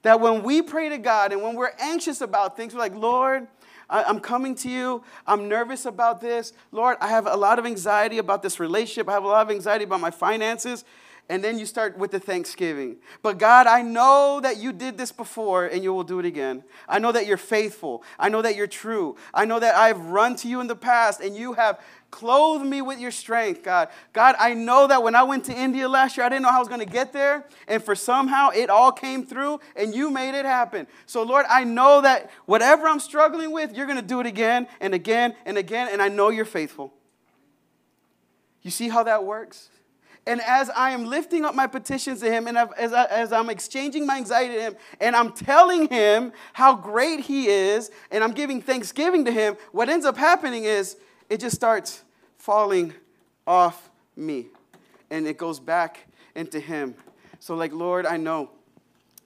that 0.06 0.20
when 0.20 0.44
we 0.44 0.62
pray 0.62 0.90
to 0.90 0.98
God 0.98 1.32
and 1.32 1.42
when 1.42 1.56
we're 1.56 1.74
anxious 1.80 2.22
about 2.22 2.56
things, 2.56 2.74
we're 2.74 2.80
like, 2.80 2.96
Lord, 2.96 3.48
I'm 3.90 4.20
coming 4.20 4.56
to 4.56 4.70
you. 4.70 5.04
I'm 5.28 5.48
nervous 5.48 5.86
about 5.86 6.22
this. 6.22 6.54
Lord, 6.72 6.98
I 7.02 7.10
have 7.10 7.28
a 7.28 7.36
lot 7.36 7.60
of 7.60 7.66
anxiety 7.66 8.18
about 8.18 8.42
this 8.42 8.60
relationship. 8.60 9.08
I 9.10 9.14
have 9.14 9.24
a 9.24 9.28
lot 9.28 9.42
of 9.44 9.52
anxiety 9.52 9.84
about 9.84 10.02
my 10.02 10.12
finances. 10.12 10.86
And 11.28 11.44
then 11.44 11.58
you 11.58 11.66
start 11.66 11.98
with 11.98 12.12
the 12.12 12.20
thanksgiving. 12.20 12.98
But 13.24 13.40
God, 13.40 13.66
I 13.66 13.82
know 13.82 14.40
that 14.44 14.58
you 14.58 14.72
did 14.72 14.96
this 14.96 15.12
before 15.12 15.66
and 15.66 15.84
you 15.84 15.92
will 15.92 16.04
do 16.04 16.20
it 16.20 16.26
again. 16.26 16.64
I 16.88 17.00
know 17.00 17.12
that 17.12 17.26
you're 17.26 17.38
faithful. 17.38 18.04
I 18.20 18.30
know 18.30 18.44
that 18.44 18.56
you're 18.56 18.68
true. 18.68 19.16
I 19.34 19.46
know 19.46 19.60
that 19.60 19.74
I've 19.74 20.00
run 20.00 20.36
to 20.38 20.48
you 20.48 20.62
in 20.62 20.68
the 20.68 20.76
past 20.76 21.22
and 21.22 21.36
you 21.36 21.54
have 21.54 21.80
clothed 22.12 22.64
me 22.64 22.84
with 22.84 23.00
your 23.00 23.10
strength, 23.10 23.64
God. 23.64 23.90
God, 24.14 24.36
I 24.38 24.54
know 24.54 24.86
that 24.86 25.02
when 25.02 25.16
I 25.16 25.24
went 25.24 25.46
to 25.46 25.54
India 25.54 25.90
last 25.90 26.16
year, 26.16 26.28
I 26.28 26.30
didn't 26.30 26.44
know 26.44 26.52
how 26.52 26.58
I 26.58 26.60
was 26.60 26.68
going 26.68 26.80
to 26.80 26.86
get 26.86 27.12
there. 27.12 27.48
And 27.68 27.84
for 27.84 27.96
somehow 27.96 28.52
it 28.52 28.70
all 28.70 28.92
came 28.92 29.26
through 29.26 29.62
and 29.76 29.96
you 29.96 30.12
made 30.12 30.38
it 30.38 30.46
happen. 30.46 30.86
So, 31.08 31.24
Lord, 31.24 31.48
I 31.50 31.64
know 31.64 32.02
that 32.02 32.30
whatever 32.46 32.88
I'm 32.88 33.00
struggling 33.00 33.52
with, 33.52 33.76
you're 33.76 33.88
going 33.88 34.00
to 34.00 34.06
do 34.06 34.20
it 34.20 34.28
again 34.28 34.68
and 34.80 34.94
again 34.94 35.36
and 35.44 35.58
again. 35.58 35.90
And 35.92 36.04
I 36.04 36.08
know 36.08 36.30
you're 36.30 36.46
faithful. 36.46 36.94
You 38.62 38.70
see 38.70 38.90
how 38.90 39.02
that 39.04 39.26
works? 39.26 39.70
And 40.28 40.42
as 40.42 40.72
I 40.72 40.90
am 40.90 41.06
lifting 41.06 41.46
up 41.46 41.54
my 41.54 41.68
petitions 41.68 42.20
to 42.22 42.32
him, 42.32 42.48
and 42.48 42.58
as, 42.58 42.94
I, 42.94 43.06
as 43.06 43.32
I'm 43.32 43.50
exchanging 43.50 44.08
my 44.08 44.18
anxiety 44.18 44.56
to 44.56 44.62
him, 44.62 44.76
and 45.00 45.16
I'm 45.16 45.32
telling 45.32 45.88
him 45.88 46.34
how 46.54 46.76
great 46.76 47.20
he 47.20 47.48
is, 47.48 47.92
and 48.10 48.24
I'm 48.24 48.32
giving 48.32 48.60
thanksgiving 48.62 49.26
to 49.26 49.32
him, 49.32 49.56
what 49.72 49.88
ends 49.88 50.06
up 50.06 50.18
happening 50.18 50.64
is 50.64 50.98
it 51.30 51.40
just 51.40 51.56
starts 51.56 52.04
falling 52.38 52.94
off 53.46 53.90
me. 54.16 54.48
And 55.12 55.28
it 55.28 55.38
goes 55.38 55.60
back 55.60 56.08
into 56.34 56.60
him. 56.60 56.96
So, 57.40 57.56
like, 57.56 57.72
Lord, 57.72 58.08
I 58.08 58.18
know, 58.18 58.50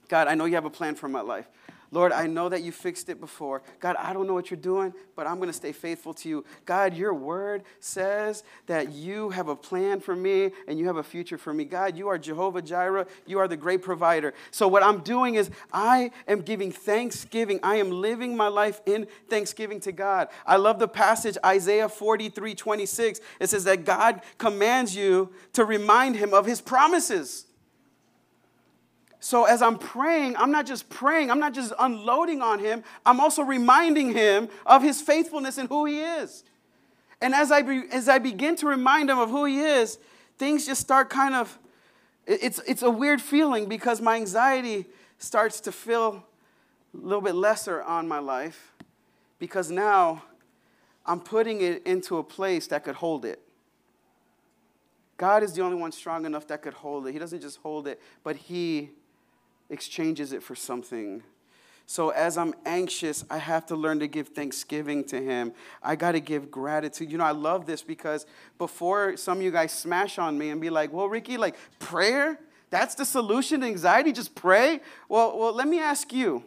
God, 0.08 0.28
I 0.28 0.34
know 0.34 0.44
you 0.44 0.54
have 0.54 0.66
a 0.66 0.70
plan 0.70 0.94
for 0.94 1.08
my 1.08 1.22
life. 1.22 1.48
Lord, 1.92 2.12
I 2.12 2.28
know 2.28 2.48
that 2.48 2.62
you 2.62 2.70
fixed 2.70 3.08
it 3.08 3.20
before. 3.20 3.62
God, 3.80 3.96
I 3.96 4.12
don't 4.12 4.28
know 4.28 4.34
what 4.34 4.48
you're 4.48 4.60
doing, 4.60 4.94
but 5.16 5.26
I'm 5.26 5.36
going 5.36 5.48
to 5.48 5.52
stay 5.52 5.72
faithful 5.72 6.14
to 6.14 6.28
you. 6.28 6.44
God, 6.64 6.94
your 6.94 7.12
word 7.12 7.64
says 7.80 8.44
that 8.66 8.92
you 8.92 9.30
have 9.30 9.48
a 9.48 9.56
plan 9.56 9.98
for 9.98 10.14
me 10.14 10.52
and 10.68 10.78
you 10.78 10.86
have 10.86 10.98
a 10.98 11.02
future 11.02 11.36
for 11.36 11.52
me. 11.52 11.64
God, 11.64 11.96
you 11.96 12.06
are 12.06 12.16
Jehovah 12.16 12.62
Jireh. 12.62 13.06
You 13.26 13.40
are 13.40 13.48
the 13.48 13.56
great 13.56 13.82
provider. 13.82 14.34
So, 14.52 14.68
what 14.68 14.84
I'm 14.84 15.00
doing 15.00 15.34
is 15.34 15.50
I 15.72 16.12
am 16.28 16.42
giving 16.42 16.70
thanksgiving. 16.70 17.58
I 17.64 17.76
am 17.76 17.90
living 17.90 18.36
my 18.36 18.48
life 18.48 18.80
in 18.86 19.08
thanksgiving 19.28 19.80
to 19.80 19.90
God. 19.90 20.28
I 20.46 20.56
love 20.56 20.78
the 20.78 20.88
passage, 20.88 21.36
Isaiah 21.44 21.88
43 21.88 22.54
26. 22.54 23.20
It 23.40 23.50
says 23.50 23.64
that 23.64 23.84
God 23.84 24.22
commands 24.38 24.94
you 24.94 25.32
to 25.54 25.64
remind 25.64 26.14
him 26.14 26.34
of 26.34 26.46
his 26.46 26.60
promises. 26.60 27.46
So 29.20 29.44
as 29.44 29.60
I'm 29.60 29.78
praying, 29.78 30.36
I'm 30.36 30.50
not 30.50 30.64
just 30.64 30.88
praying, 30.88 31.30
I'm 31.30 31.38
not 31.38 31.52
just 31.52 31.74
unloading 31.78 32.40
on 32.40 32.58
him, 32.58 32.82
I'm 33.04 33.20
also 33.20 33.42
reminding 33.42 34.14
him 34.14 34.48
of 34.64 34.82
his 34.82 35.02
faithfulness 35.02 35.58
and 35.58 35.68
who 35.68 35.84
he 35.84 36.00
is. 36.00 36.42
And 37.20 37.34
as 37.34 37.52
I, 37.52 37.60
be, 37.60 37.82
as 37.92 38.08
I 38.08 38.18
begin 38.18 38.56
to 38.56 38.66
remind 38.66 39.10
him 39.10 39.18
of 39.18 39.28
who 39.28 39.44
he 39.44 39.60
is, 39.60 39.98
things 40.38 40.64
just 40.66 40.80
start 40.80 41.10
kind 41.10 41.34
of, 41.34 41.58
it's, 42.26 42.60
it's 42.66 42.80
a 42.80 42.90
weird 42.90 43.20
feeling 43.20 43.68
because 43.68 44.00
my 44.00 44.16
anxiety 44.16 44.86
starts 45.18 45.60
to 45.60 45.72
feel 45.72 46.24
a 46.94 46.96
little 46.96 47.20
bit 47.20 47.34
lesser 47.34 47.82
on 47.82 48.08
my 48.08 48.18
life 48.18 48.72
because 49.38 49.70
now 49.70 50.22
I'm 51.04 51.20
putting 51.20 51.60
it 51.60 51.86
into 51.86 52.16
a 52.16 52.22
place 52.22 52.68
that 52.68 52.84
could 52.84 52.94
hold 52.94 53.26
it. 53.26 53.40
God 55.18 55.42
is 55.42 55.52
the 55.52 55.60
only 55.60 55.76
one 55.76 55.92
strong 55.92 56.24
enough 56.24 56.46
that 56.46 56.62
could 56.62 56.72
hold 56.72 57.06
it. 57.06 57.12
He 57.12 57.18
doesn't 57.18 57.42
just 57.42 57.58
hold 57.58 57.86
it, 57.86 58.00
but 58.24 58.36
He 58.36 58.90
exchanges 59.70 60.32
it 60.32 60.42
for 60.42 60.54
something. 60.54 61.22
So 61.86 62.10
as 62.10 62.38
I'm 62.38 62.54
anxious, 62.66 63.24
I 63.28 63.38
have 63.38 63.66
to 63.66 63.76
learn 63.76 63.98
to 63.98 64.06
give 64.06 64.28
thanksgiving 64.28 65.02
to 65.06 65.20
him. 65.20 65.52
I 65.82 65.96
got 65.96 66.12
to 66.12 66.20
give 66.20 66.50
gratitude. 66.50 67.10
You 67.10 67.18
know, 67.18 67.24
I 67.24 67.32
love 67.32 67.66
this 67.66 67.82
because 67.82 68.26
before 68.58 69.16
some 69.16 69.38
of 69.38 69.42
you 69.42 69.50
guys 69.50 69.72
smash 69.72 70.18
on 70.18 70.38
me 70.38 70.50
and 70.50 70.60
be 70.60 70.70
like, 70.70 70.92
"Well, 70.92 71.08
Ricky, 71.08 71.36
like 71.36 71.56
prayer, 71.80 72.38
that's 72.70 72.94
the 72.94 73.04
solution 73.04 73.62
to 73.62 73.66
anxiety, 73.66 74.12
just 74.12 74.36
pray?" 74.36 74.80
Well, 75.08 75.36
well, 75.36 75.52
let 75.52 75.66
me 75.66 75.80
ask 75.80 76.12
you. 76.12 76.44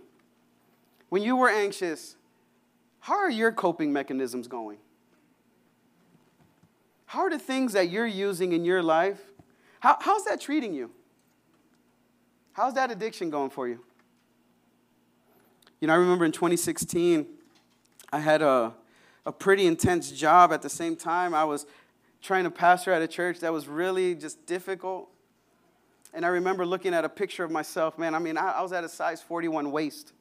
When 1.09 1.21
you 1.21 1.35
were 1.35 1.49
anxious, 1.49 2.15
how 3.01 3.15
are 3.15 3.29
your 3.29 3.51
coping 3.51 3.91
mechanisms 3.91 4.47
going? 4.47 4.77
How 7.05 7.19
are 7.19 7.29
the 7.29 7.37
things 7.37 7.73
that 7.73 7.89
you're 7.89 8.07
using 8.07 8.53
in 8.53 8.63
your 8.63 8.81
life? 8.81 9.21
How, 9.81 9.97
how's 9.99 10.23
that 10.23 10.39
treating 10.39 10.73
you? 10.73 10.89
How's 12.53 12.75
that 12.75 12.91
addiction 12.91 13.29
going 13.29 13.49
for 13.49 13.67
you? 13.67 13.79
You 15.81 15.87
know, 15.87 15.93
I 15.93 15.97
remember 15.97 16.23
in 16.23 16.31
2016, 16.31 17.25
I 18.11 18.19
had 18.19 18.41
a, 18.41 18.73
a 19.25 19.31
pretty 19.31 19.65
intense 19.65 20.11
job 20.11 20.53
at 20.53 20.61
the 20.61 20.69
same 20.69 20.95
time. 20.95 21.33
I 21.33 21.43
was 21.43 21.65
trying 22.21 22.43
to 22.43 22.51
pastor 22.51 22.93
at 22.93 23.01
a 23.01 23.07
church 23.07 23.39
that 23.39 23.51
was 23.51 23.67
really 23.67 24.13
just 24.13 24.45
difficult. 24.45 25.09
And 26.13 26.23
I 26.23 26.29
remember 26.29 26.63
looking 26.63 26.93
at 26.93 27.03
a 27.03 27.09
picture 27.09 27.43
of 27.43 27.49
myself, 27.49 27.97
man. 27.97 28.13
I 28.13 28.19
mean, 28.19 28.37
I, 28.37 28.51
I 28.51 28.61
was 28.61 28.71
at 28.71 28.83
a 28.83 28.89
size 28.89 29.21
41 29.21 29.71
waist. 29.71 30.13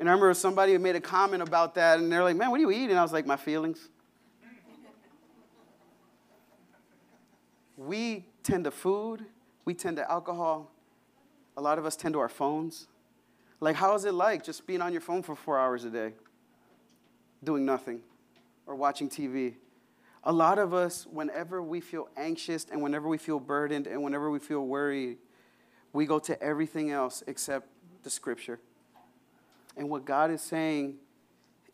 And 0.00 0.08
I 0.08 0.12
remember 0.12 0.34
somebody 0.34 0.76
made 0.78 0.96
a 0.96 1.00
comment 1.00 1.42
about 1.42 1.76
that, 1.76 2.00
and 2.00 2.10
they're 2.10 2.24
like, 2.24 2.36
man, 2.36 2.50
what 2.50 2.56
do 2.56 2.62
you 2.62 2.72
eat? 2.72 2.90
And 2.90 2.98
I 2.98 3.02
was 3.02 3.12
like, 3.12 3.24
my 3.24 3.36
feelings. 3.36 3.88
we 7.76 8.24
tend 8.42 8.64
to 8.64 8.70
food, 8.70 9.24
we 9.64 9.74
tend 9.74 9.96
to 9.96 10.10
alcohol, 10.10 10.71
a 11.56 11.60
lot 11.60 11.78
of 11.78 11.86
us 11.86 11.96
tend 11.96 12.14
to 12.14 12.20
our 12.20 12.28
phones. 12.28 12.88
Like, 13.60 13.76
how 13.76 13.94
is 13.94 14.04
it 14.04 14.14
like 14.14 14.42
just 14.42 14.66
being 14.66 14.82
on 14.82 14.92
your 14.92 15.00
phone 15.00 15.22
for 15.22 15.36
four 15.36 15.58
hours 15.58 15.84
a 15.84 15.90
day, 15.90 16.12
doing 17.44 17.64
nothing, 17.64 18.00
or 18.66 18.74
watching 18.74 19.08
TV? 19.08 19.54
A 20.24 20.32
lot 20.32 20.58
of 20.58 20.72
us, 20.72 21.06
whenever 21.10 21.62
we 21.62 21.80
feel 21.80 22.08
anxious 22.16 22.66
and 22.70 22.80
whenever 22.82 23.08
we 23.08 23.18
feel 23.18 23.40
burdened 23.40 23.86
and 23.86 24.02
whenever 24.02 24.30
we 24.30 24.38
feel 24.38 24.66
worried, 24.66 25.18
we 25.92 26.06
go 26.06 26.18
to 26.20 26.40
everything 26.42 26.90
else 26.90 27.22
except 27.26 27.68
the 28.02 28.10
scripture. 28.10 28.58
And 29.76 29.88
what 29.88 30.04
God 30.04 30.30
is 30.30 30.40
saying 30.40 30.96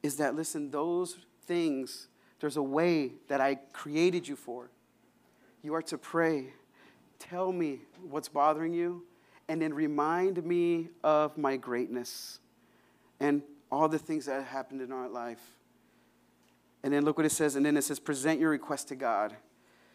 is 0.03 0.17
that, 0.17 0.35
listen, 0.35 0.71
those 0.71 1.19
things, 1.47 2.09
there's 2.41 2.57
a 2.57 2.63
way 2.63 3.13
that 3.29 3.41
I 3.41 3.57
created 3.73 4.27
you 4.29 4.37
for. 4.37 4.71
You 5.63 5.75
are 5.75 5.83
to 5.83 5.99
pray. 5.99 6.53
Tell 7.19 7.53
me 7.53 7.81
what's 8.03 8.29
bothering 8.29 8.73
you 8.73 9.05
and 9.49 9.63
then 9.63 9.73
remind 9.73 10.45
me 10.45 10.89
of 11.03 11.37
my 11.39 11.57
greatness 11.57 12.41
and 13.21 13.43
all 13.71 13.89
the 13.89 13.99
things 13.99 14.27
that 14.27 14.45
happened 14.45 14.81
in 14.81 14.93
our 14.93 15.09
life. 15.09 15.41
And 16.83 16.93
then 16.93 17.05
look 17.05 17.17
what 17.17 17.27
it 17.27 17.33
says. 17.33 17.57
And 17.57 17.67
then 17.67 17.77
it 17.77 17.83
says, 17.83 17.99
present 17.99 18.41
your 18.41 18.51
request 18.51 18.89
to 18.89 18.97
God. 18.97 19.35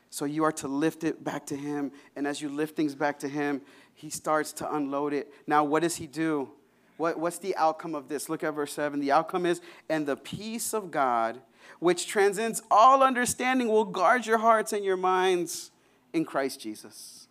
So 0.09 0.25
you 0.25 0.43
are 0.43 0.51
to 0.53 0.67
lift 0.67 1.03
it 1.03 1.23
back 1.23 1.45
to 1.47 1.55
Him. 1.55 1.91
And 2.15 2.27
as 2.27 2.41
you 2.41 2.49
lift 2.49 2.75
things 2.75 2.93
back 2.93 3.19
to 3.19 3.27
Him, 3.27 3.61
He 3.95 4.09
starts 4.09 4.51
to 4.53 4.75
unload 4.75 5.13
it. 5.13 5.33
Now, 5.47 5.63
what 5.63 5.81
does 5.81 5.95
He 5.95 6.07
do? 6.07 6.49
What, 6.97 7.17
what's 7.17 7.39
the 7.39 7.55
outcome 7.55 7.95
of 7.95 8.07
this? 8.07 8.29
Look 8.29 8.43
at 8.43 8.51
verse 8.51 8.73
7. 8.73 8.99
The 8.99 9.11
outcome 9.11 9.45
is, 9.45 9.61
and 9.89 10.05
the 10.05 10.15
peace 10.15 10.73
of 10.73 10.91
God, 10.91 11.41
which 11.79 12.05
transcends 12.05 12.61
all 12.69 13.01
understanding, 13.01 13.69
will 13.69 13.85
guard 13.85 14.25
your 14.27 14.37
hearts 14.37 14.73
and 14.73 14.85
your 14.85 14.97
minds 14.97 15.71
in 16.11 16.25
Christ 16.25 16.59
Jesus. 16.59 17.27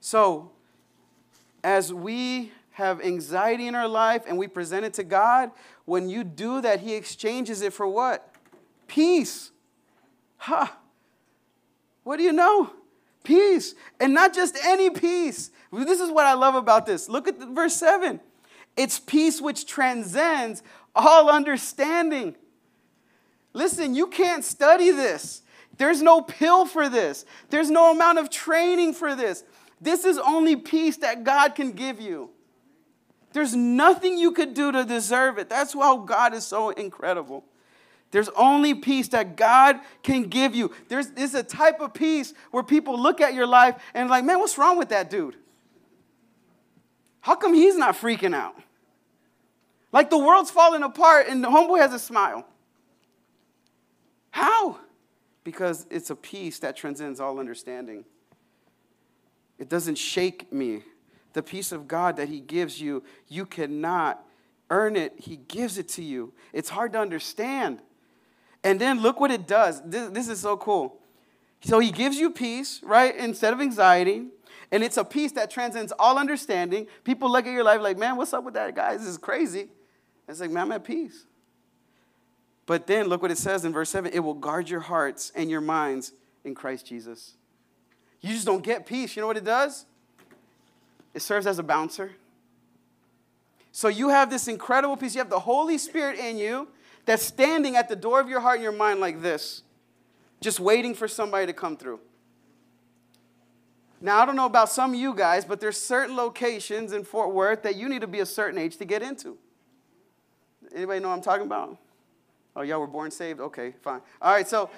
So, 0.00 0.50
as 1.64 1.92
we 1.92 2.52
have 2.72 3.00
anxiety 3.00 3.66
in 3.66 3.74
our 3.74 3.88
life 3.88 4.24
and 4.28 4.36
we 4.38 4.46
present 4.46 4.84
it 4.84 4.94
to 4.94 5.02
God, 5.02 5.50
when 5.86 6.08
you 6.08 6.22
do 6.22 6.60
that, 6.60 6.80
He 6.80 6.94
exchanges 6.94 7.62
it 7.62 7.72
for 7.72 7.88
what? 7.88 8.30
Peace. 8.86 9.50
Ha! 10.36 10.66
Huh. 10.66 10.72
What 12.04 12.18
do 12.18 12.22
you 12.22 12.32
know? 12.32 12.70
Peace. 13.24 13.74
And 13.98 14.12
not 14.12 14.34
just 14.34 14.58
any 14.62 14.90
peace. 14.90 15.50
This 15.72 16.00
is 16.00 16.10
what 16.10 16.26
I 16.26 16.34
love 16.34 16.54
about 16.54 16.84
this. 16.84 17.08
Look 17.08 17.26
at 17.26 17.38
verse 17.38 17.74
7. 17.74 18.20
It's 18.76 19.00
peace 19.00 19.40
which 19.40 19.66
transcends 19.66 20.62
all 20.94 21.30
understanding. 21.30 22.36
Listen, 23.54 23.94
you 23.94 24.06
can't 24.08 24.44
study 24.44 24.90
this. 24.90 25.42
There's 25.78 26.02
no 26.02 26.20
pill 26.20 26.66
for 26.66 26.88
this. 26.88 27.24
There's 27.50 27.70
no 27.70 27.90
amount 27.90 28.18
of 28.18 28.30
training 28.30 28.94
for 28.94 29.14
this. 29.14 29.44
This 29.84 30.06
is 30.06 30.16
only 30.16 30.56
peace 30.56 30.96
that 30.98 31.24
God 31.24 31.54
can 31.54 31.72
give 31.72 32.00
you. 32.00 32.30
There's 33.34 33.54
nothing 33.54 34.16
you 34.16 34.32
could 34.32 34.54
do 34.54 34.72
to 34.72 34.82
deserve 34.82 35.36
it. 35.36 35.50
That's 35.50 35.74
why 35.74 36.02
God 36.06 36.32
is 36.32 36.46
so 36.46 36.70
incredible. 36.70 37.44
There's 38.10 38.30
only 38.30 38.74
peace 38.74 39.08
that 39.08 39.36
God 39.36 39.80
can 40.02 40.22
give 40.24 40.54
you. 40.54 40.70
There's, 40.88 41.08
there's 41.08 41.34
a 41.34 41.42
type 41.42 41.80
of 41.80 41.92
peace 41.92 42.32
where 42.50 42.62
people 42.62 42.98
look 42.98 43.20
at 43.20 43.34
your 43.34 43.46
life 43.46 43.74
and 43.92 44.08
like, 44.08 44.24
man, 44.24 44.38
what's 44.38 44.56
wrong 44.56 44.78
with 44.78 44.88
that 44.88 45.10
dude? 45.10 45.36
How 47.20 47.34
come 47.34 47.52
he's 47.52 47.76
not 47.76 47.94
freaking 47.94 48.34
out? 48.34 48.56
Like 49.92 50.08
the 50.08 50.18
world's 50.18 50.50
falling 50.50 50.82
apart 50.82 51.26
and 51.28 51.44
the 51.44 51.48
homeboy 51.48 51.80
has 51.80 51.92
a 51.92 51.98
smile. 51.98 52.46
How? 54.30 54.78
Because 55.42 55.86
it's 55.90 56.08
a 56.08 56.16
peace 56.16 56.58
that 56.60 56.74
transcends 56.74 57.20
all 57.20 57.38
understanding. 57.38 58.06
It 59.58 59.68
doesn't 59.68 59.96
shake 59.96 60.52
me. 60.52 60.82
The 61.32 61.42
peace 61.42 61.72
of 61.72 61.88
God 61.88 62.16
that 62.16 62.28
He 62.28 62.40
gives 62.40 62.80
you, 62.80 63.02
you 63.28 63.46
cannot 63.46 64.24
earn 64.70 64.96
it. 64.96 65.14
He 65.18 65.36
gives 65.36 65.78
it 65.78 65.88
to 65.90 66.02
you. 66.02 66.32
It's 66.52 66.68
hard 66.68 66.92
to 66.92 67.00
understand. 67.00 67.80
And 68.62 68.80
then 68.80 69.00
look 69.00 69.20
what 69.20 69.30
it 69.30 69.46
does. 69.46 69.82
This, 69.84 70.10
this 70.10 70.28
is 70.28 70.40
so 70.40 70.56
cool. 70.56 71.00
So 71.60 71.78
He 71.78 71.90
gives 71.90 72.16
you 72.16 72.30
peace, 72.30 72.80
right, 72.82 73.14
instead 73.16 73.52
of 73.52 73.60
anxiety. 73.60 74.26
And 74.70 74.82
it's 74.82 74.96
a 74.96 75.04
peace 75.04 75.32
that 75.32 75.50
transcends 75.50 75.92
all 75.98 76.18
understanding. 76.18 76.86
People 77.04 77.30
look 77.30 77.46
at 77.46 77.52
your 77.52 77.64
life 77.64 77.80
like, 77.80 77.98
man, 77.98 78.16
what's 78.16 78.32
up 78.32 78.44
with 78.44 78.54
that 78.54 78.74
guy? 78.74 78.96
This 78.96 79.06
is 79.06 79.18
crazy. 79.18 79.68
It's 80.28 80.40
like, 80.40 80.50
man, 80.50 80.64
I'm 80.64 80.72
at 80.72 80.84
peace. 80.84 81.26
But 82.66 82.86
then 82.86 83.08
look 83.08 83.22
what 83.22 83.30
it 83.30 83.38
says 83.38 83.64
in 83.64 83.72
verse 83.72 83.90
7 83.90 84.12
it 84.12 84.20
will 84.20 84.34
guard 84.34 84.68
your 84.68 84.80
hearts 84.80 85.32
and 85.34 85.50
your 85.50 85.60
minds 85.60 86.12
in 86.44 86.54
Christ 86.54 86.86
Jesus. 86.86 87.34
You 88.24 88.32
just 88.32 88.46
don't 88.46 88.62
get 88.62 88.86
peace. 88.86 89.14
You 89.14 89.20
know 89.20 89.26
what 89.26 89.36
it 89.36 89.44
does? 89.44 89.84
It 91.12 91.20
serves 91.20 91.46
as 91.46 91.58
a 91.58 91.62
bouncer. 91.62 92.12
So 93.70 93.88
you 93.88 94.08
have 94.08 94.30
this 94.30 94.48
incredible 94.48 94.96
peace. 94.96 95.14
You 95.14 95.18
have 95.18 95.28
the 95.28 95.40
Holy 95.40 95.76
Spirit 95.76 96.18
in 96.18 96.38
you 96.38 96.68
that's 97.04 97.22
standing 97.22 97.76
at 97.76 97.90
the 97.90 97.96
door 97.96 98.20
of 98.20 98.30
your 98.30 98.40
heart 98.40 98.54
and 98.54 98.62
your 98.62 98.72
mind 98.72 98.98
like 98.98 99.20
this, 99.20 99.62
just 100.40 100.58
waiting 100.58 100.94
for 100.94 101.06
somebody 101.06 101.44
to 101.44 101.52
come 101.52 101.76
through. 101.76 102.00
Now, 104.00 104.22
I 104.22 104.24
don't 104.24 104.36
know 104.36 104.46
about 104.46 104.70
some 104.70 104.94
of 104.94 104.98
you 104.98 105.14
guys, 105.14 105.44
but 105.44 105.60
there's 105.60 105.76
certain 105.78 106.16
locations 106.16 106.94
in 106.94 107.04
Fort 107.04 107.34
Worth 107.34 107.62
that 107.64 107.76
you 107.76 107.90
need 107.90 108.00
to 108.00 108.06
be 108.06 108.20
a 108.20 108.26
certain 108.26 108.58
age 108.58 108.78
to 108.78 108.86
get 108.86 109.02
into. 109.02 109.36
Anybody 110.74 111.00
know 111.00 111.10
what 111.10 111.16
I'm 111.16 111.22
talking 111.22 111.44
about? 111.44 111.76
Oh, 112.56 112.62
y'all 112.62 112.80
were 112.80 112.86
born 112.86 113.10
saved? 113.10 113.40
Okay, 113.40 113.74
fine. 113.82 114.00
All 114.22 114.32
right, 114.32 114.48
so 114.48 114.70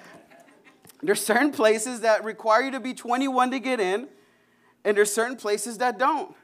there's 1.01 1.23
certain 1.23 1.51
places 1.51 2.01
that 2.01 2.23
require 2.23 2.63
you 2.63 2.71
to 2.71 2.79
be 2.79 2.93
21 2.93 3.51
to 3.51 3.59
get 3.59 3.79
in, 3.79 4.07
and 4.83 4.97
there's 4.97 5.13
certain 5.13 5.37
places 5.37 5.77
that 5.77 5.99
don't. 5.99 6.35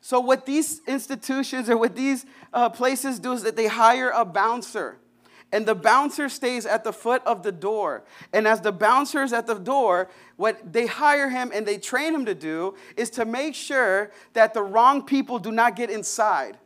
So, 0.00 0.20
what 0.20 0.46
these 0.46 0.80
institutions 0.86 1.68
or 1.68 1.76
what 1.76 1.96
these 1.96 2.26
uh, 2.52 2.68
places 2.68 3.18
do 3.18 3.32
is 3.32 3.42
that 3.42 3.56
they 3.56 3.66
hire 3.66 4.10
a 4.10 4.24
bouncer. 4.24 4.98
And 5.52 5.64
the 5.64 5.74
bouncer 5.74 6.28
stays 6.28 6.66
at 6.66 6.82
the 6.82 6.92
foot 6.92 7.22
of 7.24 7.42
the 7.42 7.52
door. 7.52 8.04
And 8.32 8.48
as 8.48 8.60
the 8.60 8.72
bouncer 8.72 9.22
is 9.22 9.32
at 9.32 9.46
the 9.46 9.54
door, 9.54 10.10
what 10.36 10.72
they 10.72 10.86
hire 10.86 11.30
him 11.30 11.52
and 11.54 11.64
they 11.64 11.78
train 11.78 12.14
him 12.14 12.26
to 12.26 12.34
do 12.34 12.74
is 12.96 13.10
to 13.10 13.24
make 13.24 13.54
sure 13.54 14.10
that 14.32 14.54
the 14.54 14.62
wrong 14.62 15.02
people 15.02 15.38
do 15.38 15.52
not 15.52 15.76
get 15.76 15.88
inside. 15.88 16.58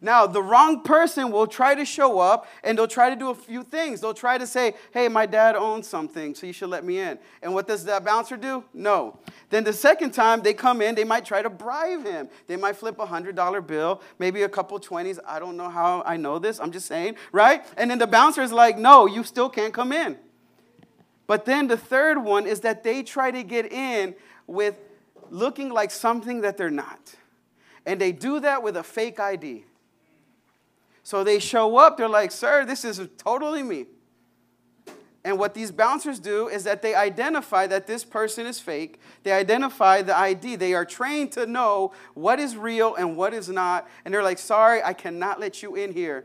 Now, 0.00 0.26
the 0.26 0.42
wrong 0.42 0.82
person 0.82 1.30
will 1.30 1.46
try 1.46 1.74
to 1.74 1.84
show 1.84 2.18
up 2.18 2.46
and 2.62 2.76
they'll 2.76 2.86
try 2.86 3.10
to 3.10 3.16
do 3.16 3.30
a 3.30 3.34
few 3.34 3.62
things. 3.62 4.00
They'll 4.00 4.14
try 4.14 4.38
to 4.38 4.46
say, 4.46 4.74
hey, 4.92 5.08
my 5.08 5.26
dad 5.26 5.56
owns 5.56 5.86
something, 5.88 6.34
so 6.34 6.46
you 6.46 6.52
should 6.52 6.68
let 6.68 6.84
me 6.84 6.98
in. 6.98 7.18
And 7.42 7.54
what 7.54 7.66
does 7.66 7.84
that 7.84 8.04
bouncer 8.04 8.36
do? 8.36 8.64
No. 8.74 9.18
Then 9.50 9.64
the 9.64 9.72
second 9.72 10.12
time 10.12 10.42
they 10.42 10.54
come 10.54 10.82
in, 10.82 10.94
they 10.94 11.04
might 11.04 11.24
try 11.24 11.42
to 11.42 11.50
bribe 11.50 12.04
him. 12.04 12.28
They 12.46 12.56
might 12.56 12.76
flip 12.76 12.98
a 12.98 13.06
$100 13.06 13.66
bill, 13.66 14.02
maybe 14.18 14.42
a 14.42 14.48
couple 14.48 14.78
20s. 14.78 15.18
I 15.26 15.38
don't 15.38 15.56
know 15.56 15.68
how 15.68 16.02
I 16.04 16.16
know 16.16 16.38
this, 16.38 16.60
I'm 16.60 16.72
just 16.72 16.86
saying, 16.86 17.16
right? 17.32 17.64
And 17.76 17.90
then 17.90 17.98
the 17.98 18.06
bouncer 18.06 18.42
is 18.42 18.52
like, 18.52 18.76
no, 18.76 19.06
you 19.06 19.24
still 19.24 19.48
can't 19.48 19.72
come 19.72 19.92
in. 19.92 20.18
But 21.26 21.44
then 21.44 21.68
the 21.68 21.76
third 21.76 22.18
one 22.18 22.46
is 22.46 22.60
that 22.60 22.82
they 22.82 23.02
try 23.02 23.30
to 23.30 23.42
get 23.42 23.72
in 23.72 24.14
with 24.46 24.76
looking 25.30 25.70
like 25.70 25.90
something 25.90 26.42
that 26.42 26.56
they're 26.56 26.70
not. 26.70 27.14
And 27.86 28.00
they 28.00 28.12
do 28.12 28.40
that 28.40 28.62
with 28.62 28.76
a 28.76 28.82
fake 28.82 29.20
ID. 29.20 29.64
So 31.04 31.22
they 31.22 31.38
show 31.38 31.76
up, 31.76 31.98
they're 31.98 32.08
like, 32.08 32.32
Sir, 32.32 32.64
this 32.64 32.84
is 32.84 33.00
totally 33.18 33.62
me. 33.62 33.86
And 35.22 35.38
what 35.38 35.54
these 35.54 35.70
bouncers 35.70 36.18
do 36.18 36.48
is 36.48 36.64
that 36.64 36.82
they 36.82 36.94
identify 36.94 37.66
that 37.66 37.86
this 37.86 38.04
person 38.04 38.46
is 38.46 38.58
fake. 38.58 39.00
They 39.22 39.32
identify 39.32 40.02
the 40.02 40.16
ID. 40.16 40.56
They 40.56 40.74
are 40.74 40.84
trained 40.84 41.32
to 41.32 41.46
know 41.46 41.92
what 42.14 42.40
is 42.40 42.56
real 42.56 42.94
and 42.94 43.16
what 43.16 43.32
is 43.32 43.48
not. 43.48 43.88
And 44.04 44.12
they're 44.12 44.22
like, 44.22 44.38
Sorry, 44.38 44.82
I 44.82 44.94
cannot 44.94 45.38
let 45.38 45.62
you 45.62 45.76
in 45.76 45.92
here. 45.92 46.24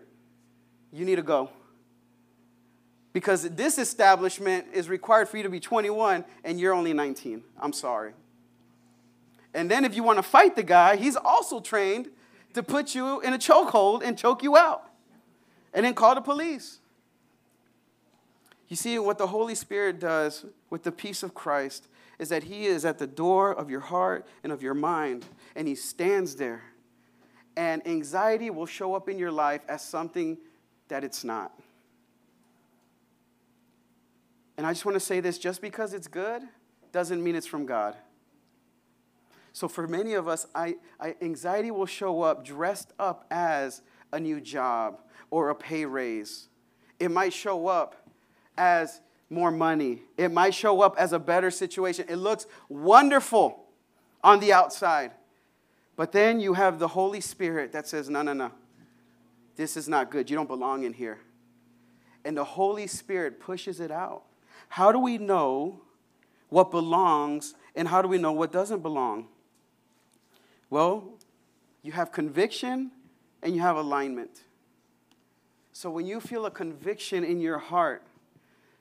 You 0.93 1.03
need 1.05 1.17
to 1.17 1.23
go. 1.23 1.49
Because 3.11 3.49
this 3.49 3.77
establishment 3.77 4.67
is 4.73 4.87
required 4.87 5.27
for 5.27 5.37
you 5.37 5.43
to 5.43 5.49
be 5.49 5.59
21 5.59 6.23
and 6.45 6.59
you're 6.59 6.73
only 6.73 6.93
19. 6.93 7.43
I'm 7.59 7.73
sorry. 7.73 8.13
And 9.53 9.69
then 9.69 9.83
if 9.83 9.93
you 9.95 10.03
want 10.03 10.19
to 10.19 10.23
fight 10.23 10.55
the 10.55 10.63
guy, 10.63 10.95
he's 10.95 11.17
also 11.17 11.59
trained 11.59 12.09
to 12.53 12.63
put 12.63 12.95
you 12.95 13.21
in 13.21 13.33
a 13.33 13.37
chokehold 13.37 14.03
and 14.03 14.17
choke 14.17 14.43
you 14.43 14.57
out, 14.57 14.83
and 15.73 15.85
then 15.85 15.93
call 15.93 16.15
the 16.15 16.21
police. 16.21 16.79
You 18.67 18.75
see, 18.75 18.99
what 18.99 19.17
the 19.17 19.27
Holy 19.27 19.55
Spirit 19.55 19.99
does 19.99 20.45
with 20.69 20.83
the 20.83 20.91
peace 20.91 21.23
of 21.23 21.33
Christ 21.33 21.87
is 22.19 22.29
that 22.29 22.43
He 22.43 22.65
is 22.65 22.85
at 22.85 22.99
the 22.99 23.07
door 23.07 23.51
of 23.51 23.69
your 23.69 23.79
heart 23.79 24.27
and 24.43 24.51
of 24.51 24.61
your 24.61 24.73
mind, 24.73 25.25
and 25.55 25.67
He 25.67 25.75
stands 25.75 26.35
there. 26.35 26.63
And 27.57 27.85
anxiety 27.87 28.49
will 28.49 28.67
show 28.67 28.93
up 28.93 29.09
in 29.09 29.17
your 29.17 29.31
life 29.31 29.61
as 29.67 29.81
something 29.81 30.37
that 30.87 31.03
it's 31.03 31.23
not. 31.23 31.51
And 34.57 34.67
I 34.67 34.71
just 34.71 34.85
want 34.85 34.95
to 34.95 34.99
say 34.99 35.19
this 35.19 35.37
just 35.37 35.61
because 35.61 35.93
it's 35.93 36.07
good 36.07 36.41
doesn't 36.91 37.23
mean 37.23 37.35
it's 37.35 37.47
from 37.47 37.65
God. 37.65 37.95
So 39.53 39.67
for 39.67 39.87
many 39.87 40.13
of 40.13 40.27
us, 40.27 40.47
I, 40.53 40.75
I, 40.99 41.15
anxiety 41.21 41.71
will 41.71 41.85
show 41.85 42.21
up 42.21 42.45
dressed 42.45 42.93
up 42.99 43.25
as 43.31 43.81
a 44.11 44.19
new 44.19 44.39
job 44.39 45.01
or 45.31 45.49
a 45.49 45.55
pay 45.55 45.85
raise. 45.85 46.49
It 46.99 47.11
might 47.11 47.33
show 47.33 47.67
up 47.67 47.95
as 48.57 49.01
more 49.29 49.51
money. 49.51 50.01
It 50.17 50.31
might 50.31 50.53
show 50.53 50.81
up 50.81 50.95
as 50.97 51.13
a 51.13 51.19
better 51.19 51.51
situation. 51.51 52.05
It 52.09 52.17
looks 52.17 52.45
wonderful 52.67 53.65
on 54.23 54.39
the 54.39 54.53
outside. 54.53 55.11
But 55.95 56.11
then 56.11 56.39
you 56.39 56.53
have 56.53 56.79
the 56.79 56.87
Holy 56.87 57.21
Spirit 57.21 57.71
that 57.73 57.87
says, 57.87 58.09
no, 58.09 58.21
no, 58.21 58.33
no. 58.33 58.51
This 59.55 59.75
is 59.75 59.89
not 59.89 60.09
good. 60.09 60.29
You 60.29 60.37
don't 60.37 60.47
belong 60.47 60.83
in 60.83 60.93
here. 60.93 61.19
And 62.23 62.37
the 62.37 62.43
Holy 62.43 62.87
Spirit 62.87 63.39
pushes 63.39 63.79
it 63.79 63.91
out. 63.91 64.23
How 64.69 64.91
do 64.91 64.99
we 64.99 65.17
know 65.17 65.81
what 66.49 66.71
belongs 66.71 67.55
and 67.75 67.87
how 67.87 68.01
do 68.01 68.07
we 68.07 68.17
know 68.17 68.31
what 68.31 68.51
doesn't 68.51 68.81
belong? 68.81 69.27
Well, 70.69 71.13
you 71.81 71.91
have 71.91 72.11
conviction 72.11 72.91
and 73.41 73.55
you 73.55 73.61
have 73.61 73.77
alignment. 73.77 74.43
So 75.71 75.89
when 75.89 76.05
you 76.05 76.19
feel 76.19 76.45
a 76.45 76.51
conviction 76.51 77.23
in 77.23 77.39
your 77.39 77.57
heart, 77.57 78.03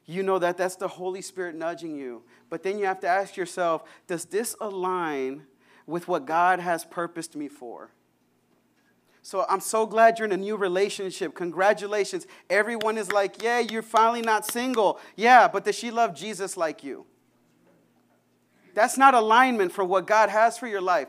you 0.05 0.23
know 0.23 0.39
that 0.39 0.57
that's 0.57 0.77
the 0.77 0.89
Holy 0.89 1.23
Spirit 1.23 1.55
nudging 1.55 1.95
you. 1.97 2.23
But 2.51 2.63
then 2.63 2.79
you 2.79 2.87
have 2.87 3.01
to 3.01 3.07
ask 3.07 3.37
yourself 3.37 3.85
does 4.07 4.25
this 4.25 4.57
align 4.61 5.43
with 5.87 6.09
what 6.09 6.27
God 6.27 6.61
has 6.61 6.85
purposed 6.85 7.37
me 7.37 7.49
for? 7.49 7.91
So 9.23 9.45
I'm 9.49 9.61
so 9.61 9.85
glad 9.85 10.19
you're 10.19 10.27
in 10.27 10.33
a 10.33 10.39
new 10.39 10.57
relationship. 10.57 11.35
Congratulations. 11.35 12.27
Everyone 12.49 12.97
is 12.97 13.13
like, 13.13 13.43
yeah, 13.43 13.59
you're 13.59 13.83
finally 13.83 14.23
not 14.23 14.47
single. 14.47 14.99
Yeah, 15.17 15.49
but 15.49 15.65
does 15.67 15.75
she 15.75 15.91
love 15.91 16.15
Jesus 16.15 16.57
like 16.57 16.83
you? 16.83 17.05
That's 18.75 18.97
not 18.97 19.13
alignment 19.13 19.73
for 19.73 19.85
what 19.85 20.07
God 20.07 20.31
has 20.31 20.57
for 20.57 20.67
your 20.67 20.81
life. 20.81 21.09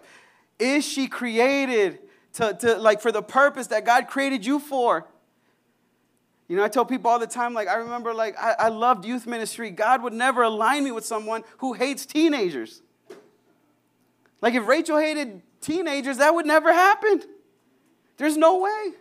Is 0.60 0.86
she 0.86 1.08
created 1.08 2.00
to, 2.34 2.54
to 2.54 2.78
like 2.78 3.02
for 3.02 3.12
the 3.12 3.24
purpose 3.24 3.67
that 3.67 3.86
God 3.86 4.08
created 4.08 4.45
you 4.45 4.60
for? 4.60 5.08
You 6.50 6.58
know, 6.58 6.63
I 6.63 6.67
tell 6.67 6.84
people 6.84 7.12
all 7.12 7.19
the 7.19 7.28
time, 7.28 7.54
like, 7.54 7.67
I 7.67 7.76
remember, 7.76 8.12
like, 8.12 8.36
I, 8.39 8.56
I 8.58 8.69
loved 8.69 9.06
youth 9.06 9.28
ministry. 9.28 9.69
God 9.69 10.02
would 10.02 10.13
never 10.13 10.41
align 10.41 10.84
me 10.84 10.91
with 10.91 11.06
someone 11.06 11.43
who 11.60 11.74
hates 11.74 12.08
teenagers. 12.08 12.82
Like, 14.41 14.56
if 14.56 14.67
Rachel 14.67 14.98
hated 14.98 15.43
teenagers, 15.62 16.17
that 16.17 16.34
would 16.34 16.48
never 16.48 16.74
happen. 16.74 17.22
There's 18.17 18.36
no 18.36 18.58
way. 18.58 18.93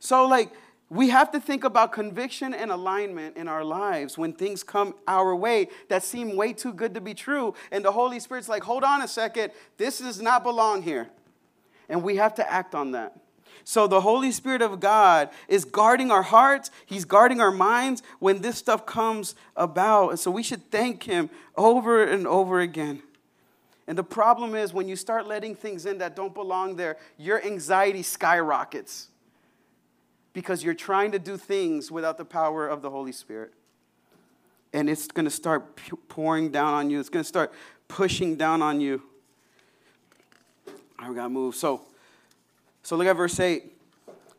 So, 0.00 0.26
like, 0.26 0.52
we 0.88 1.08
have 1.08 1.32
to 1.32 1.40
think 1.40 1.64
about 1.64 1.90
conviction 1.90 2.54
and 2.54 2.70
alignment 2.70 3.36
in 3.36 3.48
our 3.48 3.64
lives 3.64 4.16
when 4.16 4.32
things 4.32 4.62
come 4.62 4.94
our 5.08 5.34
way 5.34 5.68
that 5.88 6.04
seem 6.04 6.36
way 6.36 6.52
too 6.52 6.72
good 6.72 6.94
to 6.94 7.00
be 7.00 7.12
true. 7.12 7.54
And 7.72 7.84
the 7.84 7.90
Holy 7.90 8.20
Spirit's 8.20 8.48
like, 8.48 8.62
hold 8.62 8.84
on 8.84 9.02
a 9.02 9.08
second, 9.08 9.50
this 9.78 9.98
does 9.98 10.22
not 10.22 10.44
belong 10.44 10.82
here. 10.82 11.08
And 11.88 12.02
we 12.04 12.16
have 12.16 12.34
to 12.36 12.50
act 12.50 12.74
on 12.74 12.92
that. 12.92 13.18
So 13.64 13.88
the 13.88 14.00
Holy 14.00 14.30
Spirit 14.30 14.62
of 14.62 14.78
God 14.78 15.30
is 15.48 15.64
guarding 15.64 16.12
our 16.12 16.22
hearts, 16.22 16.70
He's 16.84 17.04
guarding 17.04 17.40
our 17.40 17.50
minds 17.50 18.00
when 18.20 18.40
this 18.40 18.56
stuff 18.56 18.86
comes 18.86 19.34
about. 19.56 20.10
And 20.10 20.20
so 20.20 20.30
we 20.30 20.44
should 20.44 20.70
thank 20.70 21.02
Him 21.02 21.30
over 21.56 22.04
and 22.04 22.28
over 22.28 22.60
again. 22.60 23.02
And 23.88 23.98
the 23.98 24.04
problem 24.04 24.54
is 24.54 24.72
when 24.72 24.86
you 24.86 24.94
start 24.94 25.26
letting 25.26 25.56
things 25.56 25.84
in 25.84 25.98
that 25.98 26.14
don't 26.14 26.34
belong 26.34 26.76
there, 26.76 26.96
your 27.18 27.44
anxiety 27.44 28.04
skyrockets 28.04 29.08
because 30.36 30.62
you're 30.62 30.74
trying 30.74 31.12
to 31.12 31.18
do 31.18 31.38
things 31.38 31.90
without 31.90 32.18
the 32.18 32.24
power 32.24 32.68
of 32.68 32.82
the 32.82 32.90
Holy 32.90 33.10
Spirit. 33.10 33.54
And 34.74 34.90
it's 34.90 35.06
going 35.06 35.24
to 35.24 35.30
start 35.30 35.80
pouring 36.08 36.50
down 36.50 36.74
on 36.74 36.90
you, 36.90 37.00
it's 37.00 37.08
going 37.08 37.22
to 37.22 37.28
start 37.28 37.54
pushing 37.88 38.36
down 38.36 38.60
on 38.60 38.78
you. 38.78 39.02
I 40.98 41.10
got 41.14 41.22
to 41.22 41.28
move. 41.30 41.54
So, 41.54 41.86
so 42.82 42.96
look 42.96 43.06
at 43.06 43.16
verse 43.16 43.40
8. 43.40 43.64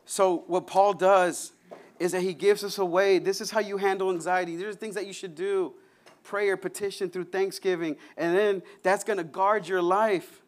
So, 0.06 0.44
what 0.46 0.68
Paul 0.68 0.92
does 0.92 1.50
is 1.98 2.12
that 2.12 2.22
he 2.22 2.32
gives 2.32 2.62
us 2.62 2.78
a 2.78 2.84
way. 2.84 3.18
This 3.18 3.40
is 3.40 3.50
how 3.50 3.58
you 3.58 3.76
handle 3.76 4.10
anxiety. 4.10 4.54
These 4.54 4.66
are 4.66 4.74
things 4.74 4.94
that 4.94 5.04
you 5.08 5.12
should 5.12 5.34
do 5.34 5.74
prayer, 6.22 6.56
petition, 6.56 7.10
through 7.10 7.24
thanksgiving, 7.24 7.96
and 8.16 8.36
then 8.36 8.62
that's 8.84 9.02
going 9.02 9.16
to 9.16 9.24
guard 9.24 9.66
your 9.66 9.82
life. 9.82 10.42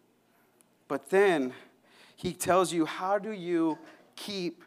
But 0.87 1.11
then 1.11 1.55
he 2.15 2.35
tells 2.35 2.73
you, 2.73 2.87
how 2.87 3.19
do 3.19 3.33
you 3.33 3.79
keep 4.15 4.63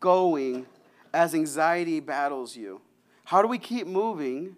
going 0.00 0.66
as 1.12 1.34
anxiety 1.34 2.00
battles 2.00 2.56
you? 2.56 2.80
How 3.24 3.42
do 3.42 3.48
we 3.48 3.58
keep 3.58 3.86
moving? 3.86 4.56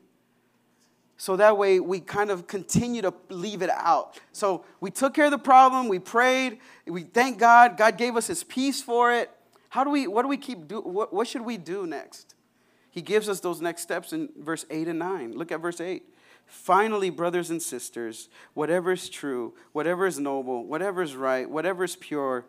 So 1.17 1.37
that 1.37 1.59
way 1.59 1.81
we 1.81 2.01
kind 2.01 2.31
of 2.31 2.47
continue 2.47 3.03
to 3.03 3.13
leave 3.29 3.63
it 3.63 3.71
out. 3.71 4.19
So 4.33 4.65
we 4.81 4.91
took 4.91 5.13
care 5.13 5.27
of 5.27 5.31
the 5.31 5.39
problem, 5.39 5.89
we 5.89 5.99
prayed, 5.99 6.59
we 6.87 7.03
thank 7.03 7.39
God, 7.39 7.77
God 7.77 7.99
gave 7.99 8.17
us 8.17 8.27
his 8.27 8.43
peace 8.43 8.81
for 8.81 9.13
it. 9.13 9.31
How 9.69 9.85
do 9.85 9.91
we, 9.91 10.07
what 10.07 10.23
do 10.23 10.29
we 10.29 10.37
keep 10.37 10.67
do, 10.67 10.81
what, 10.81 11.13
what 11.13 11.29
should 11.29 11.43
we 11.43 11.57
do 11.57 11.87
next? 11.87 12.35
He 12.91 13.03
gives 13.03 13.29
us 13.29 13.41
those 13.41 13.61
next 13.61 13.83
steps 13.83 14.13
in 14.13 14.31
verse 14.39 14.65
8 14.71 14.89
and 14.89 14.99
9. 14.99 15.33
Look 15.33 15.53
at 15.53 15.61
verse 15.61 15.81
8. 15.81 16.03
Finally, 16.47 17.11
brothers 17.11 17.51
and 17.51 17.63
sisters, 17.63 18.29
whatever 18.55 18.91
is 18.91 19.09
true, 19.09 19.55
whatever 19.73 20.07
is 20.07 20.19
noble, 20.19 20.65
whatever 20.65 21.03
is 21.03 21.15
right, 21.15 21.49
whatever 21.49 21.85
is 21.85 21.97
pure, 21.97 22.47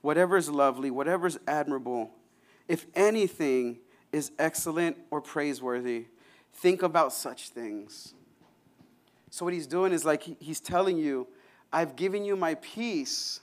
whatever 0.00 0.36
is 0.36 0.50
lovely, 0.50 0.90
whatever 0.90 1.26
is 1.26 1.38
admirable, 1.46 2.10
if 2.68 2.86
anything 2.94 3.78
is 4.12 4.30
excellent 4.38 4.96
or 5.10 5.20
praiseworthy, 5.20 6.06
think 6.52 6.82
about 6.82 7.12
such 7.12 7.50
things. 7.50 8.14
So, 9.30 9.44
what 9.44 9.52
he's 9.52 9.66
doing 9.66 9.92
is 9.92 10.04
like 10.04 10.22
he's 10.22 10.60
telling 10.60 10.96
you, 10.96 11.26
I've 11.72 11.96
given 11.96 12.24
you 12.24 12.36
my 12.36 12.54
peace, 12.54 13.40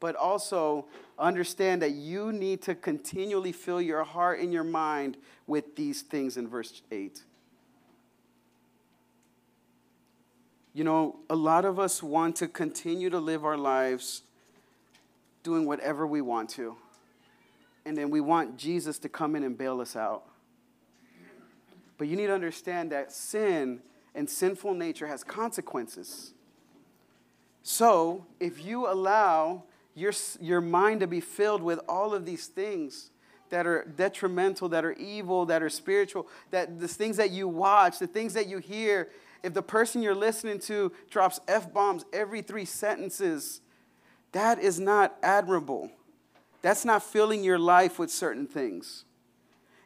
but 0.00 0.16
also 0.16 0.86
understand 1.18 1.82
that 1.82 1.92
you 1.92 2.32
need 2.32 2.62
to 2.62 2.74
continually 2.74 3.52
fill 3.52 3.80
your 3.80 4.02
heart 4.02 4.40
and 4.40 4.52
your 4.52 4.64
mind 4.64 5.16
with 5.46 5.76
these 5.76 6.02
things 6.02 6.36
in 6.36 6.48
verse 6.48 6.82
8. 6.90 7.22
You 10.72 10.84
know, 10.84 11.20
a 11.28 11.36
lot 11.36 11.64
of 11.64 11.78
us 11.78 12.02
want 12.02 12.36
to 12.36 12.48
continue 12.48 13.10
to 13.10 13.18
live 13.18 13.44
our 13.44 13.56
lives 13.56 14.22
doing 15.42 15.66
whatever 15.66 16.06
we 16.06 16.20
want 16.20 16.48
to. 16.50 16.76
And 17.90 17.98
then 17.98 18.08
we 18.08 18.20
want 18.20 18.56
Jesus 18.56 19.00
to 19.00 19.08
come 19.08 19.34
in 19.34 19.42
and 19.42 19.58
bail 19.58 19.80
us 19.80 19.96
out. 19.96 20.22
But 21.98 22.06
you 22.06 22.14
need 22.14 22.28
to 22.28 22.32
understand 22.32 22.92
that 22.92 23.10
sin 23.10 23.80
and 24.14 24.30
sinful 24.30 24.74
nature 24.74 25.08
has 25.08 25.24
consequences. 25.24 26.32
So, 27.64 28.26
if 28.38 28.64
you 28.64 28.88
allow 28.88 29.64
your, 29.96 30.12
your 30.40 30.60
mind 30.60 31.00
to 31.00 31.08
be 31.08 31.20
filled 31.20 31.64
with 31.64 31.80
all 31.88 32.14
of 32.14 32.24
these 32.24 32.46
things 32.46 33.10
that 33.48 33.66
are 33.66 33.84
detrimental, 33.96 34.68
that 34.68 34.84
are 34.84 34.92
evil, 34.92 35.44
that 35.46 35.60
are 35.60 35.68
spiritual, 35.68 36.28
that 36.52 36.78
the 36.78 36.86
things 36.86 37.16
that 37.16 37.32
you 37.32 37.48
watch, 37.48 37.98
the 37.98 38.06
things 38.06 38.34
that 38.34 38.46
you 38.46 38.58
hear, 38.58 39.08
if 39.42 39.52
the 39.52 39.62
person 39.62 40.00
you're 40.00 40.14
listening 40.14 40.60
to 40.60 40.92
drops 41.10 41.40
F 41.48 41.74
bombs 41.74 42.04
every 42.12 42.40
three 42.40 42.66
sentences, 42.66 43.62
that 44.30 44.60
is 44.60 44.78
not 44.78 45.16
admirable. 45.24 45.90
That's 46.62 46.84
not 46.84 47.02
filling 47.02 47.42
your 47.42 47.58
life 47.58 47.98
with 47.98 48.10
certain 48.10 48.46
things. 48.46 49.04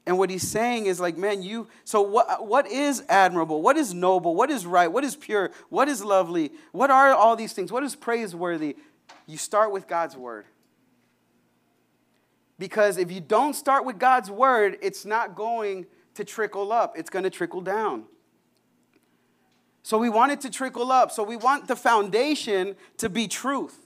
And 0.06 0.18
what 0.18 0.28
he's 0.28 0.46
saying 0.46 0.86
is 0.86 1.00
like, 1.00 1.16
man, 1.16 1.42
you, 1.42 1.68
so 1.84 2.02
what, 2.02 2.46
what 2.46 2.66
is 2.66 3.02
admirable? 3.08 3.62
What 3.62 3.76
is 3.76 3.94
noble? 3.94 4.34
What 4.34 4.50
is 4.50 4.66
right? 4.66 4.88
What 4.88 5.02
is 5.02 5.16
pure? 5.16 5.50
What 5.70 5.88
is 5.88 6.04
lovely? 6.04 6.52
What 6.72 6.90
are 6.90 7.14
all 7.14 7.36
these 7.36 7.54
things? 7.54 7.72
What 7.72 7.82
is 7.84 7.96
praiseworthy? 7.96 8.76
You 9.26 9.38
start 9.38 9.72
with 9.72 9.88
God's 9.88 10.16
word. 10.16 10.44
Because 12.58 12.98
if 12.98 13.10
you 13.10 13.20
don't 13.20 13.54
start 13.54 13.84
with 13.84 13.98
God's 13.98 14.30
word, 14.30 14.76
it's 14.82 15.04
not 15.04 15.34
going 15.34 15.86
to 16.14 16.24
trickle 16.24 16.70
up, 16.70 16.96
it's 16.96 17.10
going 17.10 17.24
to 17.24 17.30
trickle 17.30 17.60
down. 17.60 18.04
So 19.82 19.98
we 19.98 20.08
want 20.08 20.32
it 20.32 20.40
to 20.42 20.50
trickle 20.50 20.92
up. 20.92 21.10
So 21.10 21.22
we 21.22 21.36
want 21.36 21.68
the 21.68 21.76
foundation 21.76 22.76
to 22.98 23.10
be 23.10 23.28
truth. 23.28 23.83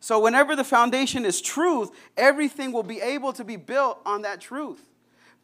So 0.00 0.20
whenever 0.20 0.54
the 0.54 0.64
foundation 0.64 1.24
is 1.24 1.40
truth, 1.40 1.90
everything 2.16 2.72
will 2.72 2.82
be 2.82 3.00
able 3.00 3.32
to 3.32 3.44
be 3.44 3.56
built 3.56 4.00
on 4.06 4.22
that 4.22 4.40
truth. 4.40 4.88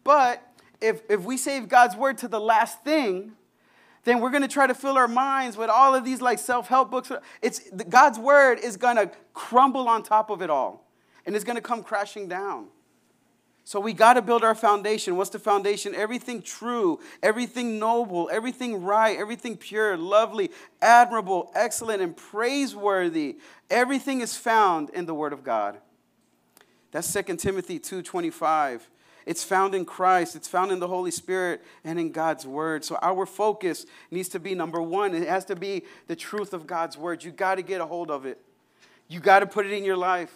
But 0.05 0.43
if, 0.81 1.03
if 1.09 1.23
we 1.23 1.37
save 1.37 1.69
God's 1.69 1.97
word 1.97 2.19
to 2.19 2.29
the 2.29 2.41
last 2.41 2.83
thing, 2.85 3.33
then 4.05 4.21
we're 4.21 4.31
going 4.31 4.43
to 4.43 4.49
try 4.49 4.67
to 4.67 4.75
fill 4.75 4.97
our 4.97 5.09
minds 5.09 5.57
with 5.57 5.71
all 5.71 5.95
of 5.95 6.05
these 6.05 6.21
like 6.21 6.39
self-help 6.39 6.91
books. 6.91 7.11
It's 7.43 7.69
God's 7.89 8.19
word 8.19 8.59
is 8.59 8.77
going 8.77 8.97
to 8.97 9.11
crumble 9.33 9.89
on 9.89 10.03
top 10.03 10.31
of 10.31 10.43
it 10.43 10.51
all, 10.51 10.87
and 11.25 11.35
it's 11.35 11.45
going 11.45 11.57
to 11.57 11.63
come 11.63 11.83
crashing 11.83 12.29
down. 12.29 12.67
So 13.67 13.81
we 13.81 13.95
got 13.95 14.15
to 14.15 14.23
build 14.23 14.45
our 14.45 14.55
foundation. 14.55 15.17
What's 15.17 15.31
the 15.31 15.39
foundation? 15.39 15.95
Everything 15.95 16.43
true, 16.43 17.01
everything 17.23 17.79
noble, 17.79 18.29
everything 18.31 18.85
right, 18.85 19.19
everything 19.19 19.57
pure, 19.57 19.97
lovely, 19.97 20.51
admirable, 20.83 21.51
excellent, 21.55 22.03
and 22.03 22.15
praiseworthy. 22.15 23.39
Everything 23.71 24.21
is 24.21 24.37
found 24.37 24.91
in 24.91 25.07
the 25.07 25.15
Word 25.15 25.33
of 25.33 25.43
God. 25.43 25.79
That's 26.91 27.11
2 27.11 27.39
Timothy 27.39 27.81
2:25. 27.81 28.83
It's 29.25 29.43
found 29.43 29.75
in 29.75 29.87
Christ, 29.87 30.37
it's 30.37 30.47
found 30.47 30.71
in 30.71 30.81
the 30.81 30.87
Holy 30.87 31.11
Spirit 31.11 31.65
and 31.83 31.99
in 31.99 32.13
God's 32.13 32.47
word. 32.47 32.85
So 32.85 32.99
our 33.01 33.25
focus 33.25 33.87
needs 34.11 34.29
to 34.29 34.39
be 34.39 34.55
number 34.55 34.83
1, 34.83 35.15
it 35.15 35.27
has 35.27 35.47
to 35.47 35.57
be 35.57 35.85
the 36.09 36.15
truth 36.15 36.53
of 36.53 36.67
God's 36.67 36.99
word. 36.99 37.25
You 37.25 37.31
got 37.31 37.55
to 37.55 37.63
get 37.63 37.81
a 37.81 37.87
hold 37.87 38.11
of 38.11 38.27
it. 38.27 38.39
You 39.09 39.21
got 39.21 39.41
to 39.41 39.47
put 39.47 39.65
it 39.65 39.73
in 39.73 39.83
your 39.83 39.97
life. 39.97 40.33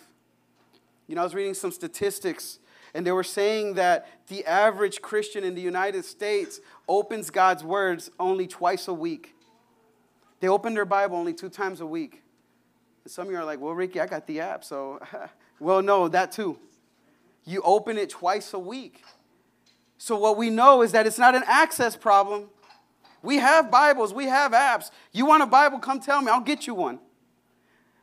You 1.06 1.14
know, 1.14 1.20
I 1.20 1.24
was 1.24 1.34
reading 1.34 1.52
some 1.52 1.70
statistics 1.70 2.58
and 2.94 3.06
they 3.06 3.12
were 3.12 3.24
saying 3.24 3.74
that 3.74 4.08
the 4.28 4.44
average 4.44 5.02
Christian 5.02 5.44
in 5.44 5.54
the 5.54 5.60
United 5.60 6.04
States 6.04 6.60
opens 6.88 7.30
God's 7.30 7.64
words 7.64 8.10
only 8.18 8.46
twice 8.46 8.88
a 8.88 8.94
week. 8.94 9.34
They 10.40 10.48
open 10.48 10.74
their 10.74 10.84
Bible 10.84 11.16
only 11.16 11.34
two 11.34 11.48
times 11.48 11.80
a 11.80 11.86
week. 11.86 12.22
And 13.04 13.12
some 13.12 13.26
of 13.26 13.32
you 13.32 13.38
are 13.38 13.44
like, 13.44 13.60
well, 13.60 13.74
Ricky, 13.74 14.00
I 14.00 14.06
got 14.06 14.26
the 14.26 14.40
app, 14.40 14.64
so, 14.64 15.00
well, 15.60 15.82
no, 15.82 16.08
that 16.08 16.32
too. 16.32 16.58
You 17.44 17.62
open 17.62 17.96
it 17.96 18.10
twice 18.10 18.52
a 18.52 18.58
week. 18.58 19.02
So, 19.96 20.16
what 20.16 20.36
we 20.36 20.50
know 20.50 20.82
is 20.82 20.92
that 20.92 21.06
it's 21.06 21.18
not 21.18 21.34
an 21.34 21.42
access 21.46 21.96
problem. 21.96 22.50
We 23.22 23.38
have 23.38 23.70
Bibles, 23.70 24.14
we 24.14 24.26
have 24.26 24.52
apps. 24.52 24.90
You 25.12 25.26
want 25.26 25.42
a 25.42 25.46
Bible? 25.46 25.80
Come 25.80 25.98
tell 25.98 26.22
me, 26.22 26.30
I'll 26.30 26.40
get 26.40 26.66
you 26.66 26.74
one. 26.74 27.00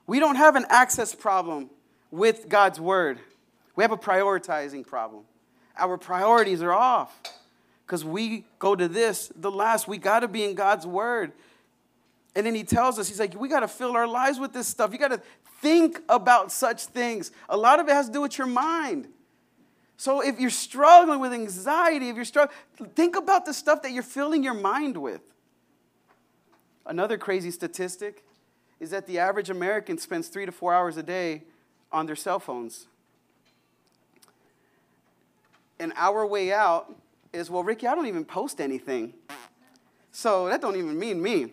We 0.08 0.20
don't 0.20 0.36
have 0.36 0.56
an 0.56 0.66
access 0.70 1.16
problem 1.16 1.70
with 2.12 2.50
God's 2.50 2.80
Word. 2.80 3.20
We 3.76 3.84
have 3.84 3.92
a 3.92 3.98
prioritizing 3.98 4.86
problem. 4.86 5.24
Our 5.78 5.98
priorities 5.98 6.62
are 6.62 6.74
off 6.74 7.14
because 7.86 8.06
we 8.06 8.46
go 8.60 8.76
to 8.76 8.88
this, 8.88 9.32
the 9.36 9.52
last. 9.52 9.88
We 9.88 9.98
got 9.98 10.22
to 10.22 10.28
be 10.28 10.44
in 10.44 10.56
God's 10.56 10.88
Word. 10.88 11.34
And 12.36 12.46
then 12.46 12.56
He 12.56 12.64
tells 12.64 12.98
us, 12.98 13.08
He's 13.08 13.20
like, 13.20 13.40
we 13.40 13.50
got 13.50 13.62
to 13.62 13.68
fill 13.68 13.92
our 13.92 14.08
lives 14.08 14.40
with 14.40 14.54
this 14.54 14.68
stuff. 14.68 14.94
You 14.94 15.00
got 15.00 15.10
to 15.10 15.22
think 15.62 16.02
about 16.08 16.52
such 16.52 16.86
things. 16.86 17.32
A 17.50 17.58
lot 17.58 17.80
of 17.80 17.88
it 17.88 17.92
has 17.92 18.08
to 18.08 18.14
do 18.14 18.22
with 18.22 18.38
your 18.38 18.48
mind. 18.48 19.08
So 19.98 20.22
if 20.22 20.40
you're 20.40 20.50
struggling 20.50 21.20
with 21.20 21.34
anxiety, 21.34 22.10
if 22.10 22.16
you're 22.16 22.26
struggling, 22.26 22.58
think 22.96 23.16
about 23.16 23.46
the 23.46 23.54
stuff 23.54 23.82
that 23.84 23.92
you're 23.92 24.04
filling 24.04 24.44
your 24.44 24.54
mind 24.54 24.98
with. 24.98 25.22
Another 26.86 27.18
crazy 27.18 27.50
statistic 27.50 28.24
is 28.80 28.90
that 28.92 29.08
the 29.08 29.20
average 29.20 29.50
American 29.50 29.98
spends 29.98 30.28
three 30.28 30.46
to 30.46 30.52
four 30.52 30.74
hours 30.74 30.98
a 30.98 31.04
day 31.04 31.44
on 31.92 32.06
their 32.06 32.16
cell 32.16 32.40
phones. 32.40 32.88
And 35.80 35.94
our 35.96 36.26
way 36.26 36.54
out 36.54 36.94
is, 37.34 37.50
well, 37.50 37.64
Ricky, 37.64 37.88
I 37.88 37.96
don't 37.96 38.08
even 38.08 38.26
post 38.26 38.62
anything. 38.62 39.14
So 40.12 40.48
that 40.48 40.62
don't 40.62 40.78
even 40.78 40.98
mean 40.98 41.22
me. 41.22 41.52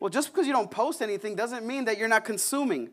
Well, 0.00 0.08
just 0.08 0.32
because 0.32 0.46
you 0.46 0.52
don't 0.52 0.70
post 0.70 1.02
anything 1.02 1.36
doesn't 1.36 1.66
mean 1.66 1.84
that 1.84 1.98
you're 1.98 2.08
not 2.08 2.24
consuming. 2.24 2.90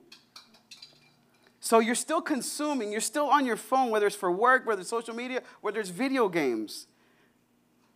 So 1.60 1.80
you're 1.80 1.96
still 1.96 2.22
consuming, 2.22 2.92
you're 2.92 3.02
still 3.02 3.28
on 3.28 3.46
your 3.46 3.56
phone, 3.56 3.90
whether 3.90 4.08
it's 4.08 4.16
for 4.16 4.32
work, 4.32 4.66
whether 4.66 4.82
it's 4.82 4.90
social 4.90 5.14
media, 5.14 5.42
whether 5.62 5.80
it's 5.80 5.90
video 5.90 6.30
games. 6.30 6.88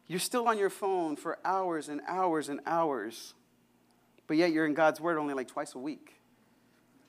You're 0.08 0.20
still 0.20 0.48
on 0.48 0.58
your 0.58 0.70
phone 0.70 1.16
for 1.16 1.40
hours 1.46 1.90
and 1.90 2.02
hours 2.08 2.50
and 2.50 2.60
hours. 2.66 3.34
But 4.28 4.38
yet 4.38 4.52
you're 4.52 4.66
in 4.66 4.74
God's 4.74 5.00
Word 5.00 5.18
only 5.18 5.34
like 5.34 5.48
twice 5.48 5.76
a 5.76 5.80
week. 5.80 6.16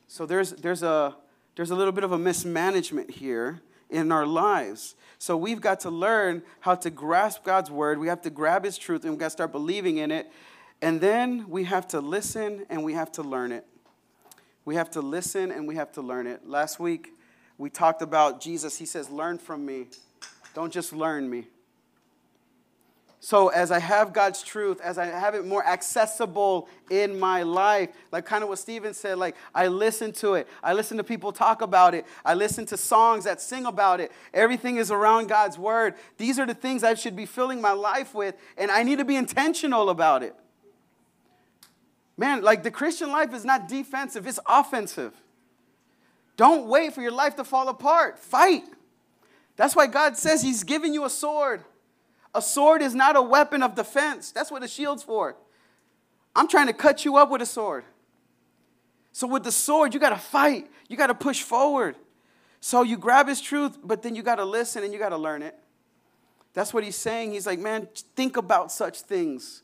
So 0.06 0.26
there's, 0.26 0.50
there's, 0.50 0.82
a, 0.82 1.16
there's 1.56 1.70
a 1.70 1.74
little 1.74 1.92
bit 1.92 2.04
of 2.04 2.12
a 2.12 2.18
mismanagement 2.18 3.10
here 3.10 3.60
in 3.94 4.10
our 4.10 4.26
lives. 4.26 4.96
So 5.18 5.36
we've 5.36 5.60
got 5.60 5.80
to 5.80 5.90
learn 5.90 6.42
how 6.60 6.74
to 6.74 6.90
grasp 6.90 7.44
God's 7.44 7.70
Word. 7.70 7.98
We 7.98 8.08
have 8.08 8.22
to 8.22 8.30
grab 8.30 8.64
His 8.64 8.76
truth 8.76 9.04
and 9.04 9.12
we've 9.12 9.20
got 9.20 9.26
to 9.26 9.30
start 9.30 9.52
believing 9.52 9.98
in 9.98 10.10
it. 10.10 10.30
And 10.82 11.00
then 11.00 11.48
we 11.48 11.64
have 11.64 11.86
to 11.88 12.00
listen 12.00 12.66
and 12.68 12.82
we 12.82 12.94
have 12.94 13.12
to 13.12 13.22
learn 13.22 13.52
it. 13.52 13.64
We 14.64 14.74
have 14.74 14.90
to 14.90 15.00
listen 15.00 15.52
and 15.52 15.68
we 15.68 15.76
have 15.76 15.92
to 15.92 16.02
learn 16.02 16.26
it. 16.26 16.46
Last 16.46 16.80
week, 16.80 17.12
we 17.56 17.70
talked 17.70 18.02
about 18.02 18.40
Jesus. 18.40 18.76
He 18.76 18.84
says, 18.84 19.08
Learn 19.08 19.38
from 19.38 19.64
me. 19.64 19.86
Don't 20.54 20.72
just 20.72 20.92
learn 20.92 21.30
me. 21.30 21.46
So 23.24 23.48
as 23.48 23.70
I 23.70 23.78
have 23.78 24.12
God's 24.12 24.42
truth, 24.42 24.82
as 24.82 24.98
I 24.98 25.06
have 25.06 25.34
it 25.34 25.46
more 25.46 25.66
accessible 25.66 26.68
in 26.90 27.18
my 27.18 27.42
life, 27.42 27.88
like 28.12 28.26
kind 28.26 28.42
of 28.42 28.50
what 28.50 28.58
Stephen 28.58 28.92
said, 28.92 29.16
like 29.16 29.34
I 29.54 29.68
listen 29.68 30.12
to 30.16 30.34
it. 30.34 30.46
I 30.62 30.74
listen 30.74 30.98
to 30.98 31.04
people 31.04 31.32
talk 31.32 31.62
about 31.62 31.94
it. 31.94 32.04
I 32.22 32.34
listen 32.34 32.66
to 32.66 32.76
songs 32.76 33.24
that 33.24 33.40
sing 33.40 33.64
about 33.64 33.98
it. 34.00 34.12
Everything 34.34 34.76
is 34.76 34.90
around 34.90 35.28
God's 35.28 35.56
word. 35.56 35.94
These 36.18 36.38
are 36.38 36.44
the 36.44 36.52
things 36.52 36.84
I 36.84 36.92
should 36.92 37.16
be 37.16 37.24
filling 37.24 37.62
my 37.62 37.72
life 37.72 38.14
with, 38.14 38.34
and 38.58 38.70
I 38.70 38.82
need 38.82 38.98
to 38.98 39.06
be 39.06 39.16
intentional 39.16 39.88
about 39.88 40.22
it. 40.22 40.36
Man, 42.18 42.42
like 42.42 42.62
the 42.62 42.70
Christian 42.70 43.10
life 43.10 43.32
is 43.32 43.46
not 43.46 43.68
defensive, 43.68 44.26
it's 44.26 44.38
offensive. 44.44 45.14
Don't 46.36 46.66
wait 46.68 46.92
for 46.92 47.00
your 47.00 47.12
life 47.12 47.36
to 47.36 47.44
fall 47.44 47.70
apart. 47.70 48.18
Fight. 48.18 48.64
That's 49.56 49.74
why 49.74 49.86
God 49.86 50.18
says 50.18 50.42
He's 50.42 50.62
giving 50.62 50.92
you 50.92 51.06
a 51.06 51.10
sword. 51.10 51.64
A 52.34 52.42
sword 52.42 52.82
is 52.82 52.94
not 52.94 53.16
a 53.16 53.22
weapon 53.22 53.62
of 53.62 53.74
defense. 53.74 54.32
That's 54.32 54.50
what 54.50 54.62
a 54.62 54.68
shield's 54.68 55.02
for. 55.02 55.36
I'm 56.34 56.48
trying 56.48 56.66
to 56.66 56.72
cut 56.72 57.04
you 57.04 57.16
up 57.16 57.30
with 57.30 57.42
a 57.42 57.46
sword. 57.46 57.84
So 59.12 59.28
with 59.28 59.44
the 59.44 59.52
sword, 59.52 59.94
you 59.94 60.00
got 60.00 60.10
to 60.10 60.16
fight. 60.16 60.68
You 60.88 60.96
got 60.96 61.06
to 61.06 61.14
push 61.14 61.42
forward. 61.42 61.96
So 62.60 62.82
you 62.82 62.96
grab 62.96 63.28
his 63.28 63.40
truth, 63.40 63.78
but 63.84 64.02
then 64.02 64.16
you 64.16 64.22
got 64.22 64.36
to 64.36 64.44
listen 64.44 64.82
and 64.82 64.92
you 64.92 64.98
got 64.98 65.10
to 65.10 65.16
learn 65.16 65.42
it. 65.42 65.54
That's 66.54 66.72
what 66.72 66.82
he's 66.82 66.96
saying. 66.96 67.32
He's 67.32 67.46
like, 67.46 67.58
man, 67.58 67.88
think 68.16 68.36
about 68.36 68.72
such 68.72 69.02
things. 69.02 69.62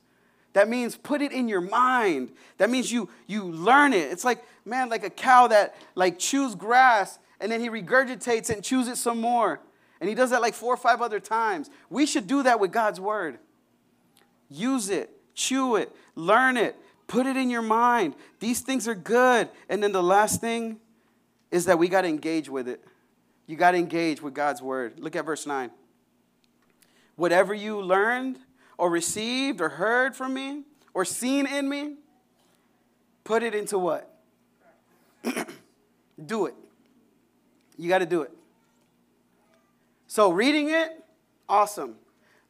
That 0.52 0.68
means 0.68 0.96
put 0.96 1.22
it 1.22 1.32
in 1.32 1.48
your 1.48 1.60
mind. 1.60 2.30
That 2.58 2.70
means 2.70 2.90
you 2.90 3.08
you 3.26 3.44
learn 3.44 3.92
it. 3.92 4.10
It's 4.10 4.24
like, 4.24 4.44
man, 4.64 4.88
like 4.88 5.04
a 5.04 5.10
cow 5.10 5.46
that 5.46 5.76
like 5.94 6.18
chews 6.18 6.54
grass 6.54 7.18
and 7.40 7.50
then 7.50 7.60
he 7.60 7.68
regurgitates 7.68 8.50
it 8.50 8.50
and 8.50 8.64
chews 8.64 8.88
it 8.88 8.96
some 8.96 9.20
more. 9.20 9.60
And 10.00 10.08
he 10.08 10.14
does 10.14 10.30
that 10.30 10.40
like 10.40 10.54
four 10.54 10.72
or 10.72 10.78
five 10.78 11.02
other 11.02 11.20
times. 11.20 11.68
We 11.90 12.06
should 12.06 12.26
do 12.26 12.42
that 12.42 12.58
with 12.58 12.72
God's 12.72 12.98
word. 12.98 13.38
Use 14.48 14.88
it, 14.88 15.10
chew 15.34 15.76
it, 15.76 15.94
learn 16.14 16.56
it, 16.56 16.74
put 17.06 17.26
it 17.26 17.36
in 17.36 17.50
your 17.50 17.62
mind. 17.62 18.14
These 18.40 18.60
things 18.60 18.88
are 18.88 18.94
good. 18.94 19.48
And 19.68 19.82
then 19.82 19.92
the 19.92 20.02
last 20.02 20.40
thing 20.40 20.80
is 21.50 21.66
that 21.66 21.78
we 21.78 21.88
got 21.88 22.02
to 22.02 22.08
engage 22.08 22.48
with 22.48 22.66
it. 22.66 22.82
You 23.46 23.56
got 23.56 23.72
to 23.72 23.78
engage 23.78 24.22
with 24.22 24.32
God's 24.32 24.62
word. 24.62 24.98
Look 24.98 25.16
at 25.16 25.24
verse 25.24 25.46
9. 25.46 25.70
Whatever 27.16 27.52
you 27.52 27.80
learned 27.82 28.38
or 28.78 28.88
received 28.88 29.60
or 29.60 29.68
heard 29.68 30.16
from 30.16 30.32
me 30.32 30.62
or 30.94 31.04
seen 31.04 31.46
in 31.46 31.68
me, 31.68 31.96
put 33.24 33.42
it 33.42 33.54
into 33.54 33.78
what? 33.78 34.08
do 36.26 36.46
it. 36.46 36.54
You 37.76 37.88
got 37.88 37.98
to 37.98 38.06
do 38.06 38.22
it. 38.22 38.30
So, 40.10 40.32
reading 40.32 40.70
it, 40.70 41.04
awesome. 41.48 41.94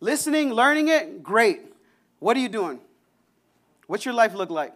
Listening, 0.01 0.51
learning 0.51 0.89
it, 0.89 1.23
great. 1.23 1.61
What 2.19 2.35
are 2.39 2.41
you 2.41 2.49
doing? 2.49 2.81
What's 3.87 4.07
your 4.07 4.15
life 4.15 4.33
look 4.33 4.49
like? 4.49 4.73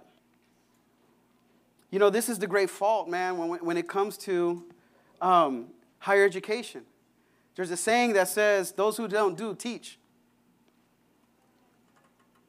You 1.90 1.98
know, 1.98 2.10
this 2.10 2.28
is 2.28 2.38
the 2.38 2.46
great 2.46 2.68
fault, 2.68 3.08
man, 3.08 3.38
when, 3.38 3.64
when 3.64 3.78
it 3.78 3.88
comes 3.88 4.18
to 4.18 4.66
um, 5.22 5.68
higher 5.98 6.26
education. 6.26 6.82
There's 7.56 7.70
a 7.70 7.76
saying 7.78 8.12
that 8.12 8.28
says, 8.28 8.72
Those 8.72 8.98
who 8.98 9.08
don't 9.08 9.34
do, 9.34 9.54
teach. 9.54 9.98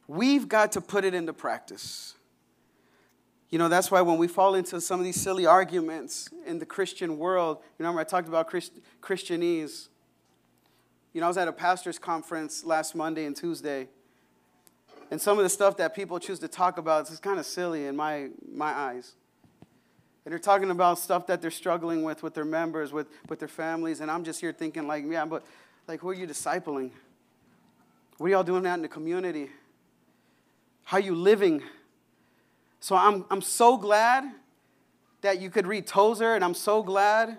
We've 0.06 0.46
got 0.46 0.70
to 0.72 0.82
put 0.82 1.06
it 1.06 1.14
into 1.14 1.32
practice. 1.32 2.14
You 3.48 3.58
know, 3.58 3.70
that's 3.70 3.90
why 3.90 4.02
when 4.02 4.18
we 4.18 4.28
fall 4.28 4.54
into 4.54 4.82
some 4.82 5.00
of 5.00 5.06
these 5.06 5.18
silly 5.18 5.46
arguments 5.46 6.28
in 6.44 6.58
the 6.58 6.66
Christian 6.66 7.16
world, 7.16 7.62
you 7.78 7.84
know, 7.84 7.98
I 7.98 8.04
talked 8.04 8.28
about 8.28 8.48
Christ- 8.48 8.78
Christianese. 9.00 9.88
You 11.16 11.20
know, 11.20 11.28
I 11.28 11.30
was 11.30 11.38
at 11.38 11.48
a 11.48 11.52
pastor's 11.52 11.98
conference 11.98 12.62
last 12.62 12.94
Monday 12.94 13.24
and 13.24 13.34
Tuesday, 13.34 13.88
and 15.10 15.18
some 15.18 15.38
of 15.38 15.44
the 15.44 15.48
stuff 15.48 15.78
that 15.78 15.94
people 15.94 16.18
choose 16.18 16.38
to 16.40 16.46
talk 16.46 16.76
about 16.76 17.10
is 17.10 17.18
kind 17.20 17.38
of 17.38 17.46
silly 17.46 17.86
in 17.86 17.96
my, 17.96 18.28
my 18.46 18.70
eyes. 18.70 19.14
And 20.26 20.32
they're 20.32 20.38
talking 20.38 20.70
about 20.70 20.98
stuff 20.98 21.26
that 21.28 21.40
they're 21.40 21.50
struggling 21.50 22.02
with 22.02 22.22
with 22.22 22.34
their 22.34 22.44
members, 22.44 22.92
with, 22.92 23.06
with 23.30 23.38
their 23.38 23.48
families, 23.48 24.02
and 24.02 24.10
I'm 24.10 24.24
just 24.24 24.42
here 24.42 24.52
thinking, 24.52 24.86
like, 24.86 25.04
yeah, 25.08 25.24
but 25.24 25.42
like, 25.88 26.00
who 26.00 26.10
are 26.10 26.14
you 26.14 26.26
discipling? 26.26 26.90
What 28.18 28.26
are 28.26 28.30
y'all 28.32 28.42
doing 28.42 28.66
out 28.66 28.74
in 28.74 28.82
the 28.82 28.88
community? 28.88 29.48
How 30.84 30.98
are 30.98 31.00
you 31.00 31.14
living? 31.14 31.62
So 32.78 32.94
I'm, 32.94 33.24
I'm 33.30 33.40
so 33.40 33.78
glad 33.78 34.24
that 35.22 35.40
you 35.40 35.48
could 35.48 35.66
read 35.66 35.86
Tozer, 35.86 36.34
and 36.34 36.44
I'm 36.44 36.52
so 36.52 36.82
glad 36.82 37.38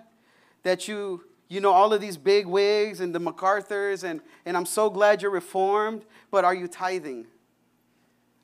that 0.64 0.88
you 0.88 1.27
you 1.48 1.60
know, 1.60 1.72
all 1.72 1.92
of 1.92 2.00
these 2.00 2.16
big 2.16 2.46
wigs 2.46 3.00
and 3.00 3.14
the 3.14 3.18
MacArthurs, 3.18 4.04
and, 4.04 4.20
and 4.44 4.56
I'm 4.56 4.66
so 4.66 4.90
glad 4.90 5.22
you're 5.22 5.30
reformed, 5.30 6.04
but 6.30 6.44
are 6.44 6.54
you 6.54 6.68
tithing? 6.68 7.26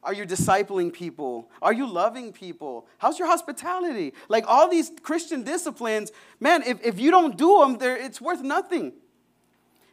Are 0.02 0.12
you 0.12 0.26
discipling 0.26 0.92
people? 0.92 1.50
Are 1.62 1.72
you 1.72 1.86
loving 1.86 2.32
people? 2.32 2.86
How's 2.98 3.18
your 3.18 3.28
hospitality? 3.28 4.12
Like 4.28 4.44
all 4.46 4.68
these 4.68 4.90
Christian 5.02 5.44
disciplines, 5.44 6.12
man, 6.40 6.62
if, 6.62 6.84
if 6.84 6.98
you 6.98 7.11
don't 7.11 7.36
do 7.36 7.61
them, 7.61 7.78
it's 7.80 8.20
worth 8.20 8.42
nothing. 8.42 8.92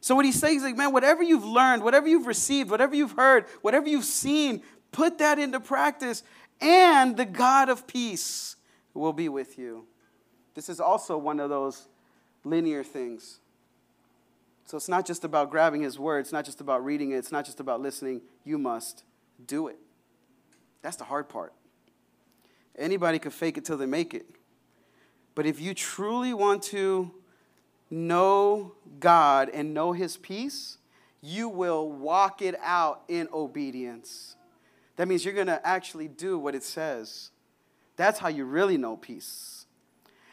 So 0.02 0.16
what 0.16 0.26
he's 0.26 0.40
saying 0.40 0.58
is 0.58 0.64
like, 0.64 0.78
man, 0.78 0.92
whatever 0.92 1.22
you've 1.24 1.46
learned, 1.46 1.84
whatever 1.84 2.08
you've 2.08 2.28
received, 2.28 2.70
whatever 2.70 2.96
you've 2.96 3.14
heard, 3.14 3.46
whatever 3.62 3.88
you've 3.88 4.06
seen, 4.06 4.64
put 4.92 5.20
that 5.20 5.38
into 5.40 5.60
practice, 5.60 6.24
and 6.60 7.16
the 7.16 7.26
God 7.26 7.70
of 7.70 7.88
peace 7.88 8.56
will 8.94 9.14
be 9.14 9.30
with 9.30 9.58
you. 9.58 9.86
This 10.56 10.70
is 10.70 10.80
also 10.80 11.18
one 11.18 11.40
of 11.40 11.50
those 11.50 11.88
linear 12.44 12.84
things. 12.84 13.40
So 14.66 14.78
it's 14.78 14.90
not 14.90 15.06
just 15.06 15.24
about 15.24 15.50
grabbing 15.50 15.82
his 15.82 16.00
word, 16.00 16.20
it's 16.20 16.32
not 16.32 16.46
just 16.46 16.62
about 16.62 16.84
reading 16.86 17.12
it, 17.12 17.18
it's 17.18 17.32
not 17.32 17.46
just 17.46 17.60
about 17.60 17.82
listening. 17.82 18.22
You 18.44 18.58
must 18.58 19.04
do 19.46 19.68
it. 19.68 19.78
That's 20.82 20.96
the 20.96 21.04
hard 21.04 21.30
part. 21.30 21.54
Anybody 22.78 23.20
can 23.20 23.32
fake 23.32 23.58
it 23.58 23.66
till 23.66 23.78
they 23.78 23.86
make 23.86 24.14
it. 24.14 24.26
But 25.36 25.46
if 25.46 25.60
you 25.60 25.74
truly 25.74 26.34
want 26.34 26.64
to 26.64 27.12
know 27.90 28.74
God 29.00 29.50
and 29.50 29.74
know 29.74 29.92
his 29.92 30.18
peace, 30.18 30.78
you 31.22 31.50
will 31.50 31.92
walk 31.92 32.42
it 32.42 32.56
out 32.62 33.04
in 33.08 33.28
obedience. 33.34 34.36
That 34.96 35.08
means 35.08 35.24
you're 35.24 35.34
going 35.34 35.48
to 35.48 35.66
actually 35.66 36.08
do 36.08 36.40
what 36.40 36.56
it 36.56 36.64
says. 36.64 37.32
That's 37.96 38.20
how 38.20 38.30
you 38.30 38.46
really 38.46 38.78
know 38.78 38.98
peace. 38.98 39.66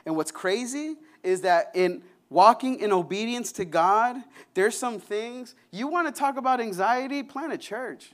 And 0.07 0.17
what's 0.17 0.31
crazy 0.31 0.97
is 1.23 1.43
that 1.43 1.71
in 1.75 2.03
walking 2.31 2.81
in 2.81 2.93
obedience 2.93 3.53
to 3.53 3.65
God, 3.65 4.17
there's 4.55 4.77
some 4.77 4.99
things 4.99 5.55
you 5.71 5.89
want 5.89 6.13
to 6.13 6.19
talk 6.19 6.37
about 6.37 6.61
anxiety, 6.61 7.23
plan 7.23 7.51
a 7.51 7.59
church. 7.59 8.13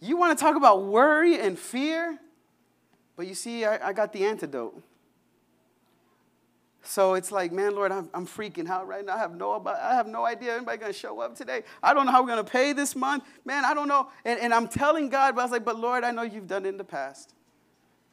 You 0.00 0.16
want 0.16 0.38
to 0.38 0.42
talk 0.42 0.56
about 0.56 0.84
worry 0.84 1.38
and 1.38 1.58
fear, 1.58 2.18
but 3.16 3.26
you 3.26 3.34
see, 3.34 3.64
I, 3.64 3.88
I 3.88 3.92
got 3.92 4.12
the 4.12 4.24
antidote. 4.24 4.80
So 6.82 7.14
it's 7.14 7.30
like, 7.30 7.52
man, 7.52 7.74
Lord, 7.74 7.92
I'm, 7.92 8.08
I'm 8.14 8.26
freaking 8.26 8.68
out 8.68 8.88
right 8.88 9.04
now. 9.04 9.16
I 9.16 9.18
have 9.18 9.34
no 9.34 9.62
I 9.66 9.94
have 9.94 10.06
no 10.06 10.24
idea 10.24 10.54
anybody 10.56 10.78
gonna 10.78 10.92
show 10.92 11.20
up 11.20 11.34
today. 11.34 11.64
I 11.82 11.92
don't 11.92 12.06
know 12.06 12.12
how 12.12 12.22
we're 12.22 12.28
gonna 12.28 12.44
pay 12.44 12.72
this 12.72 12.96
month. 12.96 13.24
Man, 13.44 13.64
I 13.66 13.74
don't 13.74 13.88
know. 13.88 14.08
And, 14.24 14.40
and 14.40 14.54
I'm 14.54 14.68
telling 14.68 15.10
God, 15.10 15.34
but 15.34 15.42
I 15.42 15.44
was 15.44 15.52
like, 15.52 15.66
but 15.66 15.78
Lord, 15.78 16.02
I 16.02 16.12
know 16.12 16.22
you've 16.22 16.46
done 16.46 16.64
it 16.64 16.70
in 16.70 16.76
the 16.78 16.84
past. 16.84 17.34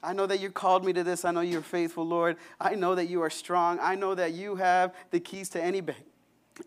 I 0.06 0.14
know 0.14 0.28
that 0.28 0.40
you 0.40 0.52
called 0.52 0.86
me 0.86 0.94
to 0.94 1.04
this. 1.04 1.26
I 1.26 1.32
know 1.32 1.42
you're 1.42 1.62
faithful, 1.62 2.06
Lord. 2.06 2.38
I 2.62 2.76
know 2.76 2.94
that 2.94 3.10
you 3.10 3.22
are 3.24 3.30
strong. 3.30 3.80
I 3.82 3.96
know 3.96 4.14
that 4.14 4.34
you 4.34 4.56
have 4.56 4.94
the 5.10 5.20
keys 5.20 5.50
to 5.50 5.64
any 5.64 5.82
bank. 5.82 6.06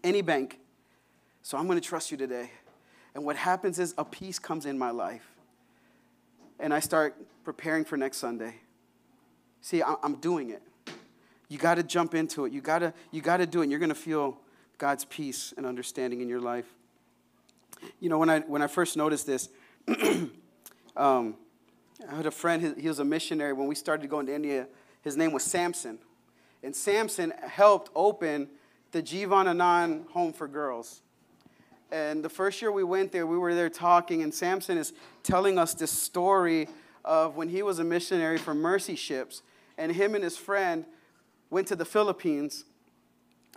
Any 0.02 0.22
bank. 0.22 0.58
So 1.42 1.56
I'm 1.56 1.66
going 1.66 1.80
to 1.80 1.86
trust 1.86 2.10
you 2.10 2.16
today. 2.16 2.50
And 3.14 3.24
what 3.24 3.36
happens 3.36 3.78
is 3.78 3.94
a 3.96 4.04
peace 4.04 4.38
comes 4.38 4.66
in 4.66 4.76
my 4.76 4.90
life. 4.90 5.26
And 6.58 6.74
I 6.74 6.80
start 6.80 7.14
preparing 7.44 7.84
for 7.84 7.96
next 7.96 8.18
Sunday. 8.18 8.56
See, 9.60 9.82
I'm 9.82 10.16
doing 10.16 10.50
it. 10.50 10.62
You 11.48 11.58
got 11.58 11.76
to 11.76 11.82
jump 11.82 12.14
into 12.14 12.44
it. 12.44 12.52
You 12.52 12.60
got 12.60 12.80
to 12.80 12.92
you 13.12 13.20
got 13.20 13.38
to 13.38 13.46
do 13.46 13.60
it. 13.60 13.64
And 13.64 13.70
you're 13.70 13.80
going 13.80 13.88
to 13.88 13.94
feel 13.94 14.38
God's 14.78 15.04
peace 15.04 15.54
and 15.56 15.64
understanding 15.64 16.20
in 16.20 16.28
your 16.28 16.40
life. 16.40 16.66
You 18.00 18.08
know, 18.08 18.18
when 18.18 18.28
I 18.28 18.40
when 18.40 18.62
I 18.62 18.66
first 18.66 18.96
noticed 18.96 19.26
this, 19.26 19.48
um, 20.96 21.36
I 22.06 22.14
had 22.14 22.26
a 22.26 22.30
friend, 22.30 22.76
he 22.78 22.86
was 22.86 23.00
a 23.00 23.04
missionary 23.04 23.52
when 23.52 23.66
we 23.66 23.74
started 23.74 24.08
going 24.08 24.26
to 24.26 24.34
India. 24.34 24.68
His 25.02 25.16
name 25.16 25.32
was 25.32 25.42
Samson. 25.42 25.98
And 26.62 26.74
Samson 26.74 27.32
helped 27.42 27.90
open 27.94 28.48
the 28.92 29.02
Jivan 29.02 29.46
Anand 29.46 30.08
Home 30.10 30.32
for 30.32 30.46
Girls. 30.46 31.02
And 31.90 32.24
the 32.24 32.28
first 32.28 32.62
year 32.62 32.70
we 32.70 32.84
went 32.84 33.12
there, 33.12 33.26
we 33.26 33.38
were 33.38 33.54
there 33.54 33.70
talking, 33.70 34.22
and 34.22 34.32
Samson 34.32 34.78
is 34.78 34.92
telling 35.22 35.58
us 35.58 35.74
this 35.74 35.90
story 35.90 36.68
of 37.04 37.36
when 37.36 37.48
he 37.48 37.62
was 37.62 37.78
a 37.78 37.84
missionary 37.84 38.38
for 38.38 38.54
Mercy 38.54 38.94
Ships, 38.94 39.42
and 39.78 39.92
him 39.92 40.14
and 40.14 40.22
his 40.22 40.36
friend 40.36 40.84
went 41.50 41.66
to 41.68 41.76
the 41.76 41.84
Philippines, 41.84 42.64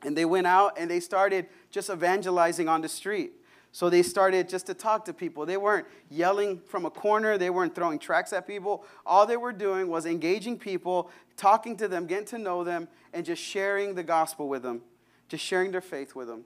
and 0.03 0.17
they 0.17 0.25
went 0.25 0.47
out 0.47 0.77
and 0.79 0.89
they 0.89 0.99
started 0.99 1.47
just 1.69 1.89
evangelizing 1.89 2.69
on 2.69 2.81
the 2.81 2.89
street. 2.89 3.33
So 3.73 3.89
they 3.89 4.03
started 4.03 4.49
just 4.49 4.65
to 4.65 4.73
talk 4.73 5.05
to 5.05 5.13
people. 5.13 5.45
They 5.45 5.57
weren't 5.57 5.87
yelling 6.09 6.59
from 6.67 6.85
a 6.85 6.89
corner, 6.89 7.37
they 7.37 7.49
weren't 7.49 7.73
throwing 7.73 7.99
tracks 7.99 8.33
at 8.33 8.45
people. 8.45 8.85
All 9.05 9.25
they 9.25 9.37
were 9.37 9.53
doing 9.53 9.87
was 9.87 10.05
engaging 10.05 10.59
people, 10.59 11.09
talking 11.37 11.77
to 11.77 11.87
them, 11.87 12.05
getting 12.05 12.25
to 12.27 12.37
know 12.37 12.63
them, 12.63 12.89
and 13.13 13.25
just 13.25 13.41
sharing 13.41 13.95
the 13.95 14.03
gospel 14.03 14.49
with 14.49 14.61
them, 14.61 14.81
just 15.29 15.43
sharing 15.43 15.71
their 15.71 15.81
faith 15.81 16.15
with 16.15 16.27
them. 16.27 16.43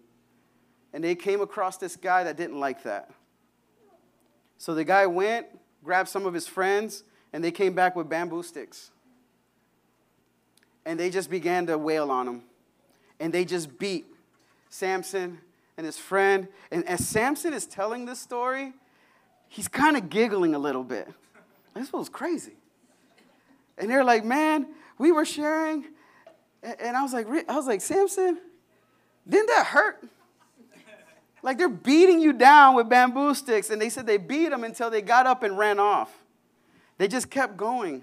and 0.94 1.04
they 1.04 1.14
came 1.14 1.42
across 1.42 1.76
this 1.76 1.98
guy 1.98 2.24
that 2.24 2.38
didn't 2.38 2.58
like 2.58 2.84
that. 2.84 3.12
So 4.58 4.74
the 4.74 4.86
guy 4.86 5.06
went, 5.08 5.48
grabbed 5.84 6.08
some 6.08 6.26
of 6.26 6.34
his 6.34 6.48
friends, 6.48 7.04
and 7.34 7.44
they 7.44 7.52
came 7.52 7.74
back 7.74 7.98
with 7.98 8.08
bamboo 8.08 8.44
sticks. 8.44 8.92
And 10.86 10.98
they 10.98 11.10
just 11.10 11.30
began 11.30 11.66
to 11.66 11.78
wail 11.78 12.12
on 12.12 12.28
him. 12.28 12.44
And 13.20 13.34
they 13.34 13.44
just 13.44 13.78
beat 13.78 14.06
Samson 14.70 15.40
and 15.78 15.86
his 15.86 15.98
friend. 15.98 16.48
And 16.72 16.88
as 16.88 17.08
Samson 17.08 17.54
is 17.54 17.66
telling 17.66 18.06
this 18.06 18.20
story, 18.20 18.74
he's 19.48 19.68
kind 19.68 19.98
of 19.98 20.10
giggling 20.10 20.56
a 20.56 20.60
little 20.60 20.84
bit. 20.84 21.08
This 21.74 21.92
was 21.92 22.10
crazy. 22.10 22.54
And 23.78 23.90
they're 23.90 24.04
like, 24.04 24.24
man, 24.24 24.68
we 24.98 25.12
were 25.12 25.26
sharing. 25.26 25.86
And 26.64 26.96
I 26.96 27.04
was 27.04 27.14
like, 27.14 27.28
I 27.50 27.56
was 27.56 27.68
like, 27.68 27.82
Samson, 27.82 28.40
didn't 29.28 29.48
that 29.48 29.68
hurt? 29.68 30.04
Like 31.44 31.60
they're 31.60 31.70
beating 31.70 32.20
you 32.22 32.34
down 32.34 32.76
with 32.76 32.90
bamboo 32.90 33.36
sticks. 33.36 33.70
And 33.70 33.82
they 33.82 33.90
said 33.90 34.08
they 34.08 34.18
beat 34.18 34.52
him 34.52 34.64
until 34.64 34.90
they 34.90 35.02
got 35.02 35.28
up 35.28 35.44
and 35.44 35.58
ran 35.58 35.80
off. 35.80 36.12
They 36.98 37.08
just 37.08 37.30
kept 37.30 37.58
going. 37.58 38.02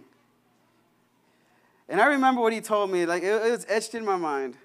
And 1.88 2.00
I 2.00 2.06
remember 2.06 2.40
what 2.40 2.52
he 2.52 2.60
told 2.60 2.90
me, 2.90 3.04
like 3.04 3.22
it, 3.22 3.32
it 3.32 3.50
was 3.50 3.66
etched 3.68 3.94
in 3.94 4.04
my 4.04 4.16
mind. 4.16 4.56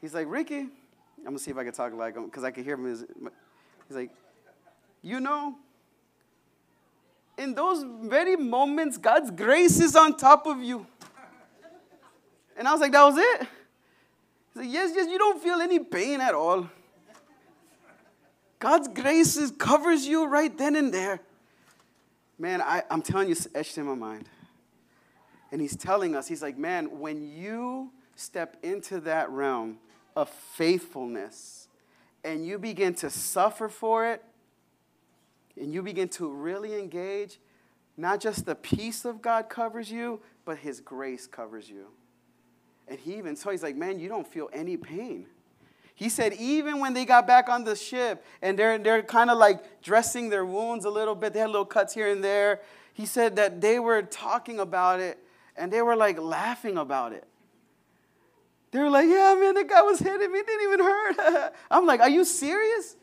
He's 0.00 0.14
like, 0.14 0.26
Ricky, 0.28 0.68
I'm 1.18 1.24
gonna 1.24 1.38
see 1.38 1.50
if 1.50 1.58
I 1.58 1.64
can 1.64 1.72
talk 1.72 1.92
like 1.92 2.16
him 2.16 2.26
because 2.26 2.44
I 2.44 2.50
can 2.50 2.64
hear 2.64 2.74
him. 2.74 2.86
He's 2.86 3.96
like, 3.96 4.10
you 5.02 5.20
know, 5.20 5.56
in 7.36 7.54
those 7.54 7.84
very 8.02 8.36
moments, 8.36 8.98
God's 8.98 9.30
grace 9.30 9.80
is 9.80 9.94
on 9.94 10.16
top 10.16 10.46
of 10.46 10.62
you. 10.62 10.86
And 12.56 12.66
I 12.66 12.72
was 12.72 12.80
like, 12.80 12.92
that 12.92 13.04
was 13.04 13.16
it? 13.16 13.40
He's 13.40 14.56
like, 14.56 14.72
yes, 14.72 14.92
yes, 14.94 15.08
you 15.08 15.18
don't 15.18 15.40
feel 15.40 15.60
any 15.60 15.78
pain 15.78 16.20
at 16.20 16.34
all. 16.34 16.68
God's 18.58 18.88
grace 18.88 19.36
is, 19.36 19.52
covers 19.52 20.04
you 20.06 20.26
right 20.26 20.56
then 20.58 20.74
and 20.74 20.92
there. 20.92 21.20
Man, 22.40 22.60
I, 22.60 22.82
I'm 22.90 23.02
telling 23.02 23.28
you, 23.28 23.32
it's 23.32 23.46
etched 23.54 23.78
in 23.78 23.86
my 23.86 23.94
mind. 23.94 24.28
And 25.52 25.60
he's 25.60 25.76
telling 25.76 26.16
us, 26.16 26.26
he's 26.26 26.42
like, 26.42 26.58
man, 26.58 26.98
when 26.98 27.22
you 27.22 27.92
step 28.16 28.56
into 28.62 28.98
that 29.00 29.30
realm 29.30 29.78
of 30.18 30.28
faithfulness 30.28 31.68
and 32.24 32.44
you 32.44 32.58
begin 32.58 32.94
to 32.94 33.08
suffer 33.08 33.68
for 33.68 34.10
it, 34.10 34.22
and 35.56 35.72
you 35.72 35.82
begin 35.82 36.08
to 36.08 36.28
really 36.28 36.74
engage, 36.74 37.38
not 37.96 38.20
just 38.20 38.44
the 38.44 38.56
peace 38.56 39.04
of 39.04 39.22
God 39.22 39.48
covers 39.48 39.90
you, 39.90 40.20
but 40.44 40.58
his 40.58 40.80
grace 40.80 41.26
covers 41.26 41.70
you. 41.70 41.86
And 42.88 42.98
he 42.98 43.14
even 43.16 43.36
told, 43.36 43.54
he's 43.54 43.62
like, 43.62 43.76
man, 43.76 44.00
you 44.00 44.08
don't 44.08 44.26
feel 44.26 44.50
any 44.52 44.76
pain. 44.76 45.26
He 45.94 46.08
said, 46.08 46.32
even 46.34 46.80
when 46.80 46.92
they 46.92 47.04
got 47.04 47.26
back 47.26 47.48
on 47.48 47.64
the 47.64 47.76
ship 47.76 48.24
and 48.42 48.58
they're, 48.58 48.78
they're 48.78 49.02
kind 49.02 49.30
of 49.30 49.38
like 49.38 49.82
dressing 49.82 50.28
their 50.28 50.44
wounds 50.44 50.84
a 50.84 50.90
little 50.90 51.14
bit, 51.14 51.32
they 51.32 51.40
had 51.40 51.50
little 51.50 51.64
cuts 51.64 51.94
here 51.94 52.08
and 52.08 52.22
there. 52.22 52.60
He 52.94 53.06
said 53.06 53.36
that 53.36 53.60
they 53.60 53.78
were 53.78 54.02
talking 54.02 54.58
about 54.60 55.00
it 55.00 55.18
and 55.56 55.72
they 55.72 55.82
were 55.82 55.96
like 55.96 56.18
laughing 56.18 56.78
about 56.78 57.12
it. 57.12 57.24
They 58.70 58.80
were 58.80 58.90
like, 58.90 59.08
yeah, 59.08 59.34
man, 59.40 59.54
the 59.54 59.64
guy 59.64 59.82
was 59.82 59.98
hitting 59.98 60.30
me, 60.30 60.40
it 60.40 60.46
didn't 60.46 60.68
even 60.68 60.80
hurt. 60.80 61.54
I'm 61.70 61.86
like, 61.86 62.00
are 62.00 62.08
you 62.08 62.24
serious? 62.24 62.96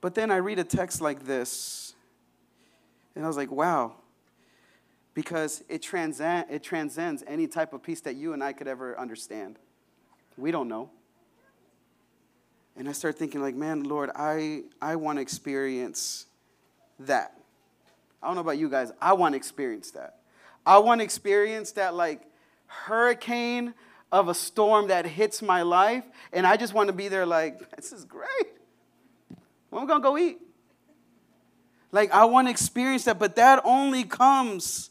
But 0.00 0.14
then 0.14 0.30
I 0.30 0.36
read 0.36 0.58
a 0.58 0.64
text 0.64 1.00
like 1.00 1.24
this, 1.24 1.94
and 3.14 3.24
I 3.24 3.28
was 3.28 3.36
like, 3.36 3.50
wow, 3.50 3.94
because 5.14 5.64
it, 5.68 5.82
transcend, 5.82 6.46
it 6.50 6.62
transcends 6.62 7.24
any 7.26 7.46
type 7.46 7.72
of 7.72 7.82
peace 7.82 8.02
that 8.02 8.16
you 8.16 8.34
and 8.34 8.44
I 8.44 8.52
could 8.52 8.68
ever 8.68 8.98
understand. 9.00 9.58
We 10.36 10.50
don't 10.50 10.68
know. 10.68 10.90
And 12.76 12.86
I 12.88 12.92
started 12.92 13.18
thinking, 13.18 13.40
like, 13.40 13.54
man, 13.54 13.84
Lord, 13.84 14.10
I, 14.14 14.64
I 14.82 14.96
want 14.96 15.16
to 15.16 15.22
experience 15.22 16.26
that. 17.00 17.32
I 18.22 18.26
don't 18.26 18.34
know 18.34 18.42
about 18.42 18.58
you 18.58 18.68
guys. 18.68 18.92
I 19.00 19.14
want 19.14 19.32
to 19.32 19.36
experience 19.36 19.92
that. 19.92 20.18
I 20.66 20.76
want 20.78 21.00
to 21.00 21.04
experience 21.04 21.72
that, 21.72 21.94
like, 21.94 22.20
hurricane 22.66 23.72
of 24.16 24.28
a 24.28 24.34
storm 24.34 24.88
that 24.88 25.04
hits 25.04 25.42
my 25.42 25.62
life. 25.62 26.04
And 26.32 26.46
I 26.46 26.56
just 26.56 26.72
want 26.72 26.88
to 26.88 26.92
be 26.92 27.08
there, 27.08 27.26
like, 27.26 27.76
this 27.76 27.92
is 27.92 28.04
great. 28.04 28.48
When 29.68 29.86
we 29.86 29.92
to 29.92 30.00
go 30.00 30.16
eat? 30.16 30.38
Like, 31.92 32.10
I 32.12 32.24
want 32.24 32.46
to 32.46 32.50
experience 32.50 33.04
that, 33.04 33.18
but 33.18 33.36
that 33.36 33.60
only 33.64 34.04
comes 34.04 34.90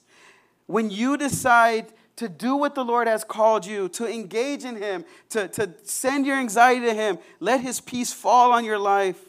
when 0.67 0.89
you 0.89 1.17
decide 1.17 1.87
to 2.17 2.29
do 2.29 2.55
what 2.55 2.75
the 2.75 2.85
Lord 2.85 3.07
has 3.07 3.23
called 3.23 3.65
you, 3.65 3.89
to 3.89 4.07
engage 4.07 4.63
in 4.63 4.77
Him, 4.77 5.03
to, 5.29 5.47
to 5.49 5.73
send 5.83 6.25
your 6.25 6.37
anxiety 6.37 6.85
to 6.85 6.93
Him, 6.93 7.17
let 7.39 7.61
His 7.61 7.81
peace 7.81 8.13
fall 8.13 8.53
on 8.53 8.63
your 8.63 8.79
life, 8.79 9.19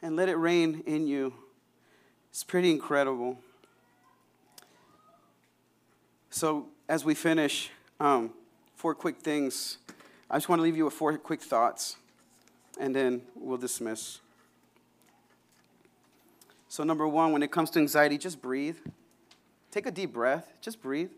and 0.00 0.14
let 0.14 0.28
it 0.28 0.36
reign 0.36 0.82
in 0.86 1.06
you. 1.06 1.34
It's 2.30 2.44
pretty 2.44 2.70
incredible. 2.70 3.38
So, 6.30 6.68
as 6.88 7.04
we 7.04 7.14
finish, 7.14 7.70
um, 8.00 8.30
four 8.74 8.94
quick 8.94 9.18
things. 9.18 9.78
I 10.30 10.36
just 10.36 10.48
want 10.48 10.58
to 10.58 10.62
leave 10.62 10.76
you 10.76 10.84
with 10.84 10.94
four 10.94 11.16
quick 11.18 11.40
thoughts, 11.40 11.96
and 12.78 12.94
then 12.94 13.22
we'll 13.34 13.58
dismiss. 13.58 14.20
So, 16.68 16.84
number 16.84 17.08
one, 17.08 17.32
when 17.32 17.42
it 17.42 17.50
comes 17.50 17.70
to 17.70 17.78
anxiety, 17.78 18.18
just 18.18 18.42
breathe. 18.42 18.76
Take 19.70 19.86
a 19.86 19.90
deep 19.90 20.12
breath, 20.12 20.52
just 20.60 20.82
breathe. 20.82 21.10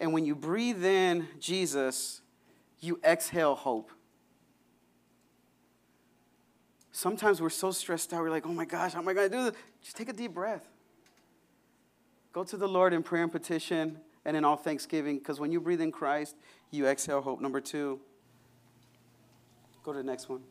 And 0.00 0.12
when 0.12 0.24
you 0.24 0.34
breathe 0.34 0.84
in 0.84 1.28
Jesus, 1.40 2.20
you 2.80 3.00
exhale 3.04 3.54
hope. 3.54 3.90
Sometimes 6.92 7.40
we're 7.40 7.50
so 7.50 7.70
stressed 7.70 8.12
out, 8.12 8.22
we're 8.22 8.30
like, 8.30 8.46
oh 8.46 8.52
my 8.52 8.64
gosh, 8.64 8.92
how 8.92 9.00
am 9.00 9.08
I 9.08 9.14
going 9.14 9.30
to 9.30 9.36
do 9.36 9.44
this? 9.44 9.54
Just 9.82 9.96
take 9.96 10.08
a 10.08 10.12
deep 10.12 10.34
breath. 10.34 10.66
Go 12.32 12.44
to 12.44 12.56
the 12.56 12.68
Lord 12.68 12.92
in 12.92 13.02
prayer 13.02 13.22
and 13.22 13.32
petition 13.32 13.98
and 14.28 14.36
in 14.36 14.44
all 14.44 14.58
thanksgiving, 14.58 15.16
because 15.16 15.40
when 15.40 15.50
you 15.50 15.58
breathe 15.58 15.80
in 15.80 15.90
Christ, 15.90 16.36
you 16.70 16.86
exhale 16.86 17.22
hope. 17.22 17.40
Number 17.40 17.62
two, 17.62 17.98
go 19.82 19.90
to 19.90 19.96
the 19.96 20.04
next 20.04 20.28
one. 20.28 20.42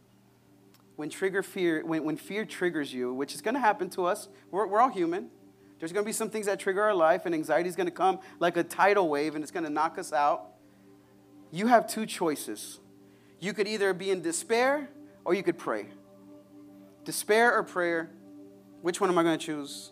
When 0.96 1.12
trigger 1.12 1.44
fear, 1.44 1.86
when, 1.86 2.04
when 2.04 2.18
fear 2.18 2.44
triggers 2.44 2.92
you, 2.92 3.14
which 3.14 3.36
is 3.36 3.42
going 3.44 3.54
to 3.54 3.60
happen 3.60 3.88
to 3.92 4.06
us, 4.08 4.30
we're, 4.50 4.66
we're 4.66 4.82
all 4.82 4.90
human. 4.90 5.30
There's 5.78 5.92
going 5.92 6.04
to 6.04 6.08
be 6.08 6.12
some 6.12 6.32
things 6.32 6.48
that 6.48 6.60
trigger 6.60 6.82
our 6.82 6.96
life, 6.96 7.28
and 7.28 7.36
anxiety 7.36 7.70
is 7.70 7.76
going 7.76 7.86
to 7.86 7.94
come 7.94 8.18
like 8.40 8.58
a 8.58 8.64
tidal 8.64 9.10
wave, 9.10 9.36
and 9.36 9.44
it's 9.44 9.52
going 9.52 9.64
to 9.64 9.70
knock 9.70 10.00
us 10.00 10.12
out. 10.12 10.48
You 11.52 11.68
have 11.68 11.86
two 11.86 12.08
choices. 12.08 12.80
You 13.40 13.54
could 13.54 13.68
either 13.68 13.94
be 13.94 14.10
in 14.10 14.24
despair 14.24 14.90
or 15.24 15.36
you 15.36 15.44
could 15.44 15.60
pray. 15.60 15.86
Despair 17.06 17.56
or 17.56 17.62
prayer, 17.62 18.10
which 18.82 19.00
one 19.00 19.12
am 19.12 19.20
I 19.20 19.22
going 19.22 19.38
to 19.38 19.46
choose? 19.46 19.92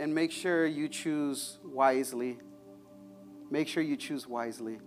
And 0.00 0.12
make 0.12 0.32
sure 0.32 0.66
you 0.66 0.88
choose 0.88 1.60
wisely. 1.62 2.38
Make 3.52 3.68
sure 3.68 3.82
you 3.82 3.96
choose 3.96 4.26
wisely. 4.26 4.78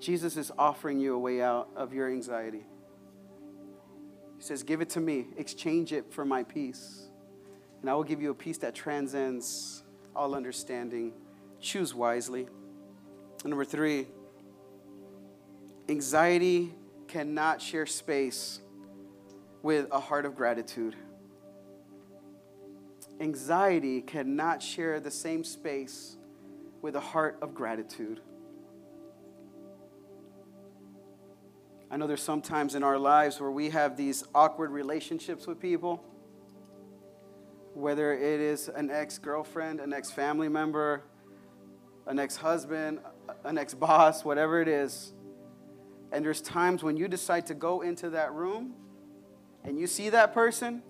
Jesus 0.00 0.36
is 0.36 0.52
offering 0.58 0.98
you 0.98 1.14
a 1.14 1.18
way 1.18 1.40
out 1.40 1.70
of 1.74 1.94
your 1.94 2.10
anxiety. 2.10 2.64
He 4.36 4.42
says, 4.42 4.62
Give 4.62 4.82
it 4.82 4.90
to 4.90 5.00
me, 5.00 5.28
exchange 5.38 5.92
it 5.92 6.12
for 6.12 6.26
my 6.26 6.42
peace 6.42 7.08
and 7.84 7.90
I 7.90 7.94
will 7.94 8.02
give 8.02 8.22
you 8.22 8.30
a 8.30 8.34
peace 8.34 8.56
that 8.58 8.74
transcends 8.74 9.82
all 10.16 10.34
understanding. 10.34 11.12
Choose 11.60 11.94
wisely. 11.94 12.48
Number 13.44 13.66
three, 13.66 14.06
anxiety 15.90 16.74
cannot 17.08 17.60
share 17.60 17.84
space 17.84 18.62
with 19.60 19.86
a 19.92 20.00
heart 20.00 20.24
of 20.24 20.34
gratitude. 20.34 20.96
Anxiety 23.20 24.00
cannot 24.00 24.62
share 24.62 24.98
the 24.98 25.10
same 25.10 25.44
space 25.44 26.16
with 26.84 26.96
a 26.96 27.00
heart 27.00 27.38
of 27.40 27.54
gratitude. 27.54 28.20
I 31.90 31.96
know 31.96 32.06
there's 32.06 32.22
some 32.22 32.42
times 32.42 32.74
in 32.74 32.82
our 32.82 32.98
lives 32.98 33.40
where 33.40 33.50
we 33.50 33.70
have 33.70 33.96
these 33.96 34.22
awkward 34.34 34.70
relationships 34.70 35.46
with 35.46 35.58
people 35.58 36.04
whether 37.72 38.12
it 38.12 38.38
is 38.38 38.68
an 38.68 38.90
ex 38.90 39.16
girlfriend, 39.16 39.80
an 39.80 39.94
ex 39.94 40.10
family 40.10 40.48
member, 40.48 41.02
an 42.06 42.18
ex 42.18 42.36
husband, 42.36 43.00
an 43.44 43.56
ex 43.56 43.72
boss, 43.72 44.22
whatever 44.22 44.60
it 44.60 44.68
is. 44.68 45.14
And 46.12 46.22
there's 46.22 46.42
times 46.42 46.82
when 46.82 46.98
you 46.98 47.08
decide 47.08 47.46
to 47.46 47.54
go 47.54 47.80
into 47.80 48.10
that 48.10 48.34
room 48.34 48.74
and 49.64 49.78
you 49.78 49.86
see 49.86 50.10
that 50.10 50.34
person, 50.34 50.82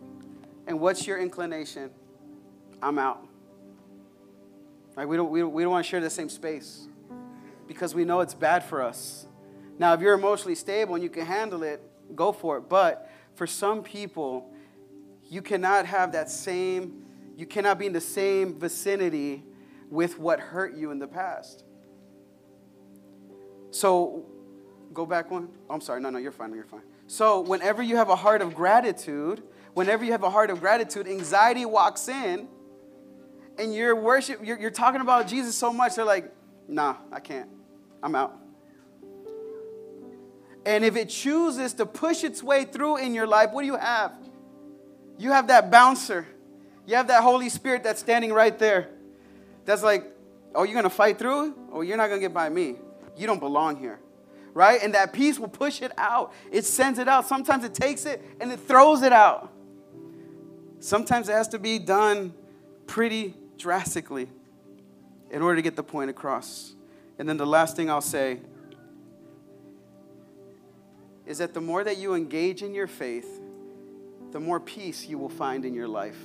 and 0.66 0.80
what's 0.80 1.06
your 1.06 1.18
inclination? 1.18 1.90
I'm 2.82 2.98
out. 2.98 3.28
Like 4.96 5.08
we 5.08 5.16
don't, 5.16 5.30
we 5.30 5.40
don't, 5.40 5.52
we 5.52 5.62
don't 5.62 5.72
want 5.72 5.84
to 5.84 5.90
share 5.90 6.00
the 6.00 6.10
same 6.10 6.28
space 6.28 6.88
because 7.66 7.94
we 7.94 8.04
know 8.04 8.20
it's 8.20 8.34
bad 8.34 8.64
for 8.64 8.82
us. 8.82 9.26
Now, 9.78 9.92
if 9.94 10.00
you're 10.00 10.14
emotionally 10.14 10.54
stable 10.54 10.94
and 10.94 11.02
you 11.02 11.10
can 11.10 11.26
handle 11.26 11.62
it, 11.62 11.82
go 12.14 12.30
for 12.32 12.58
it. 12.58 12.68
But 12.68 13.10
for 13.34 13.46
some 13.46 13.82
people, 13.82 14.52
you 15.28 15.42
cannot 15.42 15.86
have 15.86 16.12
that 16.12 16.30
same, 16.30 17.04
you 17.36 17.46
cannot 17.46 17.78
be 17.78 17.86
in 17.86 17.92
the 17.92 18.00
same 18.00 18.58
vicinity 18.58 19.42
with 19.90 20.18
what 20.18 20.38
hurt 20.38 20.76
you 20.76 20.90
in 20.90 20.98
the 20.98 21.08
past. 21.08 21.64
So 23.70 24.26
Go 24.94 25.04
back 25.04 25.30
one. 25.30 25.48
Oh, 25.68 25.74
I'm 25.74 25.80
sorry. 25.80 26.00
No, 26.00 26.08
no, 26.08 26.18
you're 26.18 26.32
fine. 26.32 26.54
You're 26.54 26.64
fine. 26.64 26.82
So, 27.08 27.40
whenever 27.40 27.82
you 27.82 27.96
have 27.96 28.08
a 28.08 28.16
heart 28.16 28.40
of 28.40 28.54
gratitude, 28.54 29.42
whenever 29.74 30.04
you 30.04 30.12
have 30.12 30.22
a 30.22 30.30
heart 30.30 30.50
of 30.50 30.60
gratitude, 30.60 31.08
anxiety 31.08 31.66
walks 31.66 32.08
in 32.08 32.48
and 33.58 33.74
you're 33.74 33.94
worship, 33.94 34.40
you're, 34.44 34.58
you're 34.58 34.70
talking 34.70 35.00
about 35.00 35.28
Jesus 35.28 35.54
so 35.54 35.72
much, 35.72 35.96
they're 35.96 36.04
like, 36.04 36.32
nah, 36.68 36.96
I 37.12 37.20
can't. 37.20 37.48
I'm 38.02 38.14
out. 38.14 38.38
And 40.66 40.84
if 40.84 40.96
it 40.96 41.08
chooses 41.10 41.74
to 41.74 41.86
push 41.86 42.24
its 42.24 42.42
way 42.42 42.64
through 42.64 42.98
in 42.98 43.14
your 43.14 43.26
life, 43.26 43.50
what 43.52 43.62
do 43.62 43.66
you 43.66 43.76
have? 43.76 44.12
You 45.18 45.30
have 45.32 45.48
that 45.48 45.70
bouncer. 45.70 46.26
You 46.86 46.96
have 46.96 47.08
that 47.08 47.22
Holy 47.22 47.48
Spirit 47.48 47.82
that's 47.82 48.00
standing 48.00 48.32
right 48.32 48.58
there. 48.58 48.88
That's 49.64 49.82
like, 49.82 50.04
oh, 50.54 50.64
you're 50.64 50.82
to 50.82 50.90
fight 50.90 51.18
through? 51.18 51.54
Oh, 51.72 51.80
you're 51.82 51.96
not 51.96 52.08
to 52.08 52.18
get 52.18 52.34
by 52.34 52.48
me. 52.48 52.76
You 53.16 53.26
don't 53.26 53.40
belong 53.40 53.76
here. 53.76 54.00
Right? 54.52 54.80
And 54.82 54.94
that 54.94 55.12
peace 55.12 55.38
will 55.38 55.48
push 55.48 55.82
it 55.82 55.92
out. 55.98 56.32
It 56.50 56.64
sends 56.64 56.98
it 56.98 57.08
out. 57.08 57.26
Sometimes 57.26 57.64
it 57.64 57.74
takes 57.74 58.06
it 58.06 58.22
and 58.40 58.52
it 58.52 58.60
throws 58.60 59.02
it 59.02 59.12
out. 59.12 59.50
Sometimes 60.78 61.28
it 61.28 61.32
has 61.32 61.48
to 61.48 61.58
be 61.58 61.78
done 61.78 62.34
pretty 62.86 63.34
drastically 63.58 64.28
in 65.30 65.42
order 65.42 65.56
to 65.56 65.62
get 65.62 65.76
the 65.76 65.82
point 65.82 66.10
across. 66.10 66.74
And 67.18 67.28
then 67.28 67.36
the 67.36 67.46
last 67.46 67.76
thing 67.76 67.90
I'll 67.90 68.00
say 68.00 68.40
is 71.26 71.38
that 71.38 71.54
the 71.54 71.60
more 71.60 71.82
that 71.84 71.98
you 71.98 72.14
engage 72.14 72.62
in 72.62 72.74
your 72.74 72.86
faith, 72.86 73.40
the 74.32 74.40
more 74.40 74.60
peace 74.60 75.06
you 75.06 75.16
will 75.18 75.28
find 75.28 75.64
in 75.64 75.74
your 75.74 75.88
life. 75.88 76.18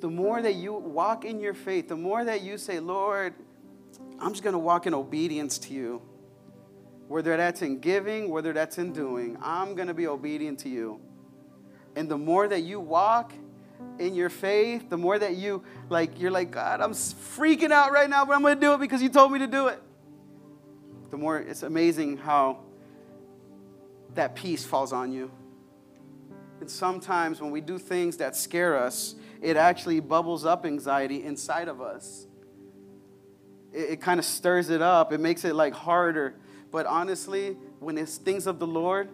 The 0.00 0.10
more 0.10 0.42
that 0.42 0.54
you 0.54 0.72
walk 0.72 1.24
in 1.24 1.38
your 1.38 1.54
faith, 1.54 1.88
the 1.88 1.96
more 1.96 2.24
that 2.24 2.42
you 2.42 2.58
say, 2.58 2.80
Lord, 2.80 3.34
I'm 4.18 4.32
just 4.32 4.42
going 4.42 4.54
to 4.54 4.58
walk 4.58 4.86
in 4.86 4.94
obedience 4.94 5.58
to 5.60 5.74
you. 5.74 6.02
Whether 7.06 7.36
that's 7.36 7.62
in 7.62 7.78
giving, 7.78 8.28
whether 8.30 8.52
that's 8.52 8.78
in 8.78 8.92
doing, 8.92 9.36
I'm 9.40 9.74
going 9.74 9.88
to 9.88 9.94
be 9.94 10.06
obedient 10.06 10.58
to 10.60 10.68
you. 10.68 11.00
And 11.94 12.08
the 12.08 12.18
more 12.18 12.48
that 12.48 12.62
you 12.62 12.80
walk 12.80 13.32
in 13.98 14.14
your 14.14 14.30
faith, 14.30 14.88
the 14.88 14.96
more 14.96 15.18
that 15.18 15.36
you 15.36 15.62
like 15.88 16.20
you're 16.20 16.30
like, 16.30 16.50
God, 16.50 16.80
I'm 16.80 16.92
freaking 16.92 17.70
out 17.70 17.92
right 17.92 18.08
now, 18.08 18.24
but 18.24 18.34
I'm 18.34 18.42
going 18.42 18.54
to 18.54 18.60
do 18.60 18.74
it 18.74 18.78
because 18.78 19.02
you 19.02 19.08
told 19.08 19.32
me 19.32 19.38
to 19.40 19.46
do 19.46 19.68
it. 19.68 19.80
The 21.10 21.16
more 21.16 21.38
it's 21.38 21.62
amazing 21.62 22.16
how 22.16 22.60
that 24.14 24.34
peace 24.34 24.64
falls 24.64 24.92
on 24.92 25.12
you. 25.12 25.30
And 26.60 26.70
sometimes 26.70 27.40
when 27.40 27.50
we 27.50 27.60
do 27.60 27.78
things 27.78 28.18
that 28.18 28.36
scare 28.36 28.78
us, 28.78 29.14
it 29.40 29.56
actually 29.56 30.00
bubbles 30.00 30.44
up 30.44 30.64
anxiety 30.64 31.24
inside 31.24 31.68
of 31.68 31.80
us. 31.80 32.26
It, 33.72 33.90
it 33.90 34.00
kind 34.00 34.20
of 34.20 34.24
stirs 34.24 34.70
it 34.70 34.80
up, 34.80 35.12
it 35.12 35.20
makes 35.20 35.44
it 35.44 35.54
like 35.54 35.74
harder. 35.74 36.36
But 36.70 36.86
honestly, 36.86 37.56
when 37.80 37.98
it's 37.98 38.16
things 38.16 38.46
of 38.46 38.58
the 38.58 38.66
Lord, 38.66 39.08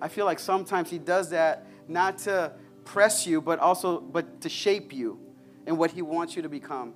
I 0.00 0.08
feel 0.08 0.24
like 0.24 0.38
sometimes 0.38 0.88
He 0.88 0.98
does 0.98 1.30
that 1.30 1.66
not 1.88 2.18
to 2.18 2.52
press 2.88 3.26
you, 3.26 3.40
but 3.40 3.58
also 3.58 4.00
but 4.00 4.40
to 4.40 4.48
shape 4.48 4.92
you 4.92 5.20
and 5.66 5.76
what 5.76 5.90
He 5.90 6.02
wants 6.02 6.34
you 6.34 6.42
to 6.42 6.48
become. 6.48 6.94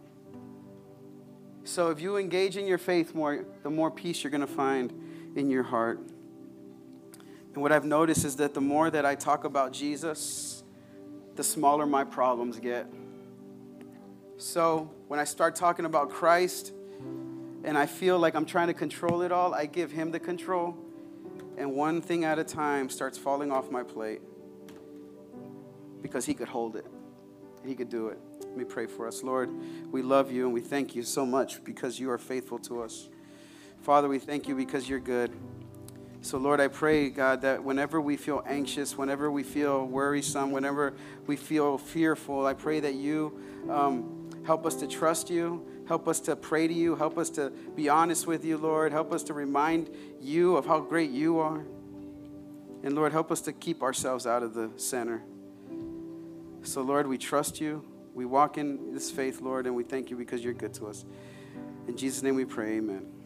So 1.65 1.91
if 1.91 2.01
you 2.01 2.17
engage 2.17 2.57
in 2.57 2.67
your 2.67 2.79
faith 2.79 3.15
more, 3.15 3.45
the 3.63 3.71
more 3.71 3.91
peace 3.91 4.25
you're 4.25 4.31
going 4.31 4.41
to 4.41 4.47
find 4.47 4.93
in 5.37 5.51
your 5.51 5.63
heart. 5.63 6.01
And 7.53 7.63
what 7.63 7.71
I've 7.71 7.85
noticed 7.85 8.25
is 8.25 8.37
that 8.37 8.55
the 8.55 8.61
more 8.61 8.91
that 8.91 9.05
I 9.05 9.15
talk 9.15 9.45
about 9.45 9.73
Jesus, 9.73 10.65
the 11.37 11.45
smaller 11.45 11.85
my 11.85 12.05
problems 12.05 12.59
get. 12.59 12.87
So 14.39 14.91
when 15.09 15.21
I 15.21 15.25
start 15.25 15.55
talking 15.55 15.85
about 15.85 16.09
Christ 16.09 16.73
and 17.65 17.77
I 17.77 17.85
feel 17.85 18.19
like 18.19 18.35
I'm 18.35 18.47
trying 18.47 18.69
to 18.69 18.75
control 18.75 19.21
it 19.21 19.31
all, 19.31 19.53
I 19.55 19.67
give 19.67 19.93
Him 19.93 20.11
the 20.11 20.19
control. 20.19 20.75
And 21.59 21.75
one 21.75 22.01
thing 22.01 22.25
at 22.25 22.39
a 22.39 22.45
time 22.45 22.89
starts 22.89 23.19
falling 23.19 23.53
off 23.53 23.71
my 23.71 23.83
plate 23.83 24.23
because 26.03 26.27
He 26.27 26.35
could 26.35 26.49
hold 26.49 26.77
it. 26.77 26.87
He 27.65 27.75
could 27.75 27.89
do 27.89 28.09
it. 28.09 28.19
Let 28.41 28.57
me 28.57 28.65
pray 28.65 28.87
for 28.87 29.07
us. 29.07 29.23
Lord, 29.23 29.51
we 29.91 30.03
love 30.03 30.31
you 30.31 30.45
and 30.45 30.53
we 30.53 30.61
thank 30.61 30.95
you 30.95 31.03
so 31.03 31.25
much 31.25 31.63
because 31.65 31.99
you 31.99 32.11
are 32.11 32.19
faithful 32.19 32.59
to 32.61 32.83
us. 32.83 33.09
Father, 33.83 34.09
we 34.09 34.19
thank 34.19 34.49
you 34.49 34.55
because 34.55 34.89
you're 34.89 35.01
good. 35.01 35.33
So, 36.21 36.39
Lord, 36.39 36.61
I 36.61 36.69
pray, 36.69 37.09
God, 37.11 37.43
that 37.43 37.65
whenever 37.65 38.01
we 38.01 38.17
feel 38.17 38.45
anxious, 38.47 38.97
whenever 38.97 39.31
we 39.31 39.43
feel 39.43 39.85
worrisome, 39.85 40.53
whenever 40.53 40.95
we 41.27 41.35
feel 41.35 41.79
fearful, 41.79 42.47
I 42.47 42.55
pray 42.55 42.79
that 42.79 42.95
you 42.95 43.41
um, 43.69 44.31
help 44.47 44.65
us 44.65 44.77
to 44.77 44.87
trust 44.87 45.31
you, 45.31 45.67
help 45.89 46.07
us 46.07 46.21
to 46.21 46.37
pray 46.37 46.69
to 46.69 46.75
you, 46.75 46.95
help 46.95 47.19
us 47.19 47.29
to 47.31 47.51
be 47.75 47.89
honest 47.89 48.29
with 48.29 48.45
you, 48.45 48.57
Lord. 48.57 48.93
Help 48.93 49.13
us 49.13 49.25
to 49.25 49.35
remind 49.35 49.91
you 50.21 50.57
of 50.57 50.65
how 50.65 50.79
great 50.79 51.11
you 51.11 51.41
are. 51.41 51.65
And, 52.85 52.95
Lord, 52.95 53.11
help 53.11 53.33
us 53.33 53.41
to 53.43 53.53
keep 53.53 53.83
ourselves 53.83 54.25
out 54.25 54.45
of 54.45 54.55
the 54.55 54.71
center. 54.77 55.23
So, 56.63 56.83
Lord, 56.83 57.07
we 57.07 57.19
trust 57.19 57.61
you. 57.61 57.85
We 58.15 58.25
walk 58.25 58.59
in 58.59 58.93
this 58.93 59.11
faith, 59.11 59.41
Lord, 59.41 59.67
and 59.67 59.75
we 59.75 59.85
thank 59.85 60.11
you 60.11 60.17
because 60.17 60.45
you're 60.45 60.55
good 60.55 60.75
to 60.75 60.87
us. 60.87 61.05
In 61.89 61.97
Jesus' 61.97 62.23
name 62.23 62.37
we 62.37 62.45
pray, 62.45 62.77
amen. 62.77 63.22